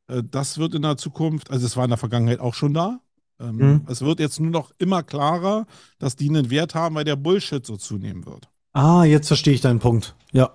äh, 0.08 0.22
das 0.22 0.58
wird 0.58 0.76
in 0.76 0.82
der 0.82 0.98
Zukunft, 0.98 1.50
also 1.50 1.66
es 1.66 1.78
war 1.78 1.86
in 1.86 1.92
der 1.92 1.98
Vergangenheit 1.98 2.42
auch 2.42 2.56
schon 2.56 2.74
da. 2.74 3.00
Ähm, 3.40 3.56
mhm. 3.56 3.86
Es 3.88 4.02
wird 4.02 4.20
jetzt 4.20 4.42
nur 4.42 4.52
noch 4.52 4.72
immer 4.80 5.02
klarer, 5.02 5.66
dass 5.98 6.18
die 6.18 6.28
einen 6.28 6.50
Wert 6.50 6.76
haben, 6.76 6.96
weil 6.96 7.06
der 7.06 7.16
Bullshit 7.16 7.66
so 7.66 7.78
zunehmen 7.78 8.26
wird. 8.26 8.52
Ah, 8.74 9.04
jetzt 9.04 9.28
verstehe 9.28 9.54
ich 9.54 9.62
deinen 9.62 9.80
Punkt. 9.80 10.16
Ja, 10.32 10.52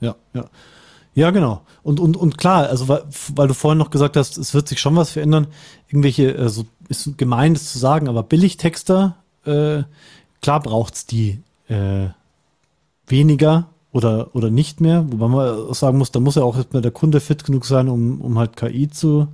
ja, 0.00 0.14
ja. 0.34 0.44
Ja, 1.14 1.30
genau. 1.30 1.62
Und, 1.82 1.98
und, 1.98 2.14
und 2.16 2.36
klar, 2.36 2.68
also 2.68 2.88
weil, 2.88 3.04
weil 3.34 3.48
du 3.48 3.54
vorhin 3.54 3.78
noch 3.78 3.88
gesagt 3.90 4.18
hast, 4.18 4.36
es 4.36 4.52
wird 4.52 4.68
sich 4.68 4.80
schon 4.80 4.96
was 4.96 5.10
verändern. 5.10 5.46
Irgendwelche, 5.88 6.36
also 6.38 6.66
ist 6.88 7.16
gemein, 7.16 7.54
das 7.54 7.72
zu 7.72 7.78
sagen, 7.78 8.06
aber 8.06 8.22
Billigtexter, 8.22 9.16
äh, 9.46 9.82
klar 10.42 10.60
braucht's 10.60 11.06
die 11.06 11.40
äh, 11.68 12.08
weniger 13.06 13.68
oder, 13.92 14.34
oder 14.34 14.50
nicht 14.50 14.82
mehr. 14.82 15.06
Wobei 15.10 15.28
man 15.28 15.72
sagen 15.74 15.96
muss, 15.96 16.12
da 16.12 16.20
muss 16.20 16.34
ja 16.34 16.42
auch 16.42 16.56
erstmal 16.56 16.82
der 16.82 16.90
Kunde 16.90 17.20
fit 17.20 17.44
genug 17.44 17.64
sein, 17.64 17.88
um, 17.88 18.20
um 18.20 18.38
halt 18.38 18.56
KI 18.56 18.90
zu, 18.90 19.28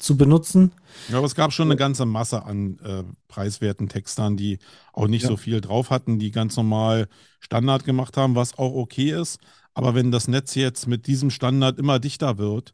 zu 0.00 0.16
benutzen. 0.16 0.72
Ja, 1.08 1.18
aber 1.18 1.26
es 1.26 1.34
gab 1.34 1.52
schon 1.52 1.68
eine 1.68 1.76
ganze 1.76 2.06
Masse 2.06 2.44
an 2.44 2.78
äh, 2.80 3.04
preiswerten 3.28 3.88
Textern, 3.88 4.36
die 4.36 4.58
auch 4.92 5.06
nicht 5.06 5.22
ja. 5.22 5.28
so 5.28 5.36
viel 5.36 5.60
drauf 5.60 5.90
hatten, 5.90 6.18
die 6.18 6.30
ganz 6.30 6.56
normal 6.56 7.08
Standard 7.38 7.84
gemacht 7.84 8.16
haben, 8.16 8.34
was 8.34 8.58
auch 8.58 8.74
okay 8.74 9.12
ist. 9.12 9.38
Aber 9.74 9.94
wenn 9.94 10.10
das 10.10 10.28
Netz 10.28 10.54
jetzt 10.54 10.86
mit 10.86 11.06
diesem 11.06 11.30
Standard 11.30 11.78
immer 11.78 11.98
dichter 11.98 12.38
wird, 12.38 12.72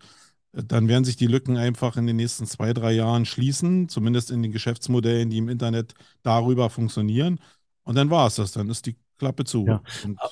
äh, 0.52 0.62
dann 0.64 0.88
werden 0.88 1.04
sich 1.04 1.16
die 1.16 1.26
Lücken 1.26 1.56
einfach 1.56 1.96
in 1.96 2.06
den 2.06 2.16
nächsten 2.16 2.46
zwei, 2.46 2.72
drei 2.72 2.92
Jahren 2.92 3.26
schließen, 3.26 3.88
zumindest 3.88 4.30
in 4.30 4.42
den 4.42 4.52
Geschäftsmodellen, 4.52 5.30
die 5.30 5.38
im 5.38 5.48
Internet 5.48 5.94
darüber 6.22 6.70
funktionieren. 6.70 7.40
Und 7.84 7.96
dann 7.96 8.10
war 8.10 8.26
es 8.26 8.36
das, 8.36 8.52
dann 8.52 8.70
ist 8.70 8.86
die 8.86 8.96
Klappe 9.18 9.44
zu. 9.44 9.66
Ja. 9.66 9.80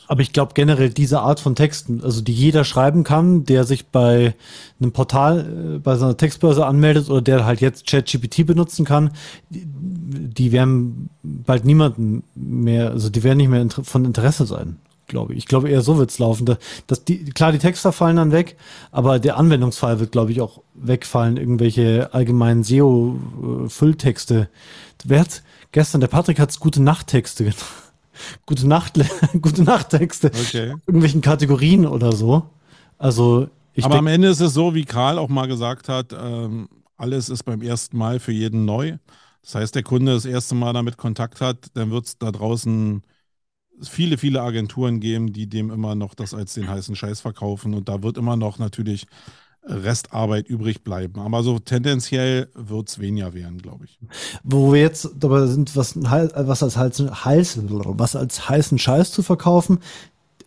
Aber 0.08 0.20
ich 0.20 0.32
glaube 0.32 0.52
generell 0.54 0.90
diese 0.90 1.20
Art 1.20 1.40
von 1.40 1.54
Texten, 1.54 2.02
also 2.02 2.20
die 2.20 2.34
jeder 2.34 2.64
schreiben 2.64 3.02
kann, 3.02 3.44
der 3.44 3.64
sich 3.64 3.86
bei 3.86 4.34
einem 4.78 4.92
Portal, 4.92 5.76
äh, 5.76 5.78
bei 5.78 5.96
so 5.96 6.04
einer 6.04 6.16
Textbörse 6.16 6.66
anmeldet 6.66 7.08
oder 7.08 7.22
der 7.22 7.46
halt 7.46 7.60
jetzt 7.62 7.86
ChatGPT 7.86 8.46
benutzen 8.46 8.84
kann, 8.84 9.10
die, 9.48 9.66
die 9.66 10.52
werden 10.52 11.08
bald 11.22 11.64
niemanden 11.64 12.24
mehr, 12.34 12.90
also 12.90 13.08
die 13.08 13.22
werden 13.22 13.38
nicht 13.38 13.48
mehr 13.48 13.66
von 13.70 14.04
Interesse 14.04 14.44
sein 14.44 14.76
glaube 15.06 15.34
ich. 15.34 15.38
Ich 15.40 15.46
glaube 15.46 15.68
eher 15.68 15.82
so 15.82 15.98
wird's 15.98 16.18
laufen. 16.18 16.56
dass 16.86 17.04
die, 17.04 17.26
klar, 17.26 17.52
die 17.52 17.58
Texter 17.58 17.92
fallen 17.92 18.16
dann 18.16 18.32
weg, 18.32 18.56
aber 18.90 19.18
der 19.18 19.36
Anwendungsfall 19.36 20.00
wird, 20.00 20.12
glaube 20.12 20.32
ich, 20.32 20.40
auch 20.40 20.62
wegfallen. 20.74 21.36
Irgendwelche 21.36 22.12
allgemeinen 22.12 22.64
SEO-Fülltexte. 22.64 24.48
Wer 25.04 25.20
hat 25.20 25.42
gestern, 25.72 26.00
der 26.00 26.08
Patrick 26.08 26.40
hat's 26.40 26.58
gute 26.58 26.82
Nachttexte 26.82 27.44
genannt. 27.44 27.83
Gute 28.46 28.66
Nacht, 28.66 28.98
gute 29.42 29.62
Nachttexte. 29.62 30.28
Okay. 30.28 30.74
Irgendwelchen 30.86 31.20
Kategorien 31.20 31.86
oder 31.86 32.12
so. 32.12 32.50
Also, 32.98 33.48
ich 33.72 33.84
Aber 33.84 33.98
am 33.98 34.06
Ende 34.06 34.28
ist 34.28 34.40
es 34.40 34.54
so, 34.54 34.74
wie 34.74 34.84
Karl 34.84 35.18
auch 35.18 35.28
mal 35.28 35.46
gesagt 35.46 35.88
hat, 35.88 36.12
ähm, 36.12 36.68
alles 36.96 37.28
ist 37.28 37.42
beim 37.42 37.60
ersten 37.60 37.96
Mal 37.96 38.20
für 38.20 38.32
jeden 38.32 38.64
neu. 38.64 38.98
Das 39.42 39.56
heißt, 39.56 39.74
der 39.74 39.82
Kunde 39.82 40.14
das 40.14 40.24
erste 40.24 40.54
Mal 40.54 40.72
damit 40.72 40.96
Kontakt 40.96 41.40
hat, 41.40 41.66
dann 41.74 41.90
wird 41.90 42.06
es 42.06 42.18
da 42.18 42.30
draußen 42.30 43.02
viele, 43.82 44.18
viele 44.18 44.42
Agenturen 44.42 45.00
geben, 45.00 45.32
die 45.32 45.48
dem 45.48 45.70
immer 45.70 45.94
noch 45.94 46.14
das 46.14 46.32
als 46.32 46.54
den 46.54 46.68
heißen 46.68 46.96
Scheiß 46.96 47.20
verkaufen 47.20 47.74
und 47.74 47.88
da 47.88 48.02
wird 48.02 48.16
immer 48.16 48.36
noch 48.36 48.58
natürlich 48.58 49.06
Restarbeit 49.66 50.48
übrig 50.48 50.82
bleiben. 50.82 51.20
Aber 51.20 51.42
so 51.42 51.58
tendenziell 51.58 52.48
wird 52.54 52.88
es 52.88 52.98
weniger 52.98 53.34
werden, 53.34 53.58
glaube 53.58 53.86
ich. 53.86 53.98
Wo 54.42 54.72
wir 54.72 54.80
jetzt 54.80 55.10
dabei 55.18 55.46
sind, 55.46 55.74
was, 55.76 55.96
was, 55.96 56.62
als 56.62 56.76
heiß, 56.76 57.60
was 57.68 58.16
als 58.16 58.48
heißen 58.48 58.78
Scheiß 58.78 59.12
zu 59.12 59.22
verkaufen. 59.22 59.78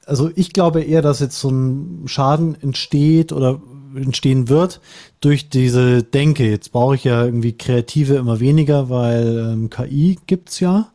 Also 0.05 0.31
ich 0.35 0.53
glaube 0.53 0.83
eher, 0.83 1.01
dass 1.01 1.19
jetzt 1.19 1.39
so 1.39 1.49
ein 1.49 2.03
Schaden 2.07 2.61
entsteht 2.61 3.33
oder 3.33 3.59
entstehen 3.95 4.49
wird 4.49 4.81
durch 5.19 5.49
diese 5.49 6.03
Denke. 6.03 6.49
Jetzt 6.49 6.71
brauche 6.71 6.95
ich 6.95 7.03
ja 7.03 7.25
irgendwie 7.25 7.53
Kreative 7.53 8.15
immer 8.15 8.39
weniger, 8.39 8.89
weil 8.89 9.53
ähm, 9.53 9.69
KI 9.69 10.17
gibt's 10.27 10.59
ja. 10.59 10.91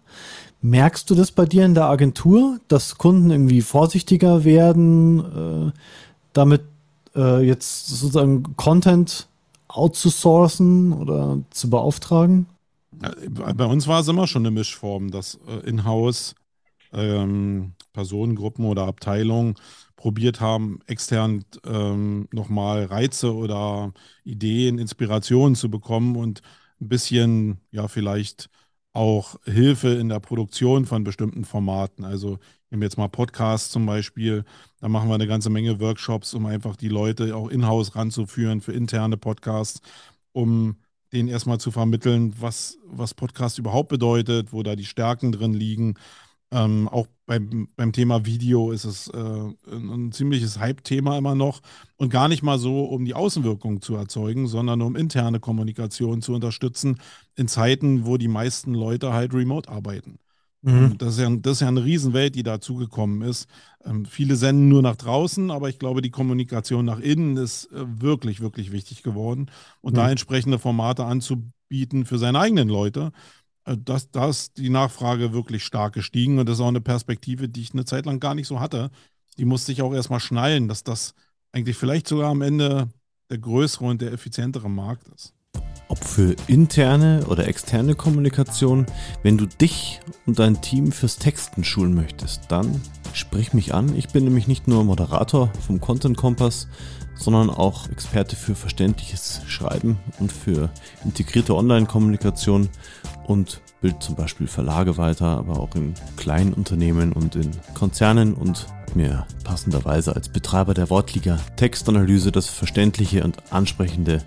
Merkst 0.60 1.10
du 1.10 1.16
das 1.16 1.32
bei 1.32 1.44
dir 1.44 1.64
in 1.64 1.74
der 1.74 1.86
Agentur, 1.86 2.60
dass 2.68 2.96
Kunden 2.96 3.30
irgendwie 3.30 3.62
vorsichtiger 3.62 4.44
werden, 4.44 5.18
äh, 5.18 5.72
damit 6.32 6.62
äh, 7.14 7.44
jetzt 7.44 7.88
sozusagen 7.88 8.56
Content 8.56 9.28
outzusourcen 9.68 10.92
oder 10.92 11.38
zu 11.50 11.70
beauftragen? 11.70 12.46
Bei 13.30 13.64
uns 13.64 13.86
war 13.88 14.00
es 14.00 14.08
immer 14.08 14.26
schon 14.26 14.42
eine 14.42 14.50
Mischform, 14.50 15.10
dass 15.10 15.38
äh, 15.48 15.66
in-house 15.68 16.34
ähm, 16.92 17.72
Personengruppen 17.92 18.64
oder 18.66 18.86
Abteilungen 18.86 19.54
probiert 19.96 20.40
haben, 20.40 20.80
extern 20.86 21.44
ähm, 21.64 22.28
nochmal 22.32 22.84
Reize 22.84 23.34
oder 23.34 23.92
Ideen, 24.24 24.78
Inspirationen 24.78 25.54
zu 25.54 25.70
bekommen 25.70 26.16
und 26.16 26.42
ein 26.80 26.88
bisschen, 26.88 27.60
ja, 27.70 27.88
vielleicht 27.88 28.50
auch 28.92 29.36
Hilfe 29.44 29.88
in 29.88 30.08
der 30.08 30.20
Produktion 30.20 30.84
von 30.86 31.04
bestimmten 31.04 31.44
Formaten. 31.44 32.04
Also 32.04 32.38
wir 32.80 32.86
jetzt 32.86 32.98
mal 32.98 33.08
Podcasts 33.08 33.70
zum 33.70 33.86
Beispiel, 33.86 34.44
da 34.80 34.88
machen 34.88 35.08
wir 35.08 35.14
eine 35.14 35.26
ganze 35.26 35.50
Menge 35.50 35.80
Workshops, 35.80 36.34
um 36.34 36.46
einfach 36.46 36.76
die 36.76 36.88
Leute 36.88 37.36
auch 37.36 37.48
in-house 37.48 37.94
ranzuführen 37.94 38.60
für 38.60 38.72
interne 38.72 39.16
Podcasts, 39.16 39.80
um 40.32 40.76
denen 41.12 41.28
erstmal 41.28 41.58
zu 41.58 41.70
vermitteln, 41.70 42.34
was, 42.40 42.78
was 42.86 43.14
Podcast 43.14 43.58
überhaupt 43.58 43.88
bedeutet, 43.88 44.52
wo 44.52 44.62
da 44.62 44.76
die 44.76 44.84
Stärken 44.84 45.32
drin 45.32 45.52
liegen. 45.52 45.94
Ähm, 46.50 46.88
auch 46.88 47.06
beim, 47.26 47.68
beim 47.76 47.92
Thema 47.92 48.26
Video 48.26 48.72
ist 48.72 48.84
es 48.84 49.08
äh, 49.08 49.18
ein, 49.70 50.12
ziemliches 50.12 50.58
Hype-Thema 50.58 51.16
immer 51.16 51.34
noch. 51.34 51.62
Und 51.96 52.10
gar 52.10 52.28
nicht 52.28 52.42
mal 52.42 52.58
so, 52.58 52.84
um 52.84 53.04
die 53.06 53.14
Außenwirkung 53.14 53.80
zu 53.80 53.94
erzeugen, 53.94 54.46
sondern 54.48 54.82
um 54.82 54.96
interne 54.96 55.40
Kommunikation 55.40 56.20
zu 56.20 56.34
unterstützen 56.34 57.00
in 57.36 57.48
Zeiten, 57.48 58.04
wo 58.04 58.18
die 58.18 58.28
meisten 58.28 58.74
Leute 58.74 59.12
halt 59.14 59.32
remote 59.32 59.70
arbeiten. 59.70 60.18
Mhm. 60.62 60.96
Das, 60.98 61.14
ist 61.14 61.20
ja, 61.20 61.28
das 61.28 61.52
ist 61.54 61.60
ja 61.60 61.68
eine 61.68 61.84
Riesenwelt, 61.84 62.36
die 62.36 62.44
dazugekommen 62.44 63.22
ist. 63.22 63.48
Ähm, 63.84 64.06
viele 64.06 64.36
senden 64.36 64.68
nur 64.68 64.80
nach 64.80 64.96
draußen, 64.96 65.50
aber 65.50 65.68
ich 65.68 65.78
glaube, 65.78 66.02
die 66.02 66.10
Kommunikation 66.10 66.84
nach 66.84 67.00
innen 67.00 67.36
ist 67.36 67.66
äh, 67.72 67.84
wirklich, 68.00 68.40
wirklich 68.40 68.70
wichtig 68.70 69.02
geworden. 69.02 69.50
Und 69.80 69.94
mhm. 69.94 69.96
da 69.96 70.10
entsprechende 70.10 70.60
Formate 70.60 71.04
anzubieten 71.04 72.06
für 72.06 72.18
seine 72.18 72.38
eigenen 72.38 72.68
Leute, 72.68 73.10
äh, 73.64 73.76
dass 73.76 74.12
da 74.12 74.28
ist 74.28 74.56
die 74.58 74.70
Nachfrage 74.70 75.32
wirklich 75.32 75.64
stark 75.64 75.94
gestiegen 75.94 76.38
und 76.38 76.48
das 76.48 76.58
ist 76.58 76.62
auch 76.62 76.68
eine 76.68 76.80
Perspektive, 76.80 77.48
die 77.48 77.62
ich 77.62 77.72
eine 77.72 77.84
Zeit 77.84 78.06
lang 78.06 78.20
gar 78.20 78.36
nicht 78.36 78.46
so 78.46 78.60
hatte. 78.60 78.90
Die 79.38 79.44
musste 79.44 79.72
ich 79.72 79.82
auch 79.82 79.92
erstmal 79.92 80.20
schnallen, 80.20 80.68
dass 80.68 80.84
das 80.84 81.14
eigentlich 81.50 81.76
vielleicht 81.76 82.06
sogar 82.06 82.30
am 82.30 82.42
Ende 82.42 82.88
der 83.30 83.38
größere 83.38 83.86
und 83.86 84.00
der 84.00 84.12
effizientere 84.12 84.70
Markt 84.70 85.08
ist. 85.08 85.34
Ob 85.92 86.02
für 86.04 86.34
interne 86.46 87.26
oder 87.28 87.46
externe 87.46 87.94
Kommunikation, 87.94 88.86
wenn 89.22 89.36
du 89.36 89.44
dich 89.44 90.00
und 90.24 90.38
dein 90.38 90.62
Team 90.62 90.90
fürs 90.90 91.18
Texten 91.18 91.64
schulen 91.64 91.92
möchtest, 91.92 92.44
dann 92.48 92.80
sprich 93.12 93.52
mich 93.52 93.74
an. 93.74 93.94
Ich 93.94 94.08
bin 94.08 94.24
nämlich 94.24 94.48
nicht 94.48 94.66
nur 94.66 94.84
Moderator 94.84 95.52
vom 95.66 95.82
Content 95.82 96.16
Kompass, 96.16 96.66
sondern 97.14 97.50
auch 97.50 97.90
Experte 97.90 98.36
für 98.36 98.54
verständliches 98.54 99.42
Schreiben 99.46 99.98
und 100.18 100.32
für 100.32 100.70
integrierte 101.04 101.54
Online-Kommunikation 101.54 102.70
und 103.26 103.60
bild 103.82 104.02
zum 104.02 104.14
Beispiel 104.14 104.46
Verlage 104.46 104.96
weiter, 104.96 105.26
aber 105.26 105.60
auch 105.60 105.74
in 105.74 105.92
kleinen 106.16 106.54
Unternehmen 106.54 107.12
und 107.12 107.36
in 107.36 107.50
Konzernen 107.74 108.32
und 108.32 108.66
mir 108.94 109.26
passenderweise 109.44 110.16
als 110.16 110.30
Betreiber 110.30 110.72
der 110.72 110.88
Wortliga 110.88 111.38
Textanalyse 111.56 112.32
das 112.32 112.48
verständliche 112.48 113.24
und 113.24 113.42
ansprechende 113.52 114.22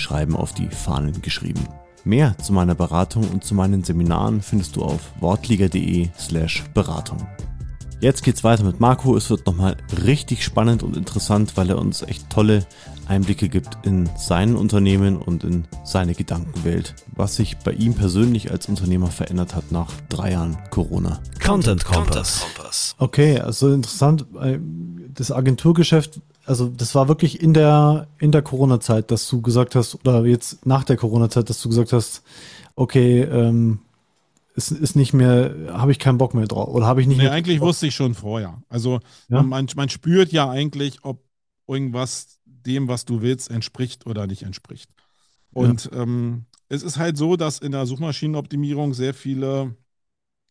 Schreiben 0.00 0.34
auf 0.34 0.52
die 0.52 0.68
Fahnen 0.68 1.22
geschrieben. 1.22 1.64
Mehr 2.04 2.36
zu 2.38 2.52
meiner 2.52 2.74
Beratung 2.74 3.28
und 3.28 3.44
zu 3.44 3.54
meinen 3.54 3.84
Seminaren 3.84 4.40
findest 4.40 4.76
du 4.76 4.82
auf 4.82 5.12
wortliga.de 5.20 6.08
slash 6.18 6.64
Beratung. 6.74 7.18
Jetzt 8.00 8.22
geht's 8.24 8.42
weiter 8.42 8.64
mit 8.64 8.80
Marco. 8.80 9.14
Es 9.14 9.28
wird 9.28 9.44
nochmal 9.44 9.76
richtig 10.06 10.42
spannend 10.42 10.82
und 10.82 10.96
interessant, 10.96 11.58
weil 11.58 11.68
er 11.68 11.78
uns 11.78 12.00
echt 12.00 12.30
tolle 12.30 12.66
Einblicke 13.06 13.50
gibt 13.50 13.76
in 13.82 14.08
sein 14.16 14.56
Unternehmen 14.56 15.18
und 15.18 15.44
in 15.44 15.66
seine 15.84 16.14
Gedankenwelt, 16.14 16.94
was 17.14 17.36
sich 17.36 17.58
bei 17.58 17.72
ihm 17.72 17.92
persönlich 17.92 18.50
als 18.50 18.68
Unternehmer 18.68 19.08
verändert 19.08 19.54
hat 19.54 19.70
nach 19.70 19.92
drei 20.08 20.32
Jahren 20.32 20.56
Corona. 20.70 21.20
Content 21.44 21.84
Kompass. 21.84 22.46
Okay, 22.96 23.38
also 23.38 23.70
interessant. 23.70 24.24
Äh, 24.40 24.58
das 25.12 25.30
Agenturgeschäft, 25.30 26.22
also 26.50 26.68
das 26.68 26.96
war 26.96 27.06
wirklich 27.06 27.40
in 27.40 27.54
der, 27.54 28.08
in 28.18 28.32
der 28.32 28.42
Corona-Zeit, 28.42 29.12
dass 29.12 29.28
du 29.28 29.40
gesagt 29.40 29.76
hast, 29.76 29.94
oder 29.94 30.26
jetzt 30.26 30.66
nach 30.66 30.82
der 30.82 30.96
Corona-Zeit, 30.96 31.48
dass 31.48 31.62
du 31.62 31.68
gesagt 31.68 31.92
hast, 31.92 32.24
okay, 32.74 33.22
ähm, 33.22 33.78
ist, 34.56 34.72
ist 34.72 34.96
nicht 34.96 35.12
mehr, 35.12 35.54
habe 35.68 35.92
ich 35.92 36.00
keinen 36.00 36.18
Bock 36.18 36.34
mehr 36.34 36.48
drauf. 36.48 36.68
Oder 36.74 36.86
habe 36.86 37.00
ich 37.00 37.06
nicht 37.06 37.18
nee, 37.18 37.22
mehr. 37.22 37.32
eigentlich 37.32 37.60
wusste 37.60 37.86
ich 37.86 37.94
schon 37.94 38.14
vorher. 38.14 38.60
Also 38.68 38.98
Ja. 39.28 39.44
man, 39.44 39.68
man 39.76 39.88
spürt 39.90 40.32
ja 40.32 40.50
eigentlich, 40.50 41.04
ob 41.04 41.22
irgendwas 41.68 42.40
dem, 42.44 42.88
was 42.88 43.04
du 43.04 43.22
willst, 43.22 43.48
entspricht 43.48 44.08
oder 44.08 44.26
nicht 44.26 44.42
entspricht. 44.42 44.90
Und 45.52 45.88
ähm, 45.94 46.46
es 46.68 46.82
ist 46.82 46.96
halt 46.96 47.16
so, 47.16 47.36
dass 47.36 47.60
in 47.60 47.70
der 47.70 47.86
Suchmaschinenoptimierung 47.86 48.92
sehr 48.92 49.14
viele 49.14 49.76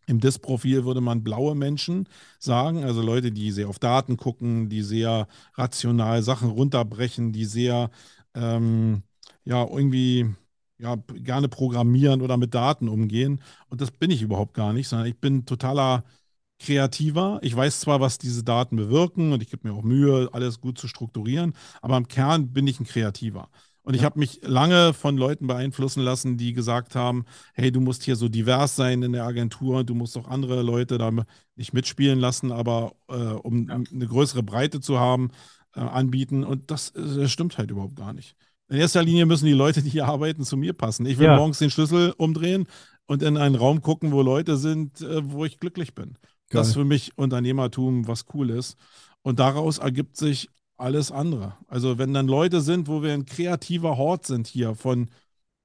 im 0.09 0.19
Disk-Profil 0.19 0.85
würde 0.85 1.01
man 1.01 1.23
blaue 1.23 1.55
Menschen 1.55 2.07
sagen, 2.39 2.83
also 2.83 3.01
Leute, 3.01 3.31
die 3.31 3.51
sehr 3.51 3.69
auf 3.69 3.79
Daten 3.79 4.17
gucken, 4.17 4.69
die 4.69 4.81
sehr 4.83 5.27
rational 5.55 6.23
Sachen 6.23 6.49
runterbrechen, 6.49 7.31
die 7.33 7.45
sehr 7.45 7.89
ähm, 8.35 9.03
ja 9.45 9.63
irgendwie 9.65 10.33
ja 10.77 10.95
gerne 11.15 11.49
programmieren 11.49 12.21
oder 12.21 12.37
mit 12.37 12.53
Daten 12.53 12.87
umgehen. 12.89 13.41
Und 13.69 13.81
das 13.81 13.91
bin 13.91 14.11
ich 14.11 14.21
überhaupt 14.21 14.53
gar 14.53 14.73
nicht, 14.73 14.87
sondern 14.87 15.07
ich 15.07 15.17
bin 15.19 15.45
totaler 15.45 16.03
kreativer. 16.59 17.39
Ich 17.41 17.55
weiß 17.55 17.79
zwar, 17.81 18.01
was 18.01 18.17
diese 18.17 18.43
Daten 18.43 18.75
bewirken 18.75 19.31
und 19.33 19.41
ich 19.43 19.49
gebe 19.49 19.67
mir 19.67 19.73
auch 19.75 19.83
Mühe, 19.83 20.29
alles 20.33 20.59
gut 20.61 20.77
zu 20.77 20.87
strukturieren, 20.87 21.53
aber 21.81 21.97
im 21.97 22.07
Kern 22.07 22.51
bin 22.53 22.67
ich 22.67 22.79
ein 22.79 22.85
Kreativer. 22.85 23.49
Und 23.89 23.95
ich 23.95 24.03
habe 24.03 24.19
mich 24.19 24.39
lange 24.43 24.93
von 24.93 25.17
Leuten 25.17 25.47
beeinflussen 25.47 26.03
lassen, 26.03 26.37
die 26.37 26.53
gesagt 26.53 26.93
haben, 26.93 27.25
hey, 27.55 27.71
du 27.71 27.81
musst 27.81 28.03
hier 28.03 28.15
so 28.15 28.29
divers 28.29 28.75
sein 28.75 29.01
in 29.01 29.13
der 29.13 29.23
Agentur, 29.23 29.83
du 29.83 29.95
musst 29.95 30.15
auch 30.15 30.27
andere 30.27 30.61
Leute 30.61 30.99
da 30.99 31.09
nicht 31.55 31.73
mitspielen 31.73 32.19
lassen, 32.19 32.51
aber 32.51 32.93
äh, 33.07 33.15
um 33.15 33.67
eine 33.67 34.05
größere 34.05 34.43
Breite 34.43 34.79
zu 34.79 34.99
haben, 34.99 35.31
äh, 35.73 35.79
anbieten. 35.79 36.43
Und 36.43 36.69
das, 36.69 36.91
äh, 36.91 37.01
das 37.01 37.31
stimmt 37.31 37.57
halt 37.57 37.71
überhaupt 37.71 37.95
gar 37.95 38.13
nicht. 38.13 38.35
In 38.67 38.77
erster 38.77 39.01
Linie 39.01 39.25
müssen 39.25 39.47
die 39.47 39.53
Leute, 39.53 39.81
die 39.81 39.89
hier 39.89 40.05
arbeiten, 40.05 40.43
zu 40.43 40.55
mir 40.55 40.73
passen. 40.73 41.07
Ich 41.07 41.17
will 41.17 41.25
Ja. 41.25 41.35
morgens 41.35 41.57
den 41.57 41.71
Schlüssel 41.71 42.13
umdrehen 42.15 42.67
und 43.07 43.23
in 43.23 43.37
einen 43.37 43.55
Raum 43.55 43.81
gucken, 43.81 44.11
wo 44.11 44.21
Leute 44.21 44.57
sind, 44.57 45.01
äh, 45.01 45.31
wo 45.31 45.45
ich 45.45 45.59
glücklich 45.59 45.95
bin. 45.95 46.15
Das 46.51 46.67
ist 46.67 46.75
Geil. 46.75 46.83
für 46.83 46.87
mich 46.87 47.17
Unternehmertum, 47.17 48.07
was 48.07 48.25
cool 48.35 48.51
ist. 48.51 48.77
Und 49.23 49.39
daraus 49.39 49.79
ergibt 49.79 50.15
sich 50.15 50.47
alles 50.79 51.11
andere. 51.11 51.53
Also 51.67 51.97
wenn 51.97 52.13
dann 52.13 52.27
Leute 52.27 52.61
sind, 52.61 52.87
wo 52.87 53.03
wir 53.03 53.13
ein 53.13 53.25
kreativer 53.25 53.97
Hort 53.97 54.25
sind 54.25 54.47
hier 54.47 54.75
von, 54.75 55.09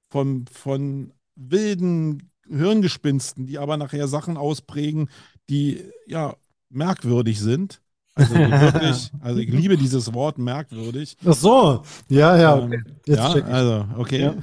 von, 0.09 0.45
von 0.51 1.13
wilden 1.35 2.31
Hirngespinsten, 2.47 3.47
die 3.47 3.57
aber 3.57 3.77
nachher 3.77 4.07
Sachen 4.07 4.37
ausprägen, 4.37 5.09
die 5.49 5.83
ja 6.07 6.35
merkwürdig 6.69 7.39
sind. 7.39 7.81
Also 8.13 8.35
wirklich, 8.35 9.11
also 9.21 9.39
ich 9.39 9.49
liebe 9.49 9.77
dieses 9.77 10.13
Wort 10.13 10.37
merkwürdig. 10.37 11.17
Ach 11.25 11.33
so. 11.33 11.83
Ja, 12.07 12.37
ja. 12.37 12.55
Okay. 12.55 12.75
Ähm, 12.75 12.85
Jetzt 13.05 13.17
ja, 13.17 13.45
also 13.45 13.85
okay. 13.97 14.21
Ja. 14.21 14.35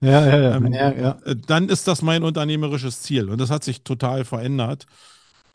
Ja, 0.00 0.26
ja, 0.26 0.38
ja. 0.38 0.56
Ähm, 0.56 0.72
ja, 0.72 0.92
ja. 0.92 1.18
Äh, 1.24 1.36
dann 1.46 1.68
ist 1.68 1.86
das 1.86 2.02
mein 2.02 2.22
unternehmerisches 2.22 3.02
Ziel. 3.02 3.28
Und 3.28 3.38
das 3.38 3.50
hat 3.50 3.64
sich 3.64 3.82
total 3.82 4.24
verändert. 4.24 4.86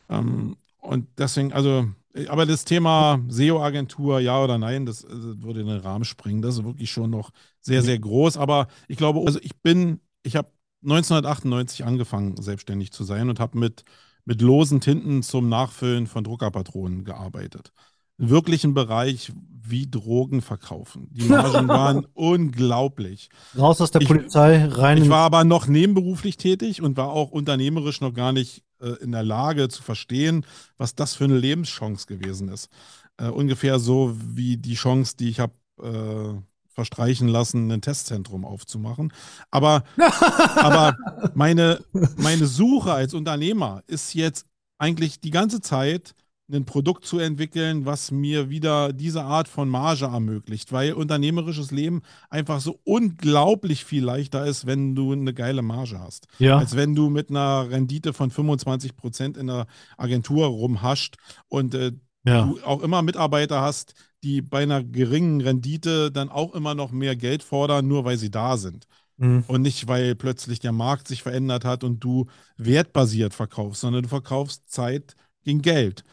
Ähm, 0.08 0.56
und 0.80 1.08
deswegen, 1.18 1.52
also, 1.52 1.86
aber 2.28 2.46
das 2.46 2.64
Thema 2.64 3.20
SEO-Agentur, 3.28 4.20
ja 4.20 4.42
oder 4.42 4.58
nein, 4.58 4.86
das, 4.86 5.04
äh, 5.04 5.08
würde 5.10 5.60
in 5.60 5.66
den 5.66 5.80
Rahmen 5.80 6.04
springen. 6.04 6.42
Das 6.42 6.56
ist 6.56 6.64
wirklich 6.64 6.90
schon 6.90 7.10
noch 7.10 7.30
sehr, 7.60 7.82
sehr 7.82 7.98
groß. 7.98 8.36
Aber 8.38 8.68
ich 8.88 8.96
glaube, 8.96 9.22
also 9.26 9.38
ich 9.42 9.56
bin, 9.62 10.00
ich 10.22 10.36
habe 10.36 10.50
1998 10.82 11.84
angefangen, 11.84 12.36
selbstständig 12.40 12.92
zu 12.92 13.04
sein 13.04 13.28
und 13.28 13.40
habe 13.40 13.58
mit, 13.58 13.84
mit 14.24 14.40
losen 14.42 14.80
Tinten 14.80 15.22
zum 15.22 15.48
Nachfüllen 15.48 16.06
von 16.06 16.24
Druckerpatronen 16.24 17.04
gearbeitet. 17.04 17.72
Wirklich 18.18 18.64
ein 18.64 18.74
Bereich 18.74 19.32
wie 19.68 19.90
Drogen 19.90 20.42
verkaufen. 20.42 21.08
Die 21.10 21.24
Margen 21.24 21.66
waren 21.68 22.06
unglaublich. 22.14 23.28
Raus 23.58 23.80
aus 23.80 23.90
der 23.90 24.00
Ich- 24.00 24.08
Polizei, 24.08 24.64
rein 24.64 25.02
Ich 25.02 25.08
war 25.08 25.22
aber 25.24 25.44
noch 25.44 25.66
nebenberuflich 25.66 26.36
tätig 26.36 26.82
und 26.82 26.96
war 26.96 27.08
auch 27.10 27.30
unternehmerisch 27.32 28.00
noch 28.00 28.14
gar 28.14 28.32
nicht 28.32 28.62
äh, 28.80 28.90
in 29.02 29.12
der 29.12 29.24
Lage 29.24 29.68
zu 29.68 29.82
verstehen, 29.82 30.46
was 30.78 30.94
das 30.94 31.14
für 31.14 31.24
eine 31.24 31.36
Lebenschance 31.38 32.06
gewesen 32.06 32.48
ist. 32.48 32.68
Äh, 33.16 33.28
ungefähr 33.28 33.78
so 33.80 34.14
wie 34.22 34.56
die 34.56 34.74
Chance, 34.74 35.16
die 35.18 35.30
ich 35.30 35.40
habe 35.40 35.54
äh, 35.82 36.40
verstreichen 36.72 37.26
lassen, 37.28 37.70
ein 37.72 37.80
Testzentrum 37.82 38.44
aufzumachen. 38.44 39.12
Aber, 39.50 39.82
aber 40.56 40.96
meine, 41.34 41.80
meine 42.16 42.46
Suche 42.46 42.92
als 42.92 43.14
Unternehmer 43.14 43.82
ist 43.88 44.14
jetzt 44.14 44.46
eigentlich 44.78 45.20
die 45.20 45.30
ganze 45.30 45.60
Zeit 45.60 46.14
ein 46.52 46.64
Produkt 46.64 47.04
zu 47.04 47.18
entwickeln, 47.18 47.86
was 47.86 48.10
mir 48.10 48.48
wieder 48.48 48.92
diese 48.92 49.24
Art 49.24 49.48
von 49.48 49.68
Marge 49.68 50.04
ermöglicht, 50.04 50.72
weil 50.72 50.92
unternehmerisches 50.92 51.72
Leben 51.72 52.02
einfach 52.30 52.60
so 52.60 52.78
unglaublich 52.84 53.84
viel 53.84 54.04
leichter 54.04 54.46
ist, 54.46 54.66
wenn 54.66 54.94
du 54.94 55.12
eine 55.12 55.34
geile 55.34 55.62
Marge 55.62 55.98
hast. 55.98 56.28
ja. 56.38 56.58
Als 56.58 56.76
wenn 56.76 56.94
du 56.94 57.10
mit 57.10 57.30
einer 57.30 57.68
Rendite 57.70 58.12
von 58.12 58.30
25 58.30 58.96
Prozent 58.96 59.36
in 59.36 59.48
der 59.48 59.66
Agentur 59.96 60.46
rumhascht 60.46 61.16
und 61.48 61.74
äh, 61.74 61.92
ja. 62.24 62.44
du 62.44 62.60
auch 62.64 62.82
immer 62.82 63.02
Mitarbeiter 63.02 63.60
hast, 63.60 63.94
die 64.22 64.40
bei 64.40 64.62
einer 64.62 64.82
geringen 64.82 65.40
Rendite 65.40 66.10
dann 66.12 66.28
auch 66.28 66.54
immer 66.54 66.74
noch 66.74 66.92
mehr 66.92 67.16
Geld 67.16 67.42
fordern, 67.42 67.86
nur 67.88 68.04
weil 68.04 68.18
sie 68.18 68.30
da 68.30 68.56
sind. 68.56 68.86
Mhm. 69.16 69.44
Und 69.46 69.62
nicht, 69.62 69.88
weil 69.88 70.14
plötzlich 70.14 70.60
der 70.60 70.72
Markt 70.72 71.08
sich 71.08 71.22
verändert 71.22 71.64
hat 71.64 71.84
und 71.84 72.00
du 72.00 72.26
wertbasiert 72.56 73.34
verkaufst, 73.34 73.80
sondern 73.80 74.02
du 74.02 74.08
verkaufst 74.08 74.70
Zeit 74.70 75.16
gegen 75.42 75.62
Geld. 75.62 76.04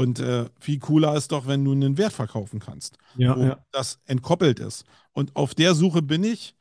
Und 0.00 0.20
äh, 0.20 0.46
viel 0.60 0.78
cooler 0.78 1.14
ist 1.16 1.32
doch, 1.32 1.46
wenn 1.46 1.64
du 1.64 1.72
einen 1.72 1.98
Wert 1.98 2.12
verkaufen 2.12 2.60
kannst, 2.60 2.96
Ja, 3.14 3.36
wo 3.36 3.44
ja. 3.44 3.58
das 3.72 4.00
entkoppelt 4.06 4.58
ist. 4.60 4.84
Und 5.12 5.36
auf 5.36 5.54
der 5.54 5.74
Suche 5.74 6.02
bin 6.02 6.24
ich. 6.24 6.54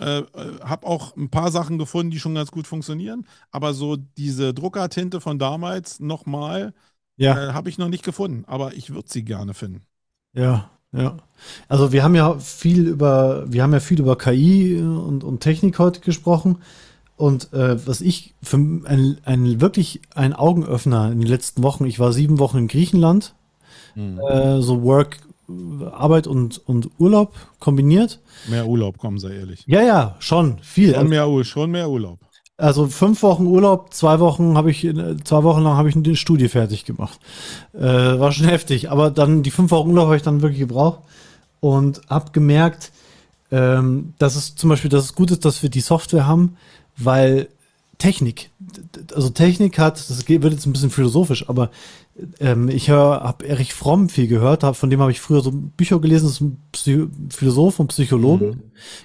Äh, 0.00 0.22
habe 0.62 0.86
auch 0.86 1.16
ein 1.16 1.30
paar 1.30 1.50
Sachen 1.52 1.78
gefunden, 1.78 2.10
die 2.12 2.20
schon 2.20 2.34
ganz 2.34 2.50
gut 2.52 2.66
funktionieren. 2.66 3.26
Aber 3.50 3.74
so 3.74 3.96
diese 3.96 4.54
Druckertinte 4.54 5.20
von 5.20 5.38
damals 5.38 6.00
nochmal 6.00 6.74
Ja. 7.16 7.34
äh, 7.50 7.52
habe 7.52 7.68
ich 7.68 7.78
noch 7.78 7.88
nicht 7.88 8.04
gefunden. 8.04 8.44
Aber 8.46 8.74
ich 8.74 8.90
würde 8.90 9.10
sie 9.10 9.24
gerne 9.24 9.54
finden. 9.54 9.86
Ja, 10.34 10.70
ja. 10.92 11.16
Also 11.68 11.92
wir 11.92 12.02
haben 12.02 12.14
ja 12.14 12.38
viel 12.38 12.86
über, 12.86 13.50
wir 13.50 13.62
haben 13.62 13.72
ja 13.72 13.80
viel 13.80 14.00
über 14.00 14.16
KI 14.16 14.80
und, 14.80 15.24
und 15.24 15.40
Technik 15.40 15.78
heute 15.78 16.00
gesprochen. 16.00 16.62
Und 17.18 17.52
äh, 17.52 17.84
was 17.86 18.00
ich 18.00 18.34
für 18.42 18.56
ein, 18.56 19.18
ein 19.24 19.60
wirklich 19.60 20.00
ein 20.14 20.32
Augenöffner 20.32 21.10
in 21.12 21.18
den 21.18 21.28
letzten 21.28 21.62
Wochen, 21.62 21.84
ich 21.84 21.98
war 21.98 22.12
sieben 22.12 22.38
Wochen 22.38 22.58
in 22.58 22.68
Griechenland, 22.68 23.34
äh, 23.96 24.60
so 24.60 24.82
Work, 24.84 25.18
Arbeit 25.92 26.26
und, 26.26 26.58
und 26.68 26.90
Urlaub 26.98 27.34
kombiniert. 27.58 28.20
Mehr 28.48 28.66
Urlaub, 28.66 28.98
komm, 28.98 29.18
sei 29.18 29.34
ehrlich. 29.34 29.64
Ja, 29.66 29.82
ja, 29.82 30.16
schon 30.20 30.58
viel. 30.60 30.94
Schon 30.94 31.08
mehr, 31.08 31.44
schon 31.44 31.70
mehr 31.70 31.90
Urlaub. 31.90 32.20
Also 32.56 32.86
fünf 32.86 33.22
Wochen 33.22 33.46
Urlaub, 33.46 33.94
zwei 33.94 34.20
Wochen 34.20 34.56
habe 34.56 34.70
ich, 34.70 34.84
äh, 34.84 35.16
zwei 35.24 35.42
Wochen 35.42 35.62
lang 35.62 35.76
habe 35.76 35.88
ich 35.88 35.96
eine 35.96 36.16
Studie 36.16 36.48
fertig 36.48 36.84
gemacht. 36.84 37.18
Äh, 37.72 37.80
war 37.80 38.32
schon 38.32 38.46
heftig, 38.48 38.90
aber 38.90 39.10
dann 39.10 39.42
die 39.42 39.50
fünf 39.50 39.70
Wochen 39.70 39.90
Urlaub 39.90 40.06
habe 40.06 40.16
ich 40.16 40.22
dann 40.22 40.42
wirklich 40.42 40.60
gebraucht 40.60 41.00
und 41.60 42.00
habe 42.08 42.32
gemerkt, 42.32 42.92
ähm, 43.50 44.14
dass 44.18 44.36
es 44.36 44.54
zum 44.54 44.70
Beispiel, 44.70 44.90
dass 44.90 45.04
es 45.04 45.14
gut 45.14 45.30
ist, 45.30 45.44
dass 45.44 45.62
wir 45.62 45.70
die 45.70 45.80
Software 45.80 46.26
haben, 46.26 46.56
weil 46.98 47.48
Technik, 47.98 48.50
also 49.14 49.30
Technik 49.30 49.78
hat, 49.78 49.98
das 49.98 50.28
wird 50.28 50.44
jetzt 50.44 50.66
ein 50.66 50.72
bisschen 50.72 50.90
philosophisch, 50.90 51.48
aber 51.48 51.70
ähm, 52.38 52.68
ich 52.68 52.88
höre, 52.88 53.22
habe 53.22 53.46
Erich 53.46 53.74
Fromm 53.74 54.08
viel 54.08 54.28
gehört, 54.28 54.62
hab, 54.62 54.76
von 54.76 54.90
dem 54.90 55.00
habe 55.00 55.10
ich 55.10 55.20
früher 55.20 55.40
so 55.40 55.50
Bücher 55.52 56.00
gelesen, 56.00 56.26
das 56.26 56.34
ist 56.34 56.40
ein 56.40 56.58
Psy 56.72 57.08
Philosoph 57.30 57.80
und 57.80 57.88
Psychologe 57.88 58.56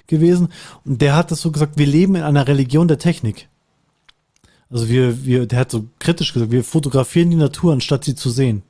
gewesen 0.06 0.48
und 0.84 1.00
der 1.00 1.16
hat 1.16 1.30
das 1.30 1.40
so 1.40 1.50
gesagt, 1.50 1.76
wir 1.76 1.86
leben 1.86 2.14
in 2.14 2.22
einer 2.22 2.46
Religion 2.46 2.86
der 2.86 2.98
Technik. 2.98 3.48
Also 4.70 4.88
wir, 4.88 5.24
wir, 5.24 5.46
der 5.46 5.60
hat 5.60 5.70
so 5.70 5.86
kritisch 5.98 6.32
gesagt, 6.32 6.50
wir 6.52 6.64
fotografieren 6.64 7.30
die 7.30 7.36
Natur, 7.36 7.72
anstatt 7.72 8.04
sie 8.04 8.14
zu 8.14 8.30
sehen. 8.30 8.62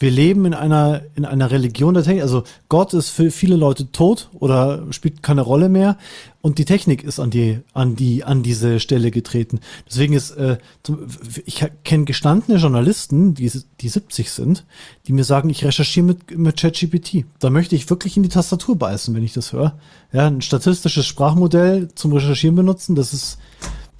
Wir 0.00 0.10
leben 0.10 0.46
in 0.46 0.54
einer, 0.54 1.02
in 1.14 1.26
einer 1.26 1.50
Religion 1.50 1.92
der 1.92 2.02
Technik. 2.02 2.22
Also 2.22 2.44
Gott 2.70 2.94
ist 2.94 3.10
für 3.10 3.30
viele 3.30 3.54
Leute 3.54 3.92
tot 3.92 4.30
oder 4.32 4.90
spielt 4.92 5.22
keine 5.22 5.42
Rolle 5.42 5.68
mehr. 5.68 5.98
Und 6.40 6.56
die 6.56 6.64
Technik 6.64 7.04
ist 7.04 7.20
an 7.20 7.28
die, 7.28 7.58
an 7.74 7.96
die, 7.96 8.24
an 8.24 8.42
diese 8.42 8.80
Stelle 8.80 9.10
getreten. 9.10 9.60
Deswegen 9.86 10.14
ist, 10.14 10.30
äh, 10.30 10.56
ich 11.44 11.66
kenne 11.84 12.06
gestandene 12.06 12.56
Journalisten, 12.56 13.34
die, 13.34 13.52
die 13.82 13.88
70 13.90 14.30
sind, 14.30 14.64
die 15.06 15.12
mir 15.12 15.24
sagen, 15.24 15.50
ich 15.50 15.66
recherchiere 15.66 16.06
mit, 16.06 16.36
mit 16.36 16.58
ChatGPT. 16.58 17.26
Da 17.38 17.50
möchte 17.50 17.76
ich 17.76 17.90
wirklich 17.90 18.16
in 18.16 18.22
die 18.22 18.30
Tastatur 18.30 18.76
beißen, 18.76 19.14
wenn 19.14 19.22
ich 19.22 19.34
das 19.34 19.52
höre. 19.52 19.78
Ja, 20.14 20.26
ein 20.26 20.40
statistisches 20.40 21.04
Sprachmodell 21.04 21.88
zum 21.94 22.14
Recherchieren 22.14 22.56
benutzen, 22.56 22.94
das 22.94 23.12
ist, 23.12 23.36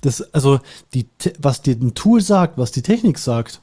das, 0.01 0.23
also 0.33 0.61
die, 0.95 1.07
was 1.39 1.61
dir 1.61 1.75
ein 1.75 1.93
Tool 1.93 2.23
sagt, 2.23 2.57
was 2.57 2.73
die 2.73 2.81
Technik 2.81 3.19
sagt, 3.19 3.61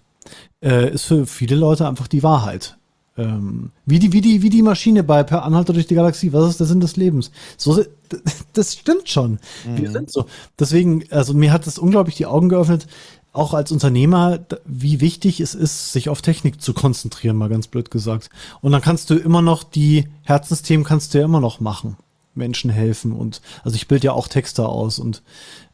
äh, 0.64 0.92
ist 0.92 1.06
für 1.06 1.26
viele 1.26 1.56
Leute 1.56 1.88
einfach 1.88 2.08
die 2.08 2.24
Wahrheit. 2.24 2.78
Ähm, 3.18 3.72
wie, 3.86 3.98
die, 4.00 4.14
wie, 4.14 4.22
die, 4.22 4.44
wie 4.44 4.50
die 4.50 4.62
Maschine 4.62 5.04
bei 5.04 5.24
Per 5.24 5.44
Anhalter 5.44 5.74
durch 5.74 5.88
die 5.88 5.96
Galaxie. 5.96 6.34
Was 6.34 6.50
ist 6.50 6.60
der 6.60 6.68
Sinn 6.68 6.80
des 6.80 6.98
Lebens? 6.98 7.32
So, 7.58 7.84
das 8.54 8.74
stimmt 8.74 9.10
schon. 9.10 9.40
Wir 9.76 9.92
sind 9.92 10.12
so. 10.12 10.28
Deswegen, 10.60 11.04
also 11.10 11.34
mir 11.34 11.52
hat 11.52 11.66
es 11.66 11.80
unglaublich 11.80 12.16
die 12.16 12.28
Augen 12.28 12.50
geöffnet, 12.50 12.88
auch 13.34 13.54
als 13.54 13.72
Unternehmer, 13.72 14.40
wie 14.66 15.00
wichtig 15.02 15.40
es 15.40 15.54
ist, 15.56 15.94
sich 15.94 16.10
auf 16.10 16.22
Technik 16.22 16.62
zu 16.62 16.74
konzentrieren, 16.74 17.38
mal 17.38 17.50
ganz 17.50 17.68
blöd 17.68 17.92
gesagt. 17.92 18.30
Und 18.62 18.72
dann 18.72 18.82
kannst 18.82 19.10
du 19.10 19.16
immer 19.16 19.42
noch 19.42 19.64
die 19.64 20.08
Herzensthemen 20.24 20.86
kannst 20.86 21.14
du 21.14 21.20
ja 21.20 21.26
immer 21.26 21.40
noch 21.40 21.60
machen. 21.60 21.98
Menschen 22.38 22.70
helfen 22.70 23.12
und 23.12 23.42
also 23.64 23.76
ich 23.76 23.88
bilde 23.88 24.08
ja 24.08 24.14
auch 24.14 24.28
Texte 24.28 24.68
aus 24.68 25.00
und 25.00 25.24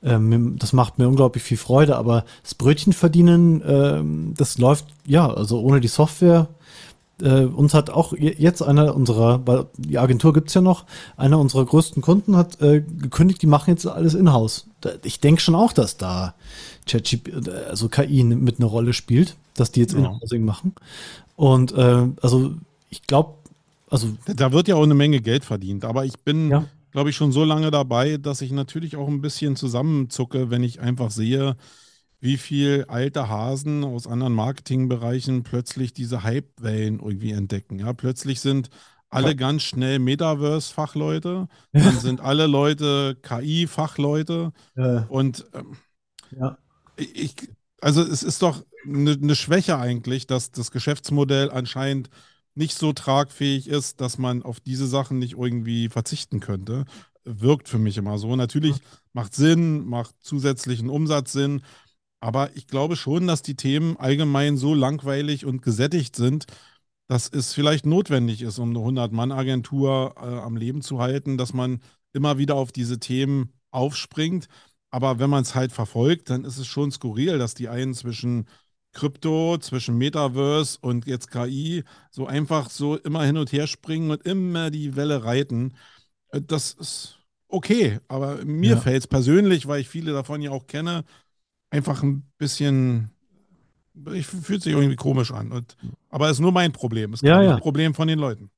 ähm, 0.01 0.57
das 0.57 0.74
macht 0.74 0.99
mir 0.99 1.07
unglaublich 1.07 1.43
viel 1.43 1.57
Freude, 1.57 1.95
aber 1.95 2.26
das 2.41 2.55
Brötchen 2.55 2.93
verdienen, 2.93 3.61
ähm, 3.66 4.34
das 4.38 4.57
läuft 4.57 4.86
ja, 5.05 5.32
also 5.32 5.61
ohne 5.61 5.80
die 5.80 5.88
Software 5.88 6.47
äh, 7.22 7.45
uns 7.45 7.74
hat 7.74 7.89
auch 7.89 8.14
jetzt 8.14 8.61
einer 8.61 8.95
unserer, 8.95 9.45
weil 9.45 9.66
die 9.78 9.97
Agentur 9.97 10.34
gibt's 10.34 10.53
ja 10.53 10.61
noch, 10.61 10.86
einer 11.16 11.39
unserer 11.39 11.66
größten 11.66 12.01
Kunden 12.01 12.36
hat 12.36 12.61
äh, 12.61 12.82
gekündigt, 12.82 13.41
die 13.41 13.47
machen 13.47 13.70
jetzt 13.72 13.86
alles 13.86 14.14
in-house. 14.14 14.68
Ich 15.03 15.20
denke 15.20 15.41
schon 15.41 15.55
auch, 15.55 15.74
dass 15.74 15.97
da 15.97 16.34
ChatGPT, 16.88 17.49
also 17.70 17.88
KI 17.88 18.24
mit 18.24 18.59
einer 18.59 18.68
Rolle 18.68 18.93
spielt, 18.93 19.36
dass 19.53 19.72
die 19.72 19.82
jetzt 19.82 19.93
ja. 19.93 19.99
in-housing 19.99 20.43
machen. 20.43 20.74
Und 21.36 21.74
äh, 21.74 22.07
also 22.22 22.53
ich 22.89 23.03
glaube, 23.03 23.36
also 23.94 24.18
da 24.26 24.52
wird 24.52 24.68
ja 24.68 24.76
auch 24.76 24.84
eine 24.84 24.96
Menge 24.96 25.22
Geld 25.22 25.46
verdient, 25.46 25.86
aber 25.86 26.04
ich 26.04 26.20
bin, 26.20 26.50
ja. 26.50 26.66
glaube 26.91 27.12
ich, 27.12 27.16
schon 27.16 27.32
so 27.32 27.44
lange 27.44 27.70
dabei, 27.70 28.18
dass 28.18 28.41
ich 28.41 28.52
natürlich 28.52 28.96
auch 28.96 29.08
ein 29.08 29.22
bisschen 29.22 29.56
zusammenzucke, 29.56 30.50
wenn 30.50 30.64
ich 30.64 30.82
einfach 30.82 31.12
sehe, 31.12 31.56
wie 32.20 32.38
viel 32.38 32.86
alte 32.88 33.30
Hasen 33.30 33.84
aus 33.84 34.08
anderen 34.08 34.34
Marketingbereichen 34.34 35.44
plötzlich 35.44 35.94
diese 35.94 36.24
Hype-Wellen 36.24 37.00
irgendwie 37.00 37.34
entdecken. 37.34 37.78
Ja, 37.78 37.94
plötzlich 37.94 38.41
sind 38.41 38.70
alle 39.10 39.36
ganz 39.36 39.62
schnell 39.62 40.00
Metaverse-Fachleute, 40.00 41.48
dann 41.72 42.00
sind 42.00 42.20
alle 42.20 42.48
Leute 42.48 43.16
KI-Fachleute 43.22 44.54
ja. 44.76 45.06
und 45.10 45.46
ähm, 45.54 45.78
ja. 46.32 46.58
ich, 46.98 47.36
also 47.80 48.02
es 48.02 48.24
ist 48.24 48.41
doch 48.41 48.66
eine, 48.88 49.12
eine 49.12 49.36
Schwäche 49.36 49.78
eigentlich, 49.78 50.26
dass 50.26 50.52
das 50.52 50.72
Geschäftsmodell 50.72 51.52
anscheinend 51.52 52.10
nicht 52.56 52.78
so 52.78 52.93
tragfähig 52.93 53.68
ist, 53.68 54.01
dass 54.01 54.18
man 54.18 54.43
auf 54.43 54.60
diese 54.60 54.88
Sachen 54.88 55.20
nicht 55.20 55.34
irgendwie 55.34 55.89
verzichten 55.89 56.39
könnte. 56.39 56.86
Wirkt 57.24 57.70
für 57.70 57.80
mich 57.80 57.97
immer 57.97 58.18
so. 58.18 58.36
Natürlich 58.36 58.78
macht 59.14 59.34
Sinn, 59.34 59.86
macht 59.86 60.16
zusätzlichen 60.20 60.89
Umsatz 60.89 61.32
Sinn, 61.32 61.62
aber 62.24 62.56
ich 62.56 62.68
glaube 62.68 62.95
schon, 62.95 63.28
dass 63.28 63.41
die 63.41 63.56
Themen 63.56 63.97
allgemein 63.97 64.56
so 64.56 64.74
langweilig 64.74 65.45
und 65.45 65.62
gesättigt 65.62 66.16
sind, 66.16 66.45
dass 67.10 67.28
es 67.28 67.54
vielleicht 67.54 67.86
notwendig 67.86 68.41
ist, 68.41 68.60
um 68.60 68.70
eine 68.70 68.80
100-Mann-Agentur 68.80 70.16
äh, 70.18 70.39
am 70.39 70.56
Leben 70.56 70.82
zu 70.82 70.99
halten, 70.99 71.38
dass 71.38 71.54
man 71.54 71.82
immer 72.14 72.38
wieder 72.38 72.56
auf 72.56 72.72
diese 72.72 72.97
Themen 72.97 73.51
aufspringt. 73.72 74.47
Aber 74.89 75.20
wenn 75.20 75.30
man 75.30 75.41
es 75.41 75.54
halt 75.54 75.74
verfolgt, 75.74 76.30
dann 76.30 76.45
ist 76.45 76.58
es 76.58 76.68
schon 76.68 76.91
skurril, 76.91 77.38
dass 77.39 77.56
die 77.56 77.68
einen 77.68 77.93
zwischen 77.93 78.47
Krypto, 78.94 79.58
zwischen 79.58 79.98
Metaverse 79.98 80.78
und 80.82 81.08
jetzt 81.08 81.32
KI 81.32 81.84
so 82.12 82.28
einfach 82.28 82.70
so 82.70 82.98
immer 82.98 83.24
hin 83.24 83.38
und 83.38 83.52
her 83.52 83.68
springen 83.68 84.12
und 84.12 84.26
immer 84.26 84.72
die 84.72 84.96
Welle 84.96 85.24
reiten. 85.24 85.74
Äh, 86.30 86.41
das 86.41 86.74
ist 86.74 87.20
okay, 87.48 88.00
aber 88.08 88.44
mir 88.46 88.72
ja. 88.72 88.78
fällt 88.78 89.04
es 89.04 89.08
persönlich, 89.08 89.68
weil 89.68 89.82
ich 89.82 89.89
viele 89.89 90.14
davon 90.14 90.41
ja 90.41 90.52
auch 90.52 90.68
kenne, 90.68 91.04
einfach 91.70 92.04
ein 92.04 92.24
bisschen, 92.38 93.12
ich 94.14 94.26
fühlt 94.28 94.64
sich 94.64 94.74
irgendwie 94.74 94.96
komisch 94.96 95.32
an. 95.32 95.52
Und, 95.52 95.76
aber 96.10 96.28
es 96.28 96.34
ist 96.34 96.39
nur 96.39 96.52
mein 96.52 96.72
Problem. 96.72 97.14
Es 97.14 97.22
ist 97.22 97.28
ja, 97.28 97.41
ja. 97.41 97.56
ein 97.56 97.62
Problem 97.62 97.94
von 97.94 98.08
den 98.08 98.20
Leuten. 98.20 98.50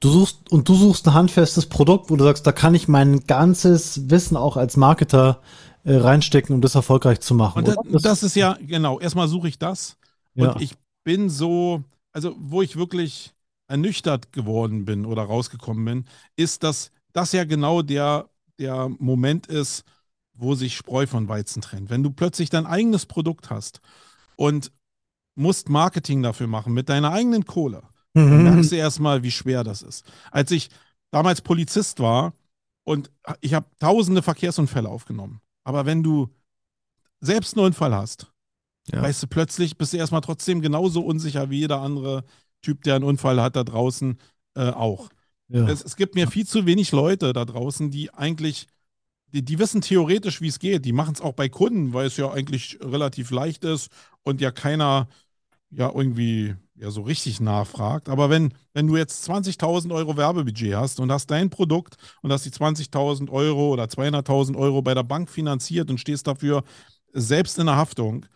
Du 0.00 0.08
suchst 0.10 0.50
und 0.50 0.68
du 0.68 0.74
suchst 0.74 1.06
ein 1.06 1.14
handfestes 1.14 1.66
Produkt, 1.66 2.10
wo 2.10 2.16
du 2.16 2.24
sagst, 2.24 2.46
da 2.46 2.52
kann 2.52 2.74
ich 2.74 2.88
mein 2.88 3.20
ganzes 3.26 4.10
Wissen 4.10 4.36
auch 4.36 4.56
als 4.56 4.76
Marketer 4.76 5.42
äh, 5.84 5.96
reinstecken, 5.96 6.54
um 6.54 6.60
das 6.60 6.74
erfolgreich 6.74 7.20
zu 7.20 7.34
machen. 7.34 7.66
Und 7.66 7.94
das, 7.94 8.02
das, 8.02 8.22
ist 8.22 8.36
ja, 8.36 8.56
genau, 8.60 9.00
erstmal 9.00 9.28
suche 9.28 9.48
ich 9.48 9.58
das. 9.58 9.96
Ja. 10.34 10.52
Und 10.52 10.62
ich 10.62 10.74
bin 11.04 11.30
so, 11.30 11.82
also 12.12 12.34
wo 12.38 12.62
ich 12.62 12.76
wirklich 12.76 13.32
ernüchtert 13.68 14.32
geworden 14.32 14.84
bin 14.84 15.06
oder 15.06 15.22
rausgekommen 15.22 15.84
bin, 15.84 16.04
ist, 16.36 16.62
dass 16.62 16.90
das 17.12 17.32
ja 17.32 17.44
genau 17.44 17.82
der, 17.82 18.28
der 18.58 18.88
Moment 18.98 19.46
ist, 19.46 19.84
wo 20.34 20.54
sich 20.54 20.76
Spreu 20.76 21.06
von 21.06 21.28
Weizen 21.28 21.62
trennt. 21.62 21.90
Wenn 21.90 22.02
du 22.02 22.10
plötzlich 22.10 22.50
dein 22.50 22.66
eigenes 22.66 23.06
Produkt 23.06 23.50
hast 23.50 23.80
und 24.36 24.72
musst 25.34 25.68
Marketing 25.68 26.22
dafür 26.22 26.46
machen 26.46 26.72
mit 26.72 26.88
deiner 26.88 27.12
eigenen 27.12 27.46
Kohle, 27.46 27.82
mhm. 28.14 28.30
dann 28.30 28.42
merkst 28.44 28.72
du 28.72 28.76
erstmal, 28.76 29.22
wie 29.22 29.30
schwer 29.30 29.64
das 29.64 29.82
ist. 29.82 30.04
Als 30.30 30.50
ich 30.50 30.70
damals 31.10 31.40
Polizist 31.40 32.00
war 32.00 32.34
und 32.84 33.10
ich 33.40 33.54
habe 33.54 33.66
tausende 33.78 34.22
Verkehrsunfälle 34.22 34.88
aufgenommen, 34.88 35.40
aber 35.64 35.86
wenn 35.86 36.02
du 36.02 36.28
selbst 37.20 37.56
einen 37.56 37.66
Unfall 37.66 37.94
hast, 37.94 38.32
ja. 38.92 39.02
weißt 39.02 39.22
du, 39.22 39.26
plötzlich 39.26 39.76
bist 39.76 39.92
du 39.92 39.98
erstmal 39.98 40.20
trotzdem 40.20 40.60
genauso 40.60 41.02
unsicher 41.02 41.50
wie 41.50 41.58
jeder 41.58 41.80
andere 41.80 42.24
Typ, 42.62 42.82
der 42.82 42.96
einen 42.96 43.04
Unfall 43.04 43.40
hat 43.40 43.56
da 43.56 43.64
draußen 43.64 44.18
äh, 44.54 44.70
auch. 44.70 45.08
Ja. 45.48 45.68
Es, 45.68 45.84
es, 45.84 45.96
gibt 45.96 46.14
mir 46.14 46.28
viel 46.28 46.46
zu 46.46 46.66
wenig 46.66 46.92
Leute 46.92 47.32
da 47.32 47.44
draußen, 47.44 47.90
die 47.90 48.12
eigentlich 48.14 48.66
die, 49.32 49.44
die 49.44 49.58
wissen 49.58 49.80
theoretisch, 49.80 50.40
wie 50.40 50.48
es 50.48 50.58
geht. 50.58 50.84
Die 50.84 50.92
machen 50.92 51.14
es 51.14 51.20
auch 51.20 51.32
bei 51.32 51.48
Kunden, 51.48 51.92
weil 51.92 52.06
es 52.06 52.16
ja 52.16 52.30
eigentlich 52.30 52.78
relativ 52.82 53.30
leicht 53.30 53.64
ist 53.64 53.90
und 54.22 54.40
ja 54.40 54.50
keiner 54.50 55.08
ja 55.70 55.90
irgendwie 55.94 56.56
ja 56.80 56.90
so 56.90 57.02
richtig 57.02 57.40
nachfragt. 57.40 58.08
Aber 58.08 58.30
wenn, 58.30 58.54
wenn 58.72 58.86
du 58.86 58.96
jetzt 58.96 59.28
20.000 59.28 59.94
Euro 59.94 60.16
Werbebudget 60.16 60.74
hast 60.74 61.00
und 61.00 61.12
hast 61.12 61.30
dein 61.30 61.50
Produkt 61.50 61.96
und 62.22 62.32
hast 62.32 62.46
die 62.46 62.50
20.000 62.50 63.30
Euro 63.30 63.72
oder 63.72 63.84
200.000 63.84 64.56
Euro 64.56 64.82
bei 64.82 64.94
der 64.94 65.02
Bank 65.02 65.28
finanziert 65.28 65.90
und 65.90 65.98
stehst 65.98 66.26
dafür 66.26 66.64
selbst 67.12 67.58
in 67.58 67.66
der 67.66 67.76
Haftung, 67.76 68.26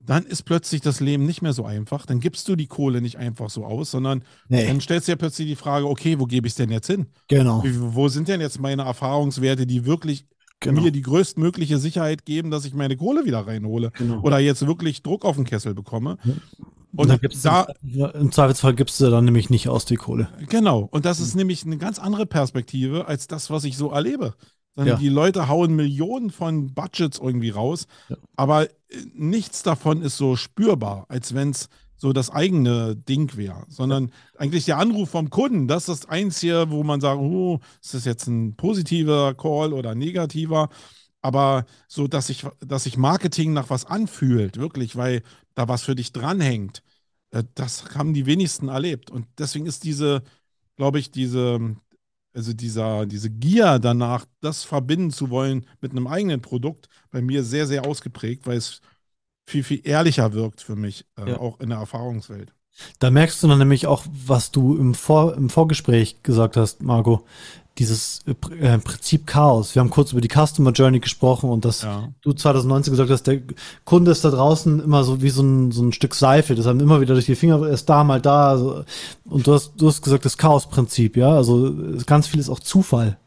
dann 0.00 0.26
ist 0.26 0.42
plötzlich 0.42 0.82
das 0.82 1.00
Leben 1.00 1.24
nicht 1.24 1.40
mehr 1.40 1.54
so 1.54 1.64
einfach. 1.64 2.04
Dann 2.04 2.20
gibst 2.20 2.46
du 2.48 2.56
die 2.56 2.66
Kohle 2.66 3.00
nicht 3.00 3.16
einfach 3.16 3.48
so 3.48 3.64
aus, 3.64 3.90
sondern 3.90 4.22
nee. 4.48 4.66
dann 4.66 4.80
stellst 4.80 5.08
du 5.08 5.12
ja 5.12 5.16
plötzlich 5.16 5.48
die 5.48 5.56
Frage, 5.56 5.88
okay, 5.88 6.20
wo 6.20 6.26
gebe 6.26 6.46
ich 6.46 6.52
es 6.52 6.56
denn 6.56 6.70
jetzt 6.70 6.88
hin? 6.88 7.06
Genau. 7.28 7.62
Wo 7.64 8.08
sind 8.08 8.28
denn 8.28 8.42
jetzt 8.42 8.60
meine 8.60 8.82
Erfahrungswerte, 8.82 9.66
die 9.66 9.86
wirklich 9.86 10.26
genau. 10.60 10.82
mir 10.82 10.90
die 10.90 11.00
größtmögliche 11.00 11.78
Sicherheit 11.78 12.26
geben, 12.26 12.50
dass 12.50 12.66
ich 12.66 12.74
meine 12.74 12.96
Kohle 12.96 13.24
wieder 13.24 13.46
reinhole 13.46 13.92
genau. 13.92 14.20
oder 14.20 14.38
jetzt 14.38 14.66
wirklich 14.66 15.02
Druck 15.02 15.24
auf 15.24 15.36
den 15.36 15.46
Kessel 15.46 15.74
bekomme? 15.74 16.18
Ja. 16.24 16.34
Und, 16.96 17.10
und 17.10 17.44
da, 17.44 17.66
im 18.14 18.32
Zweifelsfall 18.32 18.74
gibst 18.74 19.00
du 19.00 19.10
dann 19.10 19.24
nämlich 19.24 19.50
nicht 19.50 19.68
aus 19.68 19.84
die 19.84 19.96
Kohle. 19.96 20.28
Genau. 20.48 20.88
Und 20.90 21.04
das 21.04 21.20
ist 21.20 21.34
mhm. 21.34 21.40
nämlich 21.40 21.64
eine 21.64 21.78
ganz 21.78 21.98
andere 21.98 22.26
Perspektive 22.26 23.06
als 23.06 23.26
das, 23.26 23.50
was 23.50 23.64
ich 23.64 23.76
so 23.76 23.90
erlebe. 23.90 24.34
Ja. 24.76 24.96
die 24.96 25.08
Leute 25.08 25.46
hauen 25.46 25.76
Millionen 25.76 26.30
von 26.30 26.74
Budgets 26.74 27.20
irgendwie 27.20 27.50
raus, 27.50 27.86
ja. 28.08 28.16
aber 28.34 28.64
äh, 28.64 28.70
nichts 29.14 29.62
davon 29.62 30.02
ist 30.02 30.16
so 30.16 30.34
spürbar, 30.34 31.06
als 31.08 31.32
wenn 31.32 31.50
es 31.50 31.68
so 31.96 32.12
das 32.12 32.30
eigene 32.30 32.96
Ding 32.96 33.36
wäre, 33.36 33.64
sondern 33.68 34.06
ja. 34.06 34.40
eigentlich 34.40 34.64
der 34.64 34.78
Anruf 34.78 35.10
vom 35.10 35.30
Kunden, 35.30 35.68
das 35.68 35.88
ist 35.88 36.04
das 36.04 36.10
Einzige, 36.10 36.66
wo 36.70 36.82
man 36.82 37.00
sagt, 37.00 37.20
oh, 37.20 37.60
ist 37.80 37.94
das 37.94 38.04
jetzt 38.04 38.26
ein 38.26 38.56
positiver 38.56 39.34
Call 39.34 39.72
oder 39.72 39.90
ein 39.90 39.98
negativer? 39.98 40.68
Aber 41.22 41.64
so, 41.88 42.06
dass 42.06 42.26
sich 42.26 42.44
dass 42.60 42.84
sich 42.84 42.98
Marketing 42.98 43.52
nach 43.52 43.70
was 43.70 43.86
anfühlt, 43.86 44.58
wirklich, 44.58 44.96
weil 44.96 45.22
da 45.54 45.68
was 45.68 45.82
für 45.82 45.94
dich 45.94 46.12
dranhängt, 46.12 46.82
äh, 47.30 47.44
das 47.54 47.94
haben 47.94 48.14
die 48.14 48.26
wenigsten 48.26 48.68
erlebt. 48.68 49.10
Und 49.10 49.26
deswegen 49.38 49.66
ist 49.66 49.84
diese, 49.84 50.22
glaube 50.76 50.98
ich, 50.98 51.10
diese, 51.10 51.76
also 52.34 52.52
dieser, 52.52 53.06
diese 53.06 53.30
Gier 53.30 53.78
danach, 53.78 54.26
das 54.40 54.64
verbinden 54.64 55.10
zu 55.10 55.30
wollen 55.30 55.66
mit 55.80 55.92
einem 55.92 56.06
eigenen 56.06 56.40
Produkt, 56.40 56.88
bei 57.10 57.22
mir 57.22 57.44
sehr, 57.44 57.66
sehr 57.66 57.86
ausgeprägt, 57.86 58.46
weil 58.46 58.56
es 58.56 58.80
viel, 59.46 59.62
viel 59.62 59.80
ehrlicher 59.84 60.32
wirkt 60.32 60.62
für 60.62 60.76
mich, 60.76 61.06
äh, 61.18 61.30
ja. 61.30 61.38
auch 61.38 61.60
in 61.60 61.70
der 61.70 61.78
Erfahrungswelt. 61.78 62.54
Da 62.98 63.10
merkst 63.10 63.42
du 63.42 63.48
dann 63.48 63.58
nämlich 63.58 63.86
auch, 63.86 64.04
was 64.10 64.50
du 64.50 64.76
im, 64.76 64.94
Vor 64.94 65.36
im 65.36 65.48
Vorgespräch 65.48 66.22
gesagt 66.22 66.56
hast, 66.56 66.82
Marco 66.82 67.24
dieses 67.78 68.20
äh, 68.26 68.30
äh, 68.54 68.78
Prinzip 68.78 69.26
Chaos. 69.26 69.74
Wir 69.74 69.80
haben 69.80 69.90
kurz 69.90 70.12
über 70.12 70.20
die 70.20 70.28
Customer 70.28 70.70
Journey 70.70 71.00
gesprochen 71.00 71.50
und 71.50 71.64
dass 71.64 71.82
ja. 71.82 72.08
du 72.22 72.32
2019 72.32 72.92
gesagt 72.92 73.10
hast, 73.10 73.24
der 73.24 73.40
Kunde 73.84 74.12
ist 74.12 74.24
da 74.24 74.30
draußen 74.30 74.80
immer 74.80 75.02
so 75.02 75.22
wie 75.22 75.30
so 75.30 75.42
ein, 75.42 75.72
so 75.72 75.82
ein 75.82 75.92
Stück 75.92 76.14
Seife. 76.14 76.54
Das 76.54 76.66
haben 76.66 76.80
immer 76.80 77.00
wieder 77.00 77.14
durch 77.14 77.26
die 77.26 77.34
Finger, 77.34 77.60
er 77.66 77.72
ist 77.72 77.88
da, 77.88 78.04
mal 78.04 78.20
da. 78.20 78.50
Also, 78.50 78.84
und 79.24 79.46
du 79.46 79.54
hast, 79.54 79.72
du 79.76 79.88
hast 79.88 80.02
gesagt, 80.02 80.24
das 80.24 80.38
Chaos-Prinzip, 80.38 81.16
ja. 81.16 81.30
Also 81.30 81.74
ganz 82.06 82.28
viel 82.28 82.40
ist 82.40 82.48
auch 82.48 82.60
Zufall. 82.60 83.18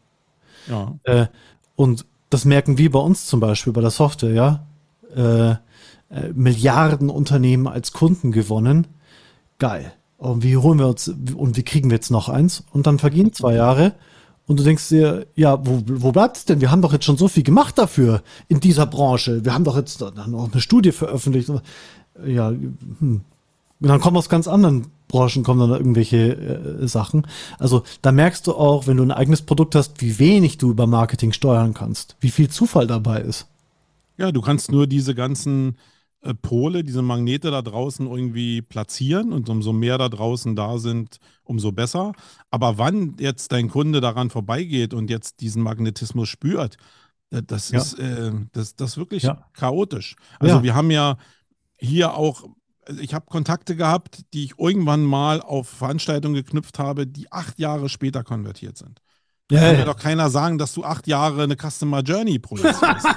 Ja. 0.67 0.95
Äh, 1.03 1.27
und 1.75 2.05
das 2.29 2.45
merken 2.45 2.77
wir 2.77 2.91
bei 2.91 2.99
uns 2.99 3.25
zum 3.25 3.39
Beispiel 3.39 3.73
bei 3.73 3.81
der 3.81 3.91
Software, 3.91 4.33
ja. 4.33 4.65
Äh, 5.15 5.51
äh, 6.09 6.31
Milliarden 6.33 7.09
Unternehmen 7.09 7.67
als 7.67 7.91
Kunden 7.91 8.31
gewonnen. 8.31 8.87
Geil. 9.59 9.91
Und 10.17 10.41
wie 10.41 10.55
holen 10.55 10.79
wir 10.79 10.87
uns, 10.87 11.09
und 11.09 11.57
wie 11.57 11.63
kriegen 11.63 11.89
wir 11.89 11.95
jetzt 11.95 12.11
noch 12.11 12.29
eins? 12.29 12.63
Und 12.71 12.87
dann 12.87 12.97
vergehen 12.97 13.33
zwei 13.33 13.55
Jahre 13.55 13.93
und 14.47 14.59
du 14.59 14.63
denkst 14.63 14.89
dir, 14.89 15.27
ja, 15.35 15.59
wo, 15.65 15.83
wo 15.85 16.11
bleibt's 16.11 16.45
denn? 16.45 16.61
Wir 16.61 16.71
haben 16.71 16.81
doch 16.81 16.93
jetzt 16.93 17.05
schon 17.05 17.17
so 17.17 17.27
viel 17.27 17.43
gemacht 17.43 17.77
dafür 17.77 18.23
in 18.47 18.61
dieser 18.61 18.85
Branche. 18.85 19.43
Wir 19.43 19.53
haben 19.53 19.65
doch 19.65 19.75
jetzt 19.75 19.99
noch 19.99 20.51
eine 20.51 20.61
Studie 20.61 20.93
veröffentlicht. 20.93 21.51
Ja, 22.25 22.49
hm. 22.49 23.21
Und 23.79 23.87
dann 23.87 24.01
kommen 24.01 24.17
aus 24.17 24.29
ganz 24.29 24.47
anderen 24.47 24.87
Branchen 25.07 25.43
kommen 25.43 25.59
dann 25.59 25.77
irgendwelche 25.77 26.35
äh, 26.35 26.87
Sachen. 26.87 27.27
Also 27.59 27.83
da 28.01 28.11
merkst 28.11 28.47
du 28.47 28.55
auch, 28.55 28.87
wenn 28.87 28.97
du 28.97 29.03
ein 29.03 29.11
eigenes 29.11 29.41
Produkt 29.41 29.75
hast, 29.75 30.01
wie 30.01 30.17
wenig 30.17 30.57
du 30.57 30.71
über 30.71 30.87
Marketing 30.87 31.31
steuern 31.31 31.73
kannst, 31.73 32.15
wie 32.19 32.31
viel 32.31 32.49
Zufall 32.49 32.87
dabei 32.87 33.21
ist. 33.21 33.47
Ja, 34.17 34.31
du 34.31 34.41
kannst 34.41 34.71
nur 34.71 34.87
diese 34.87 35.13
ganzen 35.13 35.77
Pole, 36.41 36.83
diese 36.83 37.01
Magnete 37.01 37.51
da 37.51 37.61
draußen 37.61 38.07
irgendwie 38.07 38.61
platzieren 38.61 39.31
und 39.31 39.49
umso 39.49 39.71
mehr 39.71 39.97
da 39.97 40.09
draußen 40.09 40.55
da 40.55 40.77
sind, 40.77 41.17
umso 41.43 41.71
besser. 41.71 42.13
Aber 42.49 42.77
wann 42.77 43.15
jetzt 43.19 43.51
dein 43.51 43.69
Kunde 43.69 44.01
daran 44.01 44.29
vorbeigeht 44.29 44.93
und 44.93 45.09
jetzt 45.09 45.41
diesen 45.41 45.61
Magnetismus 45.61 46.27
spürt, 46.27 46.77
äh, 47.31 47.43
das 47.43 47.69
ja. 47.69 47.79
ist 47.79 47.99
äh, 47.99 48.31
das, 48.51 48.75
das 48.75 48.97
wirklich 48.97 49.23
ja. 49.23 49.45
chaotisch. 49.53 50.15
Also 50.39 50.55
ja. 50.55 50.63
wir 50.63 50.75
haben 50.75 50.91
ja 50.91 51.17
hier 51.77 52.15
auch, 52.15 52.49
also 52.85 53.01
ich 53.01 53.13
habe 53.13 53.25
Kontakte 53.27 53.75
gehabt, 53.75 54.21
die 54.33 54.45
ich 54.45 54.59
irgendwann 54.59 55.03
mal 55.03 55.41
auf 55.41 55.69
Veranstaltungen 55.69 56.35
geknüpft 56.35 56.79
habe, 56.79 57.05
die 57.05 57.31
acht 57.31 57.59
Jahre 57.59 57.89
später 57.89 58.23
konvertiert 58.23 58.77
sind. 58.77 59.01
Ja, 59.49 59.59
kann 59.59 59.71
ja. 59.73 59.79
mir 59.79 59.85
doch 59.85 59.97
keiner 59.97 60.29
sagen, 60.29 60.57
dass 60.57 60.73
du 60.73 60.83
acht 60.83 61.07
Jahre 61.07 61.43
eine 61.43 61.55
Customer 61.55 62.01
Journey 62.01 62.37
produzierst. 62.37 63.07